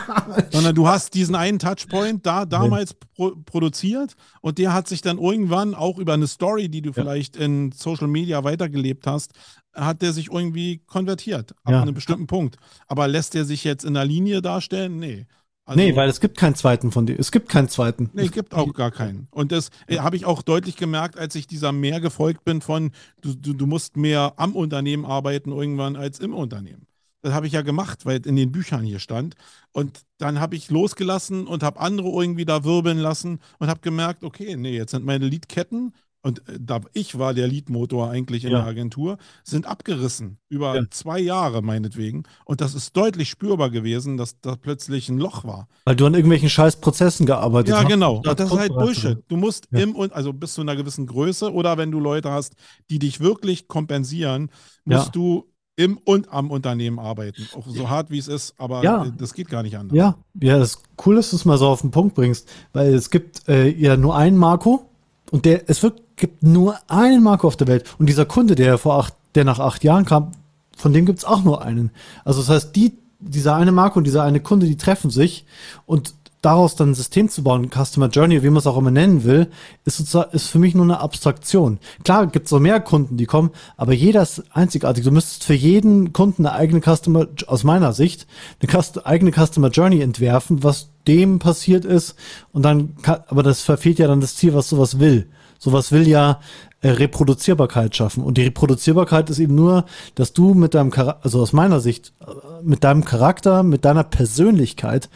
Sondern 0.50 0.74
du 0.74 0.86
hast 0.86 1.14
diesen 1.14 1.34
einen 1.34 1.58
Touchpoint 1.58 2.24
da 2.24 2.46
damals 2.46 2.94
pro 2.94 3.32
produziert 3.44 4.14
und 4.40 4.58
der 4.58 4.72
hat 4.72 4.86
sich 4.86 5.02
dann 5.02 5.18
irgendwann 5.18 5.74
auch 5.74 5.98
über 5.98 6.14
eine 6.14 6.28
Story, 6.28 6.68
die 6.68 6.80
du 6.80 6.90
ja. 6.90 6.94
vielleicht 6.94 7.36
in 7.36 7.72
Social 7.72 8.06
Media 8.06 8.44
weitergelebt 8.44 9.08
hast, 9.08 9.32
hat 9.74 10.02
der 10.02 10.12
sich 10.12 10.30
irgendwie 10.30 10.78
konvertiert 10.86 11.54
ab 11.64 11.74
einem 11.74 11.94
bestimmten 11.94 12.28
Punkt. 12.28 12.56
Aber 12.86 13.08
lässt 13.08 13.34
der 13.34 13.44
sich 13.44 13.64
jetzt 13.64 13.84
in 13.84 13.94
der 13.94 14.04
Linie 14.04 14.42
darstellen? 14.42 14.98
Nee. 14.98 15.26
Also, 15.70 15.84
nee, 15.84 15.94
weil 15.94 16.08
es 16.08 16.18
gibt 16.18 16.36
keinen 16.36 16.56
zweiten 16.56 16.90
von 16.90 17.06
dir. 17.06 17.16
Es 17.16 17.30
gibt 17.30 17.48
keinen 17.48 17.68
zweiten. 17.68 18.10
Nee, 18.12 18.24
es 18.24 18.32
gibt 18.32 18.54
auch 18.54 18.74
gar 18.74 18.90
keinen. 18.90 19.28
Und 19.30 19.52
das 19.52 19.70
äh, 19.86 19.98
habe 19.98 20.16
ich 20.16 20.24
auch 20.24 20.42
deutlich 20.42 20.74
gemerkt, 20.74 21.16
als 21.16 21.36
ich 21.36 21.46
dieser 21.46 21.70
mehr 21.70 22.00
gefolgt 22.00 22.44
bin 22.44 22.60
von, 22.60 22.90
du, 23.20 23.34
du, 23.34 23.52
du 23.52 23.66
musst 23.68 23.96
mehr 23.96 24.32
am 24.34 24.56
Unternehmen 24.56 25.04
arbeiten 25.04 25.52
irgendwann 25.52 25.94
als 25.94 26.18
im 26.18 26.34
Unternehmen. 26.34 26.88
Das 27.22 27.32
habe 27.34 27.46
ich 27.46 27.52
ja 27.52 27.62
gemacht, 27.62 28.04
weil 28.04 28.26
in 28.26 28.34
den 28.34 28.50
Büchern 28.50 28.82
hier 28.82 28.98
stand. 28.98 29.36
Und 29.70 30.00
dann 30.18 30.40
habe 30.40 30.56
ich 30.56 30.70
losgelassen 30.70 31.46
und 31.46 31.62
habe 31.62 31.78
andere 31.78 32.08
irgendwie 32.08 32.44
da 32.44 32.64
wirbeln 32.64 32.98
lassen 32.98 33.38
und 33.60 33.68
habe 33.68 33.78
gemerkt, 33.78 34.24
okay, 34.24 34.56
nee, 34.56 34.76
jetzt 34.76 34.90
sind 34.90 35.04
meine 35.04 35.28
Liedketten 35.28 35.92
und 36.22 36.46
äh, 36.48 36.58
da 36.60 36.80
ich 36.92 37.18
war 37.18 37.34
der 37.34 37.48
Leadmotor 37.48 38.10
eigentlich 38.10 38.44
in 38.44 38.52
ja. 38.52 38.58
der 38.58 38.66
Agentur, 38.66 39.18
sind 39.44 39.66
abgerissen 39.66 40.38
über 40.48 40.76
ja. 40.76 40.82
zwei 40.90 41.18
Jahre 41.18 41.62
meinetwegen. 41.62 42.24
Und 42.44 42.60
das 42.60 42.74
ist 42.74 42.96
deutlich 42.96 43.30
spürbar 43.30 43.70
gewesen, 43.70 44.16
dass 44.16 44.40
da 44.40 44.56
plötzlich 44.56 45.08
ein 45.08 45.18
Loch 45.18 45.44
war. 45.44 45.68
Weil 45.84 45.96
du 45.96 46.06
an 46.06 46.14
irgendwelchen 46.14 46.50
scheiß 46.50 46.76
Prozessen 46.80 47.26
gearbeitet 47.26 47.74
hast. 47.74 47.82
Ja, 47.82 47.88
genau. 47.88 48.16
Und 48.16 48.26
das 48.26 48.40
ist 48.40 48.58
halt 48.58 48.74
Bullshit. 48.74 49.18
Du 49.28 49.36
musst 49.36 49.68
ja. 49.70 49.80
im 49.80 49.94
und 49.94 50.12
also 50.12 50.32
bis 50.32 50.54
zu 50.54 50.60
einer 50.60 50.76
gewissen 50.76 51.06
Größe 51.06 51.52
oder 51.52 51.78
wenn 51.78 51.90
du 51.90 52.00
Leute 52.00 52.30
hast, 52.30 52.54
die 52.90 52.98
dich 52.98 53.20
wirklich 53.20 53.68
kompensieren, 53.68 54.50
musst 54.84 55.14
du 55.14 55.50
im 55.76 55.96
und 56.04 56.30
am 56.30 56.50
Unternehmen 56.50 56.98
arbeiten. 56.98 57.48
Auch 57.56 57.66
so 57.66 57.88
hart 57.88 58.10
wie 58.10 58.18
es 58.18 58.28
ist, 58.28 58.54
aber 58.58 58.84
ja. 58.84 59.06
das 59.16 59.32
geht 59.32 59.48
gar 59.48 59.62
nicht 59.62 59.78
anders. 59.78 59.96
Ja, 59.96 60.16
ja, 60.38 60.58
das 60.58 60.72
ist 60.72 60.82
cool, 61.06 61.16
dass 61.16 61.30
du 61.30 61.36
es 61.36 61.46
mal 61.46 61.56
so 61.56 61.68
auf 61.68 61.80
den 61.80 61.90
Punkt 61.90 62.14
bringst, 62.14 62.50
weil 62.74 62.92
es 62.92 63.08
gibt 63.08 63.48
äh, 63.48 63.68
ja 63.70 63.96
nur 63.96 64.14
einen 64.14 64.36
Marco 64.36 64.89
und 65.30 65.44
der, 65.44 65.68
es 65.68 65.82
wird 65.82 66.02
gibt 66.16 66.42
nur 66.42 66.78
einen 66.88 67.22
Marco 67.22 67.46
auf 67.46 67.56
der 67.56 67.66
Welt. 67.66 67.84
Und 67.98 68.06
dieser 68.06 68.26
Kunde, 68.26 68.54
der 68.54 68.78
vor 68.78 68.98
acht, 68.98 69.14
der 69.34 69.44
nach 69.44 69.58
acht 69.58 69.82
Jahren 69.82 70.04
kam, 70.04 70.32
von 70.76 70.92
dem 70.92 71.06
gibt 71.06 71.18
es 71.18 71.24
auch 71.24 71.42
nur 71.42 71.62
einen. 71.62 71.90
Also 72.24 72.40
das 72.40 72.48
heißt, 72.48 72.76
die, 72.76 72.98
dieser 73.18 73.56
eine 73.56 73.72
Marco 73.72 73.98
und 73.98 74.04
dieser 74.04 74.22
eine 74.22 74.40
Kunde, 74.40 74.66
die 74.66 74.76
treffen 74.76 75.10
sich 75.10 75.46
und 75.86 76.14
daraus 76.42 76.74
dann 76.74 76.90
ein 76.90 76.94
System 76.94 77.28
zu 77.28 77.42
bauen, 77.42 77.70
Customer 77.70 78.08
Journey, 78.08 78.42
wie 78.42 78.48
man 78.48 78.58
es 78.58 78.66
auch 78.66 78.78
immer 78.78 78.90
nennen 78.90 79.24
will, 79.24 79.48
ist 79.84 79.98
sozusagen, 79.98 80.30
ist 80.32 80.48
für 80.48 80.58
mich 80.58 80.74
nur 80.74 80.84
eine 80.84 81.00
Abstraktion. 81.00 81.78
Klar 82.04 82.26
gibt 82.28 82.46
es 82.46 82.50
so 82.50 82.60
mehr 82.60 82.80
Kunden, 82.80 83.16
die 83.16 83.26
kommen, 83.26 83.50
aber 83.76 83.92
jeder 83.92 84.22
ist 84.22 84.42
einzigartig. 84.52 85.04
Du 85.04 85.10
müsstest 85.10 85.44
für 85.44 85.54
jeden 85.54 86.12
Kunden 86.12 86.46
eine 86.46 86.56
eigene 86.56 86.80
Customer, 86.80 87.26
aus 87.46 87.64
meiner 87.64 87.92
Sicht, 87.92 88.26
eine 88.62 89.06
eigene 89.06 89.32
Customer 89.32 89.68
Journey 89.68 90.00
entwerfen, 90.00 90.62
was 90.62 90.90
dem 91.06 91.38
passiert 91.38 91.84
ist 91.84 92.14
und 92.52 92.62
dann, 92.62 92.94
aber 93.04 93.42
das 93.42 93.62
verfehlt 93.62 93.98
ja 93.98 94.06
dann 94.06 94.20
das 94.20 94.36
Ziel, 94.36 94.54
was 94.54 94.68
sowas 94.68 94.98
will. 94.98 95.28
Sowas 95.58 95.92
will 95.92 96.08
ja 96.08 96.40
äh, 96.80 96.88
Reproduzierbarkeit 96.88 97.94
schaffen. 97.94 98.24
Und 98.24 98.38
die 98.38 98.44
Reproduzierbarkeit 98.44 99.28
ist 99.28 99.38
eben 99.38 99.54
nur, 99.54 99.84
dass 100.14 100.32
du 100.32 100.54
mit 100.54 100.72
deinem 100.72 100.90
Charakter, 100.90 101.22
also 101.22 101.42
aus 101.42 101.52
meiner 101.52 101.80
Sicht, 101.80 102.14
äh, 102.20 102.32
mit 102.62 102.82
deinem 102.82 103.04
Charakter, 103.04 103.62
mit 103.62 103.84
deiner 103.84 104.04
Persönlichkeit 104.04 105.10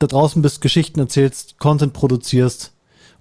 da 0.00 0.06
draußen 0.06 0.42
bist, 0.42 0.60
Geschichten 0.60 0.98
erzählst, 0.98 1.58
Content 1.58 1.92
produzierst 1.92 2.72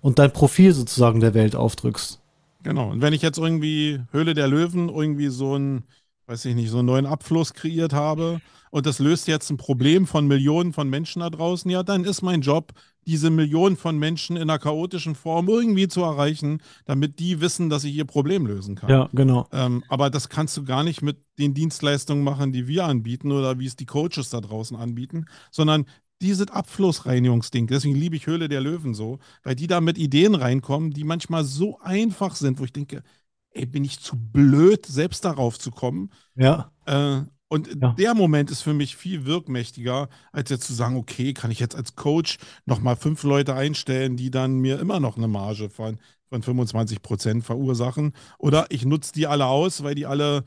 und 0.02 0.18
dein 0.18 0.34
Profil 0.34 0.74
sozusagen 0.74 1.20
der 1.20 1.34
Welt 1.36 1.56
aufdrückst. 1.56 2.20
Genau. 2.64 2.90
Und 2.90 3.02
wenn 3.02 3.14
ich 3.14 3.22
jetzt 3.22 3.38
irgendwie 3.38 4.00
Höhle 4.12 4.34
der 4.34 4.48
Löwen 4.48 4.90
irgendwie 4.90 5.28
so 5.28 5.54
einen, 5.54 5.84
weiß 6.26 6.46
ich 6.46 6.56
nicht, 6.56 6.70
so 6.70 6.80
einen 6.80 6.88
neuen 6.88 7.06
Abfluss 7.06 7.54
kreiert 7.54 7.94
habe 7.94 8.40
und 8.72 8.86
das 8.86 9.00
löst 9.00 9.28
jetzt 9.28 9.50
ein 9.50 9.58
Problem 9.58 10.08
von 10.08 10.28
Millionen 10.28 10.72
von 10.72 10.90
Menschen 10.90 11.20
da 11.22 11.30
draußen, 11.30 11.70
ja, 11.70 11.84
dann 11.84 12.06
ist 12.06 12.22
mein 12.22 12.42
Job, 12.42 12.74
diese 13.06 13.30
Millionen 13.30 13.76
von 13.76 13.98
Menschen 13.98 14.38
in 14.38 14.44
einer 14.44 14.60
chaotischen 14.60 15.16
Form 15.16 15.50
irgendwie 15.50 15.88
zu 15.88 16.02
erreichen, 16.02 16.62
damit 16.86 17.20
die 17.20 17.42
wissen, 17.42 17.70
dass 17.70 17.84
ich 17.84 17.94
ihr 17.94 18.06
Problem 18.06 18.46
lösen 18.46 18.76
kann. 18.76 18.90
Ja, 18.90 19.10
genau. 19.12 19.48
Ähm, 19.52 19.84
aber 19.90 20.10
das 20.10 20.30
kannst 20.30 20.56
du 20.56 20.64
gar 20.64 20.84
nicht 20.84 21.02
mit 21.02 21.18
den 21.40 21.54
Dienstleistungen 21.54 22.24
machen, 22.24 22.54
die 22.54 22.68
wir 22.68 22.86
anbieten 22.86 23.32
oder 23.32 23.60
wie 23.60 23.66
es 23.66 23.76
die 23.76 23.86
Coaches 23.86 24.30
da 24.30 24.40
draußen 24.40 24.78
anbieten, 24.78 25.26
sondern 25.52 25.86
dieses 26.22 26.50
Abflussreinigungsding. 26.50 27.68
Deswegen 27.68 27.96
liebe 27.96 28.16
ich 28.16 28.28
Höhle 28.28 28.50
der 28.50 28.62
Löwen 28.62 28.94
so, 28.94 29.20
weil 29.44 29.56
die 29.56 29.68
da 29.68 29.82
mit 29.82 29.98
Ideen 29.98 30.36
reinkommen, 30.36 30.92
die 30.92 31.04
manchmal 31.04 31.44
so 31.44 31.80
einfach 31.80 32.36
sind, 32.36 32.60
wo 32.60 32.66
ich 32.66 32.74
denke, 32.74 33.04
ey, 33.52 33.66
bin 33.66 33.84
ich 33.84 34.00
zu 34.00 34.16
blöd, 34.18 34.86
selbst 34.86 35.26
darauf 35.26 35.58
zu 35.58 35.72
kommen. 35.72 36.12
Ja. 36.36 36.72
Äh, 36.86 37.22
und 37.50 37.68
ja. 37.82 37.94
der 37.94 38.14
Moment 38.14 38.52
ist 38.52 38.62
für 38.62 38.76
mich 38.76 38.96
viel 38.96 39.26
wirkmächtiger, 39.26 40.08
als 40.32 40.52
jetzt 40.52 40.68
zu 40.68 40.74
sagen, 40.74 40.98
okay, 40.98 41.34
kann 41.34 41.50
ich 41.50 41.60
jetzt 41.60 41.76
als 41.76 41.96
Coach 41.96 42.38
nochmal 42.66 42.96
fünf 42.96 43.24
Leute 43.24 43.56
einstellen, 43.56 44.18
die 44.18 44.30
dann 44.30 44.60
mir 44.60 44.80
immer 44.80 45.00
noch 45.00 45.18
eine 45.18 45.28
Marge 45.28 45.70
von, 45.72 45.98
von 46.30 46.44
25 46.44 47.02
Prozent 47.02 47.44
verursachen. 47.44 48.14
Oder 48.38 48.68
ich 48.70 48.86
nutze 48.86 49.14
die 49.14 49.26
alle 49.26 49.48
aus, 49.48 49.84
weil 49.84 49.96
die 49.96 50.06
alle 50.06 50.44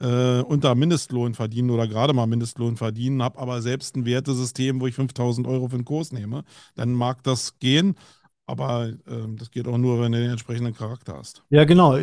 äh, 0.00 0.40
unter 0.40 0.74
Mindestlohn 0.74 1.34
verdienen 1.34 1.70
oder 1.70 1.86
gerade 1.86 2.12
mal 2.12 2.26
Mindestlohn 2.26 2.76
verdienen, 2.76 3.22
habe 3.22 3.38
aber 3.38 3.62
selbst 3.62 3.96
ein 3.96 4.04
Wertesystem, 4.04 4.80
wo 4.80 4.86
ich 4.86 4.94
5000 4.94 5.46
Euro 5.46 5.68
für 5.68 5.76
einen 5.76 5.84
Kurs 5.84 6.12
nehme. 6.12 6.44
Dann 6.74 6.92
mag 6.92 7.22
das 7.22 7.58
gehen. 7.58 7.96
Aber 8.48 8.86
äh, 8.86 8.94
das 9.36 9.50
geht 9.50 9.66
auch 9.66 9.78
nur, 9.78 10.00
wenn 10.00 10.12
du 10.12 10.20
den 10.20 10.30
entsprechenden 10.30 10.74
Charakter 10.74 11.16
hast. 11.18 11.42
Ja, 11.50 11.64
genau 11.64 11.96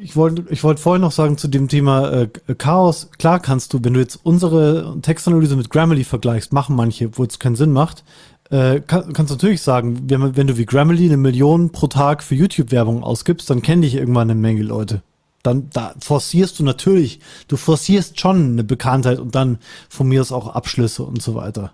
ich 0.00 0.16
wollte 0.16 0.44
ich 0.50 0.62
wollte 0.64 0.80
vorhin 0.80 1.02
noch 1.02 1.12
sagen 1.12 1.38
zu 1.38 1.48
dem 1.48 1.68
Thema 1.68 2.10
äh, 2.10 2.28
Chaos. 2.56 3.10
Klar 3.18 3.40
kannst 3.40 3.72
du, 3.72 3.82
wenn 3.82 3.94
du 3.94 4.00
jetzt 4.00 4.16
unsere 4.22 4.98
Textanalyse 5.02 5.56
mit 5.56 5.70
Grammarly 5.70 6.04
vergleichst, 6.04 6.52
machen 6.52 6.76
manche, 6.76 7.16
wo 7.16 7.24
es 7.24 7.38
keinen 7.38 7.56
Sinn 7.56 7.72
macht, 7.72 8.04
äh, 8.50 8.80
kann, 8.80 9.12
kannst 9.12 9.30
du 9.30 9.36
natürlich 9.36 9.62
sagen, 9.62 10.08
wenn, 10.08 10.36
wenn 10.36 10.46
du 10.46 10.56
wie 10.56 10.66
Grammarly 10.66 11.06
eine 11.06 11.16
Million 11.16 11.70
pro 11.70 11.86
Tag 11.86 12.22
für 12.22 12.34
YouTube-Werbung 12.34 13.02
ausgibst, 13.02 13.48
dann 13.50 13.62
kennen 13.62 13.82
dich 13.82 13.94
irgendwann 13.94 14.30
eine 14.30 14.40
Menge 14.40 14.62
Leute. 14.62 15.02
Dann 15.42 15.70
da 15.70 15.94
forcierst 16.00 16.58
du 16.58 16.64
natürlich, 16.64 17.20
du 17.46 17.56
forcierst 17.56 18.18
schon 18.18 18.52
eine 18.52 18.64
Bekanntheit 18.64 19.18
und 19.18 19.34
dann 19.34 19.58
von 19.88 20.08
mir 20.08 20.20
aus 20.20 20.32
auch 20.32 20.48
Abschlüsse 20.48 21.04
und 21.04 21.22
so 21.22 21.34
weiter. 21.34 21.72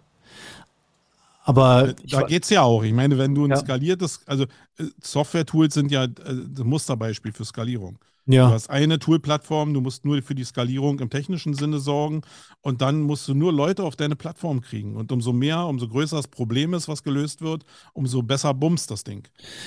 Aber 1.45 1.95
da 2.09 2.23
geht 2.23 2.45
es 2.45 2.51
ja 2.51 2.63
auch. 2.63 2.83
Ich 2.85 2.95
meine, 2.95 3.19
wenn 3.19 3.35
du 3.35 3.45
ein 3.45 3.51
ja. 3.51 3.57
skaliertes, 3.59 4.23
also 4.27 4.45
äh, 4.79 4.85
Software-Tools 5.03 5.75
sind 5.75 5.91
ja 5.91 6.05
ein 6.05 6.57
äh, 6.59 6.65
Musterbeispiel 6.65 7.33
für 7.33 7.45
Skalierung. 7.45 7.99
Ja. 8.27 8.49
Du 8.49 8.55
hast 8.55 8.71
eine 8.71 8.99
Tool-Plattform, 8.99 9.75
du 9.75 9.83
musst 9.83 10.07
nur 10.07 10.23
für 10.23 10.35
die 10.35 10.45
Skalierung 10.45 11.01
im 11.01 11.11
technischen 11.11 11.53
Sinne 11.53 11.79
sorgen 11.79 12.23
und 12.63 12.81
dann 12.81 13.03
musst 13.03 13.29
du 13.29 13.35
nur 13.35 13.53
Leute 13.53 13.83
auf 13.83 13.97
deine 13.97 14.17
Plattform 14.17 14.63
kriegen. 14.63 14.97
Und 14.97 15.13
umso 15.13 15.35
mehr, 15.35 15.67
umso 15.67 15.89
größer 15.89 16.17
das 16.17 16.29
Problem 16.29 16.73
ist, 16.73 16.89
was 16.89 17.03
gelöst 17.03 17.43
wird, 17.43 17.65
umso 17.93 18.23
besser 18.23 18.55
bumst 18.55 18.91
das 18.91 19.05
Ding. 19.05 19.25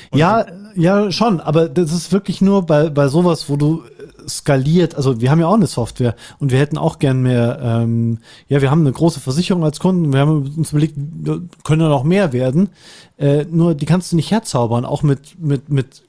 Und 0.09 0.17
ja, 0.17 0.45
ja, 0.75 1.11
schon, 1.11 1.39
aber 1.39 1.69
das 1.69 1.93
ist 1.93 2.11
wirklich 2.11 2.41
nur 2.41 2.65
bei, 2.65 2.89
bei 2.89 3.07
sowas, 3.09 3.47
wo 3.47 3.57
du 3.57 3.83
skaliert, 4.27 4.95
also 4.95 5.21
wir 5.21 5.29
haben 5.29 5.39
ja 5.39 5.47
auch 5.47 5.53
eine 5.53 5.67
Software 5.67 6.15
und 6.39 6.51
wir 6.51 6.59
hätten 6.59 6.77
auch 6.79 6.97
gern 6.97 7.21
mehr, 7.21 7.59
ähm, 7.61 8.19
ja, 8.47 8.61
wir 8.61 8.71
haben 8.71 8.81
eine 8.81 8.91
große 8.91 9.19
Versicherung 9.19 9.63
als 9.63 9.79
Kunden, 9.79 10.11
wir 10.11 10.19
haben 10.19 10.53
uns 10.57 10.71
überlegt, 10.71 10.95
können 11.63 11.81
da 11.81 11.89
noch 11.89 12.03
mehr 12.03 12.33
werden, 12.33 12.69
äh, 13.17 13.45
nur 13.45 13.73
die 13.73 13.85
kannst 13.85 14.11
du 14.11 14.15
nicht 14.15 14.29
herzaubern, 14.29 14.85
auch 14.85 15.01
mit, 15.01 15.39
mit, 15.39 15.69
mit, 15.69 16.03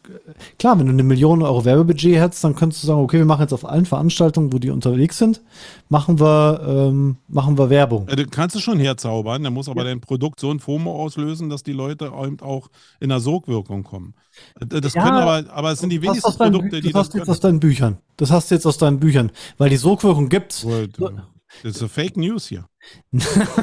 klar, 0.59 0.79
wenn 0.79 0.87
du 0.87 0.93
eine 0.93 1.03
Million 1.03 1.43
Euro 1.43 1.65
Werbebudget 1.65 2.21
hättest, 2.21 2.45
dann 2.45 2.55
könntest 2.55 2.83
du 2.83 2.87
sagen, 2.87 3.01
okay, 3.01 3.17
wir 3.17 3.25
machen 3.25 3.41
jetzt 3.43 3.55
auf 3.55 3.65
allen 3.65 3.87
Veranstaltungen, 3.87 4.53
wo 4.53 4.59
die 4.59 4.71
unterwegs 4.71 5.17
sind, 5.17 5.41
machen 5.89 6.21
wir, 6.21 6.61
ähm, 6.67 7.17
machen 7.29 7.57
wir 7.57 7.71
Werbung. 7.71 8.07
Ja, 8.11 8.17
du 8.17 8.27
kannst 8.27 8.57
es 8.57 8.63
schon 8.63 8.79
herzaubern, 8.79 9.43
dann 9.43 9.55
muss 9.55 9.71
aber 9.71 9.83
ja. 9.83 9.89
dein 9.89 10.01
Produkt 10.01 10.39
so 10.39 10.51
ein 10.51 10.61
FOMO 10.61 11.03
auslösen, 11.03 11.49
dass 11.49 11.63
die 11.63 11.73
Leute 11.73 12.13
auch 12.13 12.69
in 13.01 13.09
der 13.09 13.21
Sogwirkung 13.21 13.85
kommen. 13.85 14.13
Das 14.61 14.93
ja, 14.93 15.03
können 15.03 15.17
aber, 15.17 15.51
aber 15.51 15.73
es 15.73 15.81
sind 15.81 15.91
die 15.91 16.03
wenigsten 16.03 16.33
Produkte, 16.37 16.81
die 16.81 16.93
das. 16.93 17.09
Das 17.09 17.09
hast 17.09 17.15
du 17.15 17.19
jetzt 17.19 17.31
aus 17.31 17.41
deinen 17.41 17.61
Büchern. 17.61 17.99
Das 18.19 18.31
hast 18.31 18.51
du 18.51 18.55
jetzt 18.55 18.67
aus 18.67 18.79
deinen 18.79 19.01
Büchern. 19.01 19.31
Weil 19.57 19.71
die 19.71 19.77
Sogwirkung 19.77 20.29
gibt's. 20.29 20.65
Nur, 20.65 20.89
Das 21.63 21.73
ist 21.73 21.79
so 21.79 21.89
Fake 21.89 22.17
News 22.17 22.47
hier. 22.47 22.67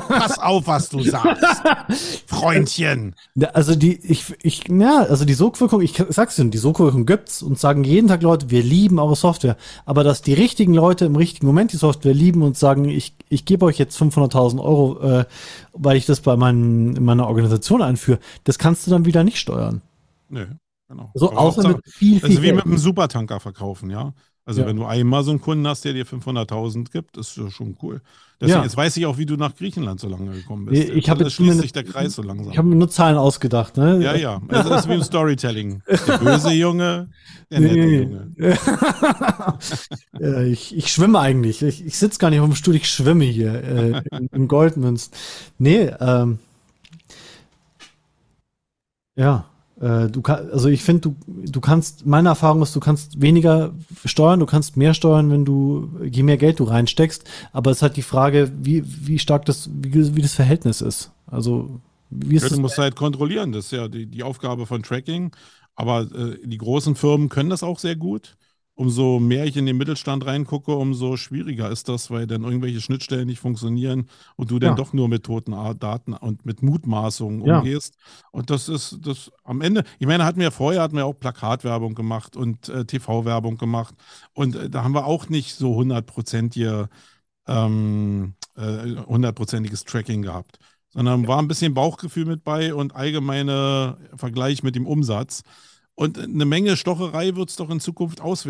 Pass 0.08 0.40
auf, 0.40 0.68
was 0.68 0.90
du 0.90 1.02
sagst. 1.02 1.44
Freundchen. 2.28 3.16
Also 3.54 3.76
die, 3.76 3.98
ich, 4.04 4.34
ich, 4.42 4.68
ja, 4.68 5.04
also 5.04 5.24
die 5.24 5.34
Sogwirkung, 5.34 5.82
ich 5.82 6.02
sag's 6.10 6.36
dir, 6.36 6.46
die 6.46 6.58
Sogwirkung 6.58 7.06
gibt's 7.06 7.42
und 7.42 7.60
sagen 7.60 7.84
jeden 7.84 8.08
Tag 8.08 8.22
Leute, 8.22 8.50
wir 8.50 8.64
lieben 8.64 9.00
eure 9.00 9.16
Software. 9.16 9.56
Aber 9.86 10.04
dass 10.04 10.22
die 10.22 10.34
richtigen 10.34 10.74
Leute 10.74 11.06
im 11.06 11.16
richtigen 11.16 11.46
Moment 11.48 11.74
die 11.74 11.78
Software 11.78 12.14
lieben 12.14 12.42
und 12.42 12.58
sagen, 12.58 12.86
ich, 12.86 13.16
ich 13.30 13.46
gebe 13.46 13.66
euch 13.66 13.78
jetzt 13.78 14.00
500.000 14.02 14.60
Euro, 14.62 15.00
äh, 15.02 15.26
weil 15.74 15.98
ich 15.98 16.06
das 16.06 16.22
bei 16.22 16.36
meinen, 16.36 16.96
in 16.96 17.06
meiner 17.06 17.28
Organisation 17.28 17.82
einführe, 17.82 18.20
das 18.44 18.58
kannst 18.60 18.86
du 18.86 18.92
dann 18.92 19.06
wieder 19.06 19.24
nicht 19.24 19.38
steuern. 19.38 19.82
Nö, 20.30 20.48
genau. 20.90 21.12
So, 21.14 21.32
außer 21.32 21.68
mit 21.68 21.78
viel, 21.88 22.20
viel 22.20 22.30
Also 22.30 22.42
wie 22.42 22.46
Geld. 22.48 22.56
mit 22.58 22.66
einem 22.66 22.78
Supertanker 22.78 23.40
verkaufen, 23.40 23.90
ja. 23.90 24.14
Also 24.48 24.62
Ja. 24.62 24.68
wenn 24.68 24.76
du 24.76 24.86
einmal 24.86 25.24
so 25.24 25.32
einen 25.32 25.42
Kunden 25.42 25.68
hast, 25.68 25.86
der 25.86 25.94
dir 25.94 26.06
500.000 26.06 26.92
gibt, 26.92 27.18
ist 27.18 27.36
das 27.38 27.52
schon 27.52 27.76
cool. 27.82 28.02
Deswegen, 28.40 28.58
Ja. 28.60 28.64
jetzt 28.64 28.78
weiß 28.78 28.96
ich 28.98 29.06
auch, 29.08 29.18
wie 29.18 29.26
du 29.26 29.38
nach 29.38 29.56
Griechenland 29.56 30.00
so 30.00 30.08
lange 30.08 30.32
gekommen 30.34 30.66
bist. 30.66 30.90
ich 30.90 31.08
Jetzt 31.08 31.32
schließt 31.34 31.62
sich 31.62 31.72
der 31.72 31.84
Kreis 31.84 32.14
so 32.16 32.22
langsam. 32.22 32.52
Ich 32.52 32.58
habe 32.60 32.68
mir 32.68 32.76
nur 32.76 32.90
Zahlen 32.90 33.18
ausgedacht, 33.18 33.78
ne? 33.78 34.04
ja, 34.04 34.14
ja. 34.16 34.42
Also 34.50 34.70
das 34.70 34.82
ist 34.84 34.90
wie 34.90 34.94
im 34.96 35.02
Storytelling. 35.04 35.82
Der 35.88 36.18
böse 36.20 36.52
Junge, 36.52 37.10
der 37.50 37.60
nette 37.62 37.74
Nee. 37.76 38.02
Junge. 38.04 38.32
Ja, 40.20 40.42
ich, 40.42 40.76
ich 40.76 40.92
schwimme 40.92 41.20
eigentlich. 41.20 41.62
Ich, 41.64 41.84
ich 41.86 41.98
sitze 41.98 42.20
gar 42.20 42.30
nicht 42.30 42.40
auf 42.40 42.48
dem 42.48 42.56
Stuhl, 42.56 42.76
ich 42.76 42.90
schwimme 42.90 43.26
hier 43.26 43.54
äh, 43.64 44.02
in, 44.12 44.28
in 44.28 44.48
Goldmünzen. 44.48 45.12
Nee, 45.58 45.92
ähm, 46.00 46.40
ja, 49.16 49.46
äh, 49.82 50.08
du 50.10 50.22
kannst, 50.22 50.52
also 50.54 50.70
ich 50.70 50.84
finde, 50.84 51.02
du, 51.02 51.16
du 51.28 51.62
kannst, 51.62 52.06
meine 52.06 52.30
Erfahrung 52.30 52.62
ist, 52.62 52.76
du 52.76 52.80
kannst 52.80 53.22
weniger 53.22 53.74
steuern, 54.06 54.40
du 54.40 54.46
kannst 54.46 54.78
mehr 54.78 54.94
steuern, 54.94 55.30
wenn 55.32 55.46
du, 55.46 55.90
je 56.10 56.24
mehr 56.24 56.38
Geld 56.38 56.60
du 56.60 56.64
reinsteckst, 56.66 57.24
aber 57.52 57.72
es 57.72 57.78
ist 57.78 57.82
halt 57.84 57.98
die 57.98 58.02
Frage, 58.02 58.52
wie, 58.62 58.84
wie 58.86 59.20
stark 59.20 59.46
das, 59.46 59.70
wie, 59.74 60.16
wie 60.16 60.22
das 60.22 60.34
Verhältnis 60.34 60.82
ist. 60.82 61.12
Also, 61.28 61.82
wie 62.10 62.36
ist 62.36 62.44
Ja, 62.44 62.50
das? 62.52 62.58
du 62.58 62.58
musst 62.58 62.78
halt 62.78 62.96
kontrollieren. 62.96 63.52
Das 63.52 63.66
ist 63.66 63.72
ja 63.72 63.88
die, 63.88 64.08
die 64.08 64.24
Aufgabe 64.24 64.66
von 64.66 64.84
Tracking. 64.84 65.36
Aber 65.76 66.02
äh, 66.14 66.38
die 66.48 66.58
großen 66.58 66.96
Firmen 66.96 67.30
können 67.30 67.50
das 67.50 67.64
auch 67.64 67.80
sehr 67.80 67.96
gut. 67.96 68.38
Umso 68.78 69.20
mehr 69.22 69.46
ich 69.46 69.56
in 69.56 69.66
den 69.66 69.78
Mittelstand 69.78 70.26
reingucke, 70.26 70.74
umso 70.76 71.16
schwieriger 71.16 71.70
ist 71.72 71.88
das, 71.88 72.12
weil 72.12 72.28
dann 72.28 72.44
irgendwelche 72.44 72.82
Schnittstellen 72.82 73.26
nicht 73.26 73.40
funktionieren 73.40 74.10
und 74.36 74.52
du 74.52 74.60
dann 74.60 74.72
Ja. 74.72 74.76
doch 74.76 74.92
nur 74.92 75.08
mit 75.08 75.24
toten 75.24 75.54
Daten 75.80 76.14
und 76.14 76.46
mit 76.46 76.62
Mutmaßungen 76.62 77.40
Ja. 77.46 77.60
umgehst. 77.60 77.96
Und 78.32 78.50
das 78.50 78.68
ist 78.68 78.98
das 79.02 79.32
am 79.46 79.62
Ende, 79.62 79.86
ich 79.98 80.08
meine, 80.08 80.26
hatten 80.26 80.42
wir 80.42 80.52
vorher 80.52 80.82
hatten 80.82 80.98
wir 80.98 81.06
auch 81.06 81.18
Plakatwerbung 81.18 81.96
gemacht 81.96 82.36
und 82.36 82.68
äh, 82.68 82.84
TV-Werbung 82.84 83.58
gemacht. 83.58 83.96
Und 84.34 84.56
äh, 84.58 84.70
da 84.70 84.84
haben 84.84 84.94
wir 84.94 85.06
auch 85.06 85.30
nicht 85.30 85.56
so 85.56 85.76
hundertprozentige 85.76 86.90
ähm, 87.48 88.36
äh, 88.56 88.96
hundertprozentiges 89.06 89.84
Tracking 89.84 90.22
gehabt, 90.22 90.60
sondern 90.90 91.28
war 91.28 91.40
ein 91.40 91.48
bisschen 91.48 91.74
Bauchgefühl 91.74 92.26
mit 92.26 92.44
bei 92.44 92.74
und 92.74 92.96
allgemeine 92.96 93.98
Vergleich 94.16 94.64
mit 94.64 94.76
dem 94.76 94.88
Umsatz. 94.88 95.44
Und 95.98 96.20
eine 96.20 96.46
Menge 96.46 96.76
Stocherei 96.76 97.36
wird 97.36 97.50
es 97.50 97.56
doch 97.56 97.70
in 97.70 97.80
Zukunft 97.80 98.20
auch 98.22 98.44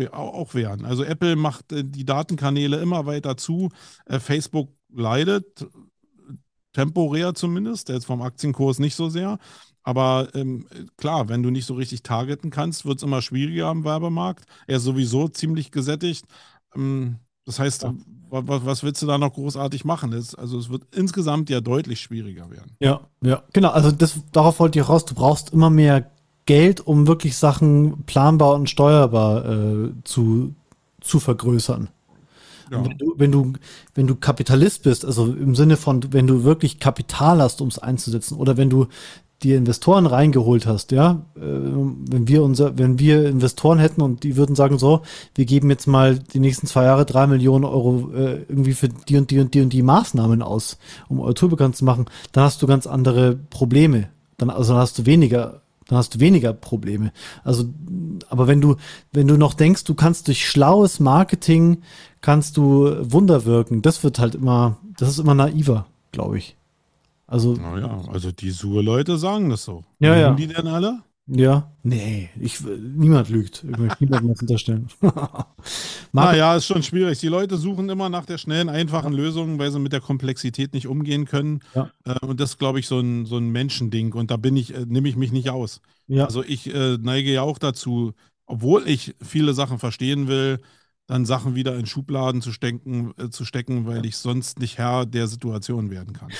werden. 0.54 0.84
Also 0.84 1.04
Apple 1.04 1.36
macht 1.36 1.72
äh, 1.72 1.84
die 1.84 2.04
Datenkanäle 2.04 2.78
immer 2.78 3.06
weiter 3.06 3.36
zu. 3.36 3.68
Äh, 4.06 4.18
Facebook 4.18 4.70
leidet, 4.92 5.64
temporär 6.72 7.34
zumindest, 7.34 7.88
jetzt 7.88 8.06
vom 8.06 8.22
Aktienkurs 8.22 8.78
nicht 8.78 8.94
so 8.94 9.08
sehr. 9.08 9.38
Aber 9.82 10.28
ähm, 10.34 10.66
klar, 10.96 11.28
wenn 11.28 11.42
du 11.42 11.50
nicht 11.50 11.66
so 11.66 11.74
richtig 11.74 12.02
targeten 12.02 12.50
kannst, 12.50 12.84
wird 12.84 12.96
es 12.98 13.02
immer 13.04 13.22
schwieriger 13.22 13.66
am 13.68 13.84
Werbemarkt. 13.84 14.44
Er 14.66 14.78
ist 14.78 14.82
sowieso 14.84 15.28
ziemlich 15.28 15.70
gesättigt. 15.70 16.26
Ähm, 16.74 17.16
das 17.44 17.60
heißt, 17.60 17.84
Ja. 17.84 17.94
wa- 18.28 18.42
wa- 18.48 18.60
was 18.64 18.82
willst 18.82 19.00
du 19.02 19.06
da 19.06 19.16
noch 19.18 19.32
großartig 19.34 19.84
machen? 19.84 20.12
Es, 20.12 20.34
also 20.34 20.58
es 20.58 20.68
wird 20.68 20.82
insgesamt 20.96 21.48
ja 21.48 21.60
deutlich 21.60 22.00
schwieriger 22.00 22.50
werden. 22.50 22.72
Ja, 22.80 23.02
ja, 23.22 23.44
genau. 23.52 23.70
Also 23.70 23.92
das, 23.92 24.18
darauf 24.32 24.58
wollte 24.58 24.80
ich 24.80 24.88
raus. 24.88 25.04
Du 25.04 25.14
brauchst 25.14 25.50
immer 25.52 25.70
mehr 25.70 26.10
Geld, 26.46 26.86
um 26.86 27.06
wirklich 27.06 27.36
Sachen 27.36 28.04
planbar 28.06 28.54
und 28.54 28.70
steuerbar 28.70 29.44
äh, 29.44 29.88
zu, 30.04 30.54
zu 31.00 31.20
vergrößern. 31.20 31.88
Ja. 32.70 32.84
Wenn 32.84 32.98
du, 32.98 33.14
wenn 33.16 33.32
du, 33.32 33.52
wenn 33.94 34.06
du 34.06 34.16
Kapitalist 34.16 34.82
bist, 34.82 35.04
also 35.04 35.26
im 35.26 35.54
Sinne 35.54 35.76
von, 35.76 36.12
wenn 36.12 36.26
du 36.26 36.44
wirklich 36.44 36.80
Kapital 36.80 37.40
hast, 37.40 37.60
um 37.60 37.68
es 37.68 37.78
einzusetzen, 37.78 38.36
oder 38.36 38.56
wenn 38.56 38.70
du 38.70 38.86
dir 39.42 39.58
Investoren 39.58 40.06
reingeholt 40.06 40.66
hast, 40.66 40.92
ja, 40.92 41.22
äh, 41.36 41.40
wenn 41.40 42.26
wir 42.26 42.42
unser, 42.42 42.78
wenn 42.78 42.98
wir 42.98 43.28
Investoren 43.28 43.78
hätten 43.78 44.00
und 44.00 44.22
die 44.22 44.36
würden 44.36 44.56
sagen 44.56 44.78
so, 44.78 45.02
wir 45.34 45.44
geben 45.44 45.68
jetzt 45.68 45.86
mal 45.86 46.18
die 46.18 46.40
nächsten 46.40 46.66
zwei 46.66 46.84
Jahre 46.84 47.04
drei 47.04 47.26
Millionen 47.26 47.64
Euro 47.64 48.10
äh, 48.14 48.44
irgendwie 48.48 48.72
für 48.72 48.88
die 48.88 49.16
und 49.16 49.30
die 49.30 49.38
und 49.38 49.52
die 49.52 49.60
und 49.60 49.72
die 49.72 49.82
Maßnahmen 49.82 50.42
aus, 50.42 50.78
um 51.08 51.20
eure 51.20 51.34
Tour 51.34 51.50
bekannt 51.50 51.76
zu 51.76 51.84
machen, 51.84 52.06
dann 52.32 52.44
hast 52.44 52.62
du 52.62 52.66
ganz 52.66 52.86
andere 52.86 53.36
Probleme. 53.50 54.08
Dann, 54.38 54.50
also 54.50 54.72
dann 54.72 54.82
hast 54.82 54.98
du 54.98 55.06
weniger, 55.06 55.60
dann 55.88 55.98
hast 55.98 56.14
du 56.14 56.20
weniger 56.20 56.52
Probleme. 56.52 57.12
Also, 57.44 57.64
aber 58.28 58.46
wenn 58.46 58.60
du, 58.60 58.76
wenn 59.12 59.28
du 59.28 59.36
noch 59.36 59.54
denkst, 59.54 59.84
du 59.84 59.94
kannst 59.94 60.28
durch 60.28 60.48
schlaues 60.48 61.00
Marketing 61.00 61.82
kannst 62.20 62.56
du 62.56 62.96
Wunder 63.00 63.44
wirken, 63.44 63.82
das 63.82 64.02
wird 64.02 64.18
halt 64.18 64.34
immer, 64.34 64.78
das 64.98 65.10
ist 65.10 65.18
immer 65.18 65.34
naiver, 65.34 65.86
glaube 66.12 66.38
ich. 66.38 66.56
Also, 67.28 67.54
Naja, 67.54 68.02
also 68.12 68.30
die 68.30 68.50
Sur-Leute 68.50 69.18
sagen 69.18 69.50
das 69.50 69.64
so. 69.64 69.84
Ja, 69.98 70.16
ja. 70.16 70.32
die 70.34 70.46
denn 70.46 70.66
alle? 70.66 71.02
Ja, 71.28 71.72
nee, 71.82 72.30
ich, 72.40 72.60
niemand 72.60 73.28
lügt. 73.28 73.64
Ich 73.68 73.78
möchte 73.78 74.04
niemandem 74.04 74.30
was 74.30 74.40
unterstellen. 74.40 74.88
Naja, 76.12 76.56
ist 76.56 76.66
schon 76.66 76.82
schwierig. 76.82 77.18
Die 77.18 77.28
Leute 77.28 77.58
suchen 77.58 77.90
immer 77.90 78.08
nach 78.08 78.24
der 78.24 78.38
schnellen, 78.38 78.70
einfachen 78.70 79.12
Lösung, 79.12 79.58
weil 79.58 79.70
sie 79.70 79.78
mit 79.78 79.92
der 79.92 80.00
Komplexität 80.00 80.72
nicht 80.72 80.86
umgehen 80.86 81.26
können. 81.26 81.60
Ja. 81.74 81.90
Äh, 82.04 82.24
und 82.24 82.40
das 82.40 82.50
ist, 82.50 82.58
glaube 82.58 82.78
ich, 82.78 82.86
so 82.86 83.00
ein, 83.00 83.26
so 83.26 83.36
ein 83.36 83.50
Menschending. 83.50 84.14
Und 84.14 84.30
da 84.30 84.38
bin 84.38 84.56
ich, 84.56 84.74
äh, 84.74 84.86
nehme 84.86 85.08
ich 85.08 85.16
mich 85.16 85.32
nicht 85.32 85.50
aus. 85.50 85.82
ja, 86.06 86.24
Also 86.24 86.42
ich 86.42 86.72
äh, 86.72 86.96
neige 86.98 87.32
ja 87.32 87.42
auch 87.42 87.58
dazu, 87.58 88.14
obwohl 88.46 88.88
ich 88.88 89.14
viele 89.20 89.52
Sachen 89.52 89.78
verstehen 89.78 90.28
will, 90.28 90.60
dann 91.06 91.26
Sachen 91.26 91.54
wieder 91.54 91.76
in 91.76 91.86
Schubladen 91.86 92.40
zu 92.40 92.52
stecken, 92.52 93.12
äh, 93.18 93.28
zu 93.28 93.44
stecken, 93.44 93.86
weil 93.86 94.06
ich 94.06 94.16
sonst 94.16 94.58
nicht 94.58 94.78
Herr 94.78 95.06
der 95.06 95.26
Situation 95.26 95.90
werden 95.90 96.14
kann. 96.14 96.30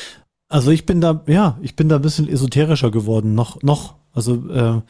Also 0.48 0.70
ich 0.70 0.86
bin 0.86 1.00
da, 1.00 1.24
ja, 1.26 1.58
ich 1.60 1.74
bin 1.76 1.88
da 1.88 1.96
ein 1.96 2.02
bisschen 2.02 2.28
esoterischer 2.28 2.90
geworden, 2.90 3.34
noch, 3.34 3.62
noch. 3.62 3.96
Also 4.16 4.48
äh, 4.48 4.80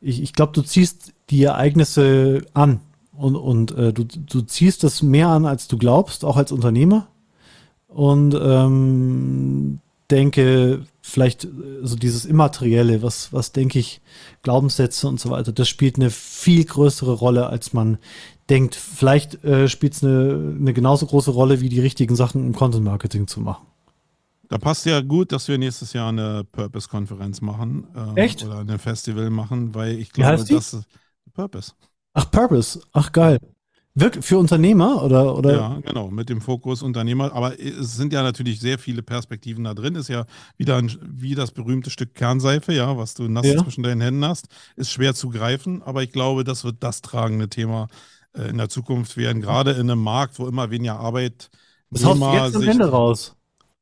ich, 0.00 0.22
ich 0.22 0.32
glaube, 0.34 0.52
du 0.52 0.62
ziehst 0.62 1.12
die 1.30 1.42
Ereignisse 1.42 2.42
an 2.52 2.80
und, 3.16 3.34
und 3.34 3.72
äh, 3.76 3.92
du, 3.92 4.04
du 4.04 4.42
ziehst 4.42 4.84
das 4.84 5.02
mehr 5.02 5.28
an, 5.28 5.46
als 5.46 5.66
du 5.66 5.78
glaubst, 5.78 6.24
auch 6.24 6.36
als 6.36 6.52
Unternehmer. 6.52 7.08
Und 7.88 8.34
ähm, 8.34 9.80
denke, 10.10 10.82
vielleicht 11.00 11.44
äh, 11.44 11.48
so 11.82 11.96
dieses 11.96 12.26
Immaterielle, 12.26 13.02
was, 13.02 13.32
was 13.32 13.52
denke 13.52 13.78
ich, 13.78 14.02
Glaubenssätze 14.42 15.08
und 15.08 15.20
so 15.20 15.30
weiter, 15.30 15.52
das 15.52 15.68
spielt 15.68 15.96
eine 15.96 16.10
viel 16.10 16.64
größere 16.64 17.12
Rolle, 17.12 17.46
als 17.46 17.72
man 17.72 17.98
denkt. 18.50 18.74
Vielleicht 18.74 19.42
äh, 19.44 19.68
spielt 19.68 19.94
es 19.94 20.04
eine, 20.04 20.56
eine 20.58 20.74
genauso 20.74 21.06
große 21.06 21.30
Rolle, 21.30 21.60
wie 21.60 21.70
die 21.70 21.80
richtigen 21.80 22.16
Sachen 22.16 22.44
im 22.44 22.54
Content 22.54 22.84
Marketing 22.84 23.26
zu 23.28 23.40
machen. 23.40 23.64
Da 24.48 24.58
passt 24.58 24.86
ja 24.86 25.00
gut, 25.00 25.32
dass 25.32 25.48
wir 25.48 25.58
nächstes 25.58 25.92
Jahr 25.92 26.08
eine 26.08 26.44
Purpose-Konferenz 26.44 27.40
machen. 27.40 27.86
ähm, 27.96 28.16
Echt? 28.16 28.44
Oder 28.44 28.58
ein 28.60 28.78
Festival 28.78 29.30
machen, 29.30 29.74
weil 29.74 29.98
ich 29.98 30.12
glaube, 30.12 30.44
die? 30.44 30.54
dass 30.54 30.82
Purpose. 31.32 31.72
Ach, 32.12 32.30
Purpose. 32.30 32.80
Ach, 32.92 33.10
geil. 33.12 33.38
Wirklich 33.96 34.24
für 34.24 34.38
Unternehmer 34.38 35.04
oder 35.04 35.36
oder? 35.36 35.54
Ja, 35.54 35.80
genau, 35.80 36.10
mit 36.10 36.28
dem 36.28 36.40
Fokus 36.40 36.82
Unternehmer. 36.82 37.32
Aber 37.32 37.60
es 37.60 37.96
sind 37.96 38.12
ja 38.12 38.24
natürlich 38.24 38.58
sehr 38.58 38.76
viele 38.78 39.02
Perspektiven 39.04 39.62
da 39.64 39.74
drin. 39.74 39.94
Ist 39.94 40.08
ja 40.08 40.26
wieder 40.56 40.76
ein, 40.76 40.90
wie 41.00 41.36
das 41.36 41.52
berühmte 41.52 41.90
Stück 41.90 42.12
Kernseife, 42.14 42.72
ja, 42.72 42.96
was 42.98 43.14
du 43.14 43.28
nass 43.28 43.46
Ja. 43.46 43.62
zwischen 43.62 43.84
deinen 43.84 44.00
Händen 44.00 44.24
hast. 44.24 44.48
Ist 44.74 44.90
schwer 44.90 45.14
zu 45.14 45.28
greifen, 45.30 45.80
aber 45.82 46.02
ich 46.02 46.10
glaube, 46.10 46.42
das 46.42 46.64
wird 46.64 46.76
das 46.80 47.02
tragende 47.02 47.48
Thema 47.48 47.86
äh, 48.36 48.48
in 48.48 48.58
der 48.58 48.68
Zukunft 48.68 49.16
werden. 49.16 49.40
Gerade 49.40 49.70
in 49.72 49.88
einem 49.88 50.02
Markt, 50.02 50.40
wo 50.40 50.48
immer 50.48 50.70
weniger 50.70 50.98
Arbeit. 50.98 51.50
Das 51.90 52.04
haust 52.04 52.20
du 52.20 52.32
jetzt 52.32 52.56
am 52.56 52.62
Ende 52.68 52.90
raus. 52.90 53.36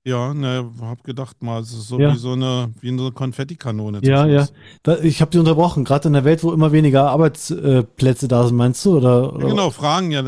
Ja, 0.04 0.34
ne, 0.34 0.68
hab 0.80 1.04
gedacht 1.04 1.42
mal, 1.42 1.60
es 1.60 1.72
ist 1.72 1.86
so 1.86 1.98
Ja. 1.98 2.12
wie 2.12 2.18
so 2.18 2.32
eine, 2.32 2.72
wie 2.80 2.88
eine 2.88 3.12
Konfettikanone. 3.12 4.00
Ja, 4.02 4.26
ja. 4.26 4.48
Da, 4.82 4.98
ich 4.98 5.20
habe 5.20 5.30
dich 5.30 5.38
unterbrochen. 5.38 5.84
Gerade 5.84 6.08
in 6.08 6.14
der 6.14 6.24
Welt, 6.24 6.42
wo 6.42 6.52
immer 6.52 6.72
weniger 6.72 7.08
Arbeitsplätze 7.10 8.26
da 8.26 8.46
sind, 8.46 8.56
meinst 8.56 8.84
du? 8.84 8.96
Oder, 8.96 9.32
oder? 9.34 9.44
Ja, 9.44 9.50
genau, 9.50 9.70
Fragen 9.70 10.10
ja, 10.10 10.24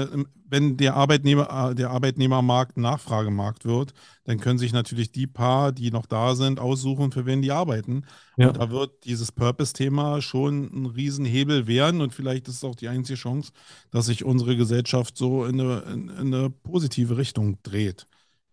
wenn 0.55 0.77
der 0.77 0.95
Arbeitnehmer, 0.95 1.71
äh, 1.71 1.75
der 1.75 1.91
Arbeitnehmermarkt 1.91 2.77
Nachfragemarkt 2.77 3.65
wird, 3.65 3.93
dann 4.25 4.39
können 4.39 4.59
sich 4.61 4.73
natürlich 4.73 5.11
die 5.11 5.27
paar, 5.27 5.73
die 5.73 5.91
noch 5.91 6.07
da 6.07 6.37
sind, 6.37 6.61
aussuchen, 6.61 7.11
für 7.11 7.27
wen 7.27 7.43
die 7.43 7.51
arbeiten. 7.51 8.05
Ja. 8.37 8.49
Und 8.49 8.59
da 8.59 8.71
wird 8.71 9.05
dieses 9.05 9.33
Purpose-Thema 9.33 10.23
schon 10.23 10.71
ein 10.73 10.87
Riesenhebel 10.87 11.67
werden 11.67 12.01
und 12.01 12.15
vielleicht 12.15 12.47
ist 12.47 12.59
es 12.59 12.65
auch 12.65 12.77
die 12.77 12.87
einzige 12.89 13.19
Chance, 13.19 13.51
dass 13.91 14.07
sich 14.07 14.25
unsere 14.25 14.57
Gesellschaft 14.57 15.17
so 15.17 15.45
in 15.45 15.61
eine, 15.61 15.81
in, 15.93 16.09
in 16.09 16.35
eine 16.35 16.51
positive 16.51 17.17
Richtung 17.17 17.59
dreht. 17.65 18.07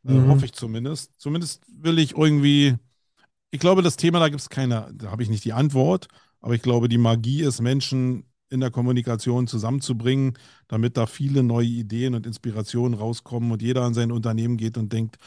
Äh, 0.06 0.12
Mhm. 0.12 0.28
hoffe 0.28 0.46
ich 0.46 0.54
zumindest. 0.54 1.20
Zumindest 1.20 1.64
will 1.68 2.00
ich 2.00 2.18
irgendwie, 2.18 2.76
ich 3.52 3.60
glaube, 3.60 3.82
das 3.82 3.98
Thema, 3.98 4.20
da 4.20 4.30
gibt 4.30 4.42
es 4.42 4.50
keine, 4.50 4.92
da 4.96 5.12
habe 5.12 5.24
ich 5.24 5.30
nicht 5.30 5.46
die 5.46 5.54
Antwort, 5.54 6.08
aber 6.42 6.56
ich 6.56 6.62
glaube, 6.62 6.90
die 6.90 6.98
Magie 6.98 7.44
ist, 7.44 7.62
Menschen 7.62 8.26
in 8.50 8.60
der 8.62 8.72
Kommunikation 8.72 9.48
zusammenzubringen, 9.48 10.38
damit 10.68 10.98
da 10.98 11.06
viele 11.08 11.44
neue 11.44 11.68
Ideen 11.68 12.16
und 12.16 12.28
Inspirationen 12.28 12.98
rauskommen 13.00 13.52
und 13.52 13.62
jeder 13.62 13.84
an 13.84 13.94
sein 13.94 14.12
Unternehmen 14.12 14.58
geht 14.58 14.78
und 14.78 14.94
denkt, 14.94 15.18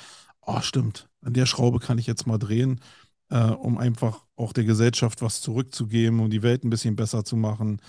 oh 0.43 0.61
stimmt, 0.61 1.09
an 1.23 1.35
der 1.35 1.47
Schraube 1.47 1.81
kann 1.81 1.99
ich 1.99 2.07
jetzt 2.07 2.27
mal 2.27 2.39
drehen, 2.39 2.81
äh, 3.31 3.51
um 3.51 3.79
einfach 3.79 4.27
auch 4.37 4.53
der 4.53 4.65
Gesellschaft 4.65 5.23
was 5.23 5.41
zurückzugeben, 5.43 6.21
um 6.21 6.31
die 6.31 6.43
Welt 6.43 6.65
ein 6.65 6.71
bisschen 6.71 6.97
besser 6.97 7.25
zu 7.25 7.37
machen. 7.37 7.81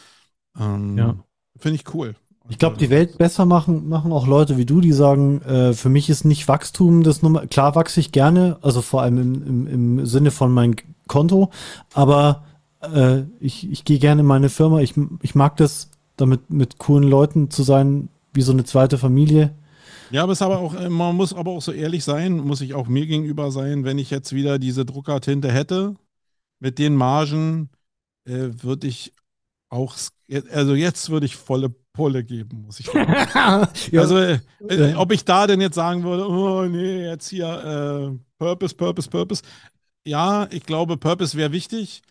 Ähm, 0.58 0.98
ja. 0.98 1.26
Finde 1.58 1.76
ich 1.78 1.94
cool. 1.94 2.16
Ich 2.48 2.60
glaube, 2.60 2.78
die 2.78 2.92
Welt 2.92 3.18
besser 3.18 3.46
machen, 3.46 3.90
machen 3.90 4.12
auch 4.12 4.28
Leute 4.28 4.58
wie 4.58 4.66
du, 4.66 4.80
die 4.80 4.92
sagen, 4.92 5.42
äh, 5.42 5.74
für 5.74 5.90
mich 5.90 6.10
ist 6.10 6.26
nicht 6.26 6.48
Wachstum 6.48 7.02
das 7.02 7.24
Nummer. 7.24 7.48
Klar 7.48 7.74
wachse 7.74 8.00
ich 8.00 8.12
gerne, 8.12 8.58
also 8.62 8.82
vor 8.82 9.02
allem 9.02 9.18
im, 9.18 9.48
im, 9.48 9.68
im 9.68 10.06
Sinne 10.06 10.30
von 10.30 10.52
mein 10.52 10.76
Konto, 11.08 11.50
aber 11.94 12.44
äh, 12.82 13.24
ich, 13.40 13.72
ich 13.72 13.84
gehe 13.84 14.00
gerne 14.00 14.22
in 14.22 14.28
meine 14.28 14.50
Firma. 14.50 14.82
Ich, 14.82 14.94
ich 15.22 15.34
mag 15.34 15.58
das, 15.58 15.90
damit 16.18 16.50
mit 16.52 16.78
coolen 16.78 17.10
Leuten 17.10 17.50
zu 17.50 17.64
sein, 17.64 18.10
wie 18.34 18.42
so 18.42 18.52
eine 18.52 18.64
zweite 18.64 18.98
Familie. 18.98 19.56
Ja, 20.12 20.24
aber 20.24 20.34
es 20.34 20.42
aber 20.42 20.60
auch, 20.60 20.76
äh, 20.76 20.90
man 20.90 21.16
muss 21.16 21.34
aber 21.34 21.52
auch 21.52 21.62
so 21.62 21.72
ehrlich 21.72 22.04
sein, 22.04 22.38
muss 22.38 22.62
ich 22.62 22.76
auch 22.76 22.88
mir 22.88 23.08
gegenüber 23.08 23.52
sein, 23.52 23.86
wenn 23.86 23.98
ich 23.98 24.12
jetzt 24.12 24.34
wieder 24.34 24.60
diese 24.60 24.86
Druckertinte 24.86 25.52
hätte, 25.52 25.96
mit 26.60 26.78
den 26.78 26.96
Margen, 26.96 27.70
äh, 28.26 28.50
würde 28.62 28.88
ich 28.88 29.14
auch, 29.70 29.96
also 30.52 30.76
jetzt 30.76 31.10
würde 31.10 31.26
ich 31.26 31.36
volle 31.36 31.74
Pulle 31.96 32.24
geben, 32.24 32.64
muss 32.66 32.80
ich 32.80 32.86
sagen. 32.92 33.68
ja. 33.92 34.02
Also, 34.02 34.18
äh, 34.18 34.40
äh, 34.68 34.94
ob 34.96 35.12
ich 35.12 35.26
da 35.26 35.48
denn 35.48 35.62
jetzt 35.62 35.76
sagen 35.76 36.04
würde, 36.04 36.28
oh 36.28 36.66
nee, 36.66 37.06
jetzt 37.06 37.30
hier 37.30 37.48
äh, 37.48 38.18
Purpose, 38.38 38.76
Purpose, 38.76 39.10
Purpose. 39.10 39.42
Ja, 40.06 40.48
ich 40.52 40.64
glaube, 40.64 40.98
Purpose 40.98 41.36
wäre 41.36 41.52
wichtig, 41.52 42.04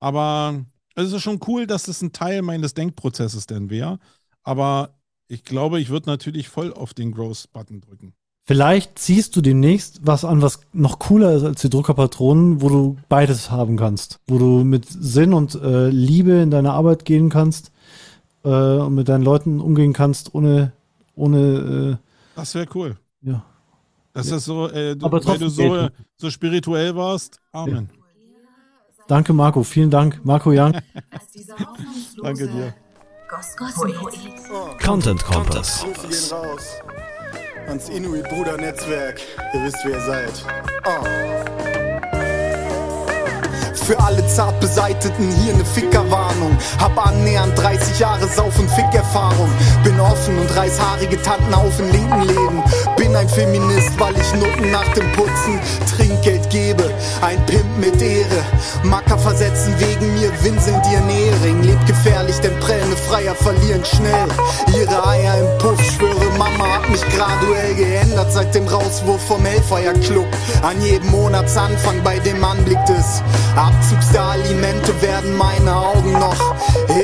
aber 0.00 0.64
es 0.94 1.12
ist 1.12 1.22
schon 1.22 1.40
cool, 1.46 1.66
dass 1.66 1.84
das 1.84 2.00
ein 2.00 2.12
Teil 2.12 2.42
meines 2.42 2.74
Denkprozesses 2.74 3.46
denn 3.46 3.68
wäre. 3.68 3.98
Aber 4.42 4.94
ich 5.28 5.44
glaube, 5.44 5.80
ich 5.80 5.90
würde 5.90 6.08
natürlich 6.08 6.48
voll 6.48 6.72
auf 6.72 6.94
den 6.94 7.12
Growth-Button 7.12 7.80
drücken. 7.80 8.14
Vielleicht 8.44 8.98
ziehst 8.98 9.36
du 9.36 9.40
demnächst 9.40 10.00
was 10.02 10.24
an, 10.24 10.42
was 10.42 10.60
noch 10.72 10.98
cooler 10.98 11.32
ist 11.32 11.44
als 11.44 11.60
die 11.60 11.70
Druckerpatronen, 11.70 12.60
wo 12.60 12.68
du 12.68 12.96
beides 13.08 13.50
haben 13.50 13.76
kannst. 13.76 14.18
Wo 14.26 14.38
du 14.38 14.64
mit 14.64 14.86
Sinn 14.88 15.32
und 15.32 15.54
äh, 15.54 15.88
Liebe 15.88 16.32
in 16.32 16.50
deine 16.50 16.72
Arbeit 16.72 17.04
gehen 17.04 17.28
kannst 17.28 17.71
äh, 18.44 18.48
und 18.48 18.94
mit 18.94 19.08
deinen 19.08 19.24
Leuten 19.24 19.60
umgehen 19.60 19.92
kannst, 19.92 20.34
ohne. 20.34 20.72
ohne 21.14 21.98
äh, 21.98 22.36
das 22.36 22.54
wäre 22.54 22.66
cool. 22.74 22.96
Ja. 23.22 23.44
Das 24.12 24.30
ja. 24.30 24.36
ist 24.36 24.44
so, 24.44 24.68
äh, 24.68 24.96
du, 24.96 25.10
weil 25.10 25.38
du 25.38 25.48
so, 25.48 25.88
so 26.16 26.30
spirituell 26.30 26.94
warst. 26.94 27.40
Amen. 27.52 27.88
Ja. 27.90 28.02
Danke, 29.08 29.32
Marco. 29.32 29.62
Vielen 29.62 29.90
Dank, 29.90 30.24
Marco 30.24 30.50
Young. 30.50 30.72
Danke 32.22 32.48
dir. 32.48 32.74
Content 34.84 35.24
Kompass. 35.24 35.84
Ans 37.66 37.88
Inuit 37.88 38.28
Bruder 38.28 38.56
Netzwerk. 38.56 39.20
Ihr 39.54 39.64
wisst, 39.64 39.78
wer 39.84 39.92
ihr 39.92 40.00
seid. 40.00 40.44
Oh. 40.84 41.71
Für 43.92 44.02
alle 44.02 44.26
zart 44.26 44.58
beseiteten 44.58 45.30
hier 45.42 45.52
ne 45.52 45.66
Fickerwarnung. 45.66 46.56
Hab 46.80 46.96
annähernd 47.06 47.58
30 47.58 47.98
Jahre 47.98 48.26
Sauf- 48.26 48.58
und 48.58 48.70
Fickerfahrung. 48.70 49.50
Bin 49.84 50.00
offen 50.00 50.38
und 50.38 50.56
reiß 50.56 50.80
haarige 50.80 51.20
Tanten 51.20 51.52
auf 51.52 51.78
in 51.78 51.92
linken 51.92 52.22
Läden. 52.22 52.62
Bin 52.96 53.14
ein 53.14 53.28
Feminist, 53.28 53.90
weil 54.00 54.14
ich 54.16 54.32
Nutten 54.32 54.70
nach 54.70 54.88
dem 54.94 55.12
Putzen 55.12 55.60
Trinkgeld 55.94 56.48
gebe. 56.48 56.90
Ein 57.20 57.44
Pimp 57.44 57.76
mit 57.76 58.00
Ehre. 58.00 58.42
Macker 58.82 59.18
versetzen 59.18 59.74
wegen 59.76 60.14
mir 60.14 60.32
Winseln 60.42 60.80
dir 60.90 61.00
Nähring. 61.02 61.62
Lebt 61.62 61.86
gefährlich, 61.86 62.38
denn 62.40 62.58
prellende 62.60 62.96
Freier 62.96 63.34
verlieren 63.34 63.84
schnell. 63.84 64.28
Ihre 64.74 65.06
Eier 65.06 65.36
im 65.36 65.58
Puff, 65.58 65.78
schwöre, 65.82 66.30
Mama 66.38 66.64
hat 66.76 66.88
mich 66.88 67.02
graduell 67.10 67.74
geändert 67.74 68.32
seit 68.32 68.54
dem 68.54 68.66
Rauswurf 68.66 69.20
vom 69.26 69.44
Hellfire 69.44 69.92
Club. 70.00 70.28
An 70.62 70.80
jedem 70.80 71.10
Monatsanfang 71.10 72.02
bei 72.02 72.18
dem 72.20 72.42
Anblick 72.42 72.82
des 72.86 73.22
Abzugs 73.54 73.81
der 74.12 74.22
Alimente 74.22 75.00
werden 75.00 75.36
meine 75.36 75.74
Augen 75.74 76.12
noch 76.12 76.54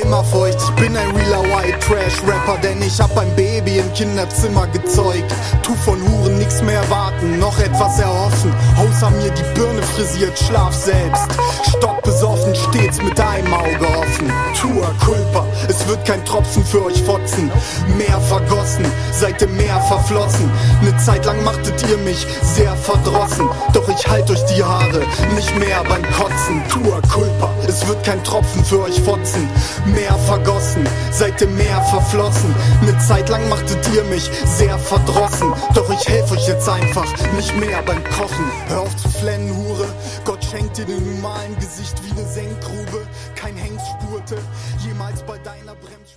immer 0.01 0.23
feucht. 0.23 0.57
Ich 0.61 0.83
bin 0.83 0.95
ein 0.95 1.15
realer 1.15 1.43
White 1.43 1.79
Trash 1.79 2.21
Rapper, 2.27 2.57
denn 2.61 2.81
ich 2.81 2.99
hab 2.99 3.17
ein 3.17 3.33
Baby 3.35 3.79
im 3.79 3.93
Kinderzimmer 3.93 4.67
gezeugt. 4.67 5.33
Tu 5.63 5.73
von 5.85 5.99
Huren 6.01 6.37
nix 6.37 6.61
mehr 6.61 6.87
warten, 6.89 7.39
noch 7.39 7.57
etwas 7.59 7.99
erhoffen. 7.99 8.53
Außer 8.77 9.09
mir 9.11 9.31
die 9.31 9.59
Birne 9.59 9.81
frisiert, 9.81 10.37
schlaf 10.37 10.73
selbst. 10.73 11.27
Stock 11.69 12.01
besoffen, 12.03 12.53
stets 12.55 13.01
mit 13.01 13.19
einem 13.19 13.53
Auge 13.53 13.87
offen. 13.97 14.31
Tua 14.59 14.91
culpa, 15.03 15.45
es 15.67 15.87
wird 15.87 16.05
kein 16.05 16.23
Tropfen 16.25 16.63
für 16.65 16.85
euch 16.85 17.01
fotzen. 17.03 17.51
Meer 17.97 18.19
vergossen, 18.21 18.85
seit 19.11 19.41
dem 19.41 19.55
Meer 19.55 19.81
verflossen. 19.81 20.49
Ne 20.81 20.95
Zeit 20.97 21.25
lang 21.25 21.43
machtet 21.43 21.83
ihr 21.89 21.97
mich 21.97 22.25
sehr 22.41 22.75
verdrossen. 22.75 23.49
Doch 23.73 23.87
ich 23.89 24.07
halt 24.07 24.29
euch 24.29 24.43
die 24.45 24.63
Haare 24.63 25.01
nicht 25.35 25.57
mehr 25.57 25.83
beim 25.87 26.03
Kotzen. 26.11 26.58
Tua 26.67 27.01
culpa, 27.01 27.53
es 27.67 27.87
wird 27.87 28.03
kein 28.03 28.23
Tropfen 28.23 28.63
für 28.63 28.81
euch 28.83 28.99
fotzen. 29.01 29.47
Meer 29.85 30.15
vergossen, 30.25 30.87
seit 31.11 31.39
dem 31.41 31.55
Meer 31.55 31.81
verflossen. 31.83 32.53
Ne 32.81 32.97
Zeit 32.99 33.29
lang 33.29 33.47
machtet 33.49 33.79
ihr 33.95 34.03
mich 34.05 34.29
sehr 34.45 34.77
verdrossen. 34.77 35.53
Doch 35.73 35.89
ich 35.89 36.07
helfe 36.07 36.33
euch 36.33 36.47
jetzt 36.47 36.67
einfach 36.67 37.07
nicht 37.35 37.55
mehr 37.59 37.81
beim 37.83 38.03
Kochen. 38.03 38.51
Hör 38.67 38.81
auf 38.81 38.95
zu 38.97 39.09
flennen, 39.09 39.55
Hure. 39.55 39.87
Gott 40.25 40.43
schenkt 40.43 40.77
dir 40.77 40.85
den 40.85 41.15
normalen 41.15 41.55
Gesicht 41.59 41.95
wie 42.03 42.13
ne 42.13 42.27
Senkgrube. 42.27 43.07
Kein 43.35 43.55
Hengst 43.55 43.85
spurte 43.87 44.37
jemals 44.79 45.23
bei 45.23 45.37
deiner 45.37 45.75
Bremsspur. 45.75 46.08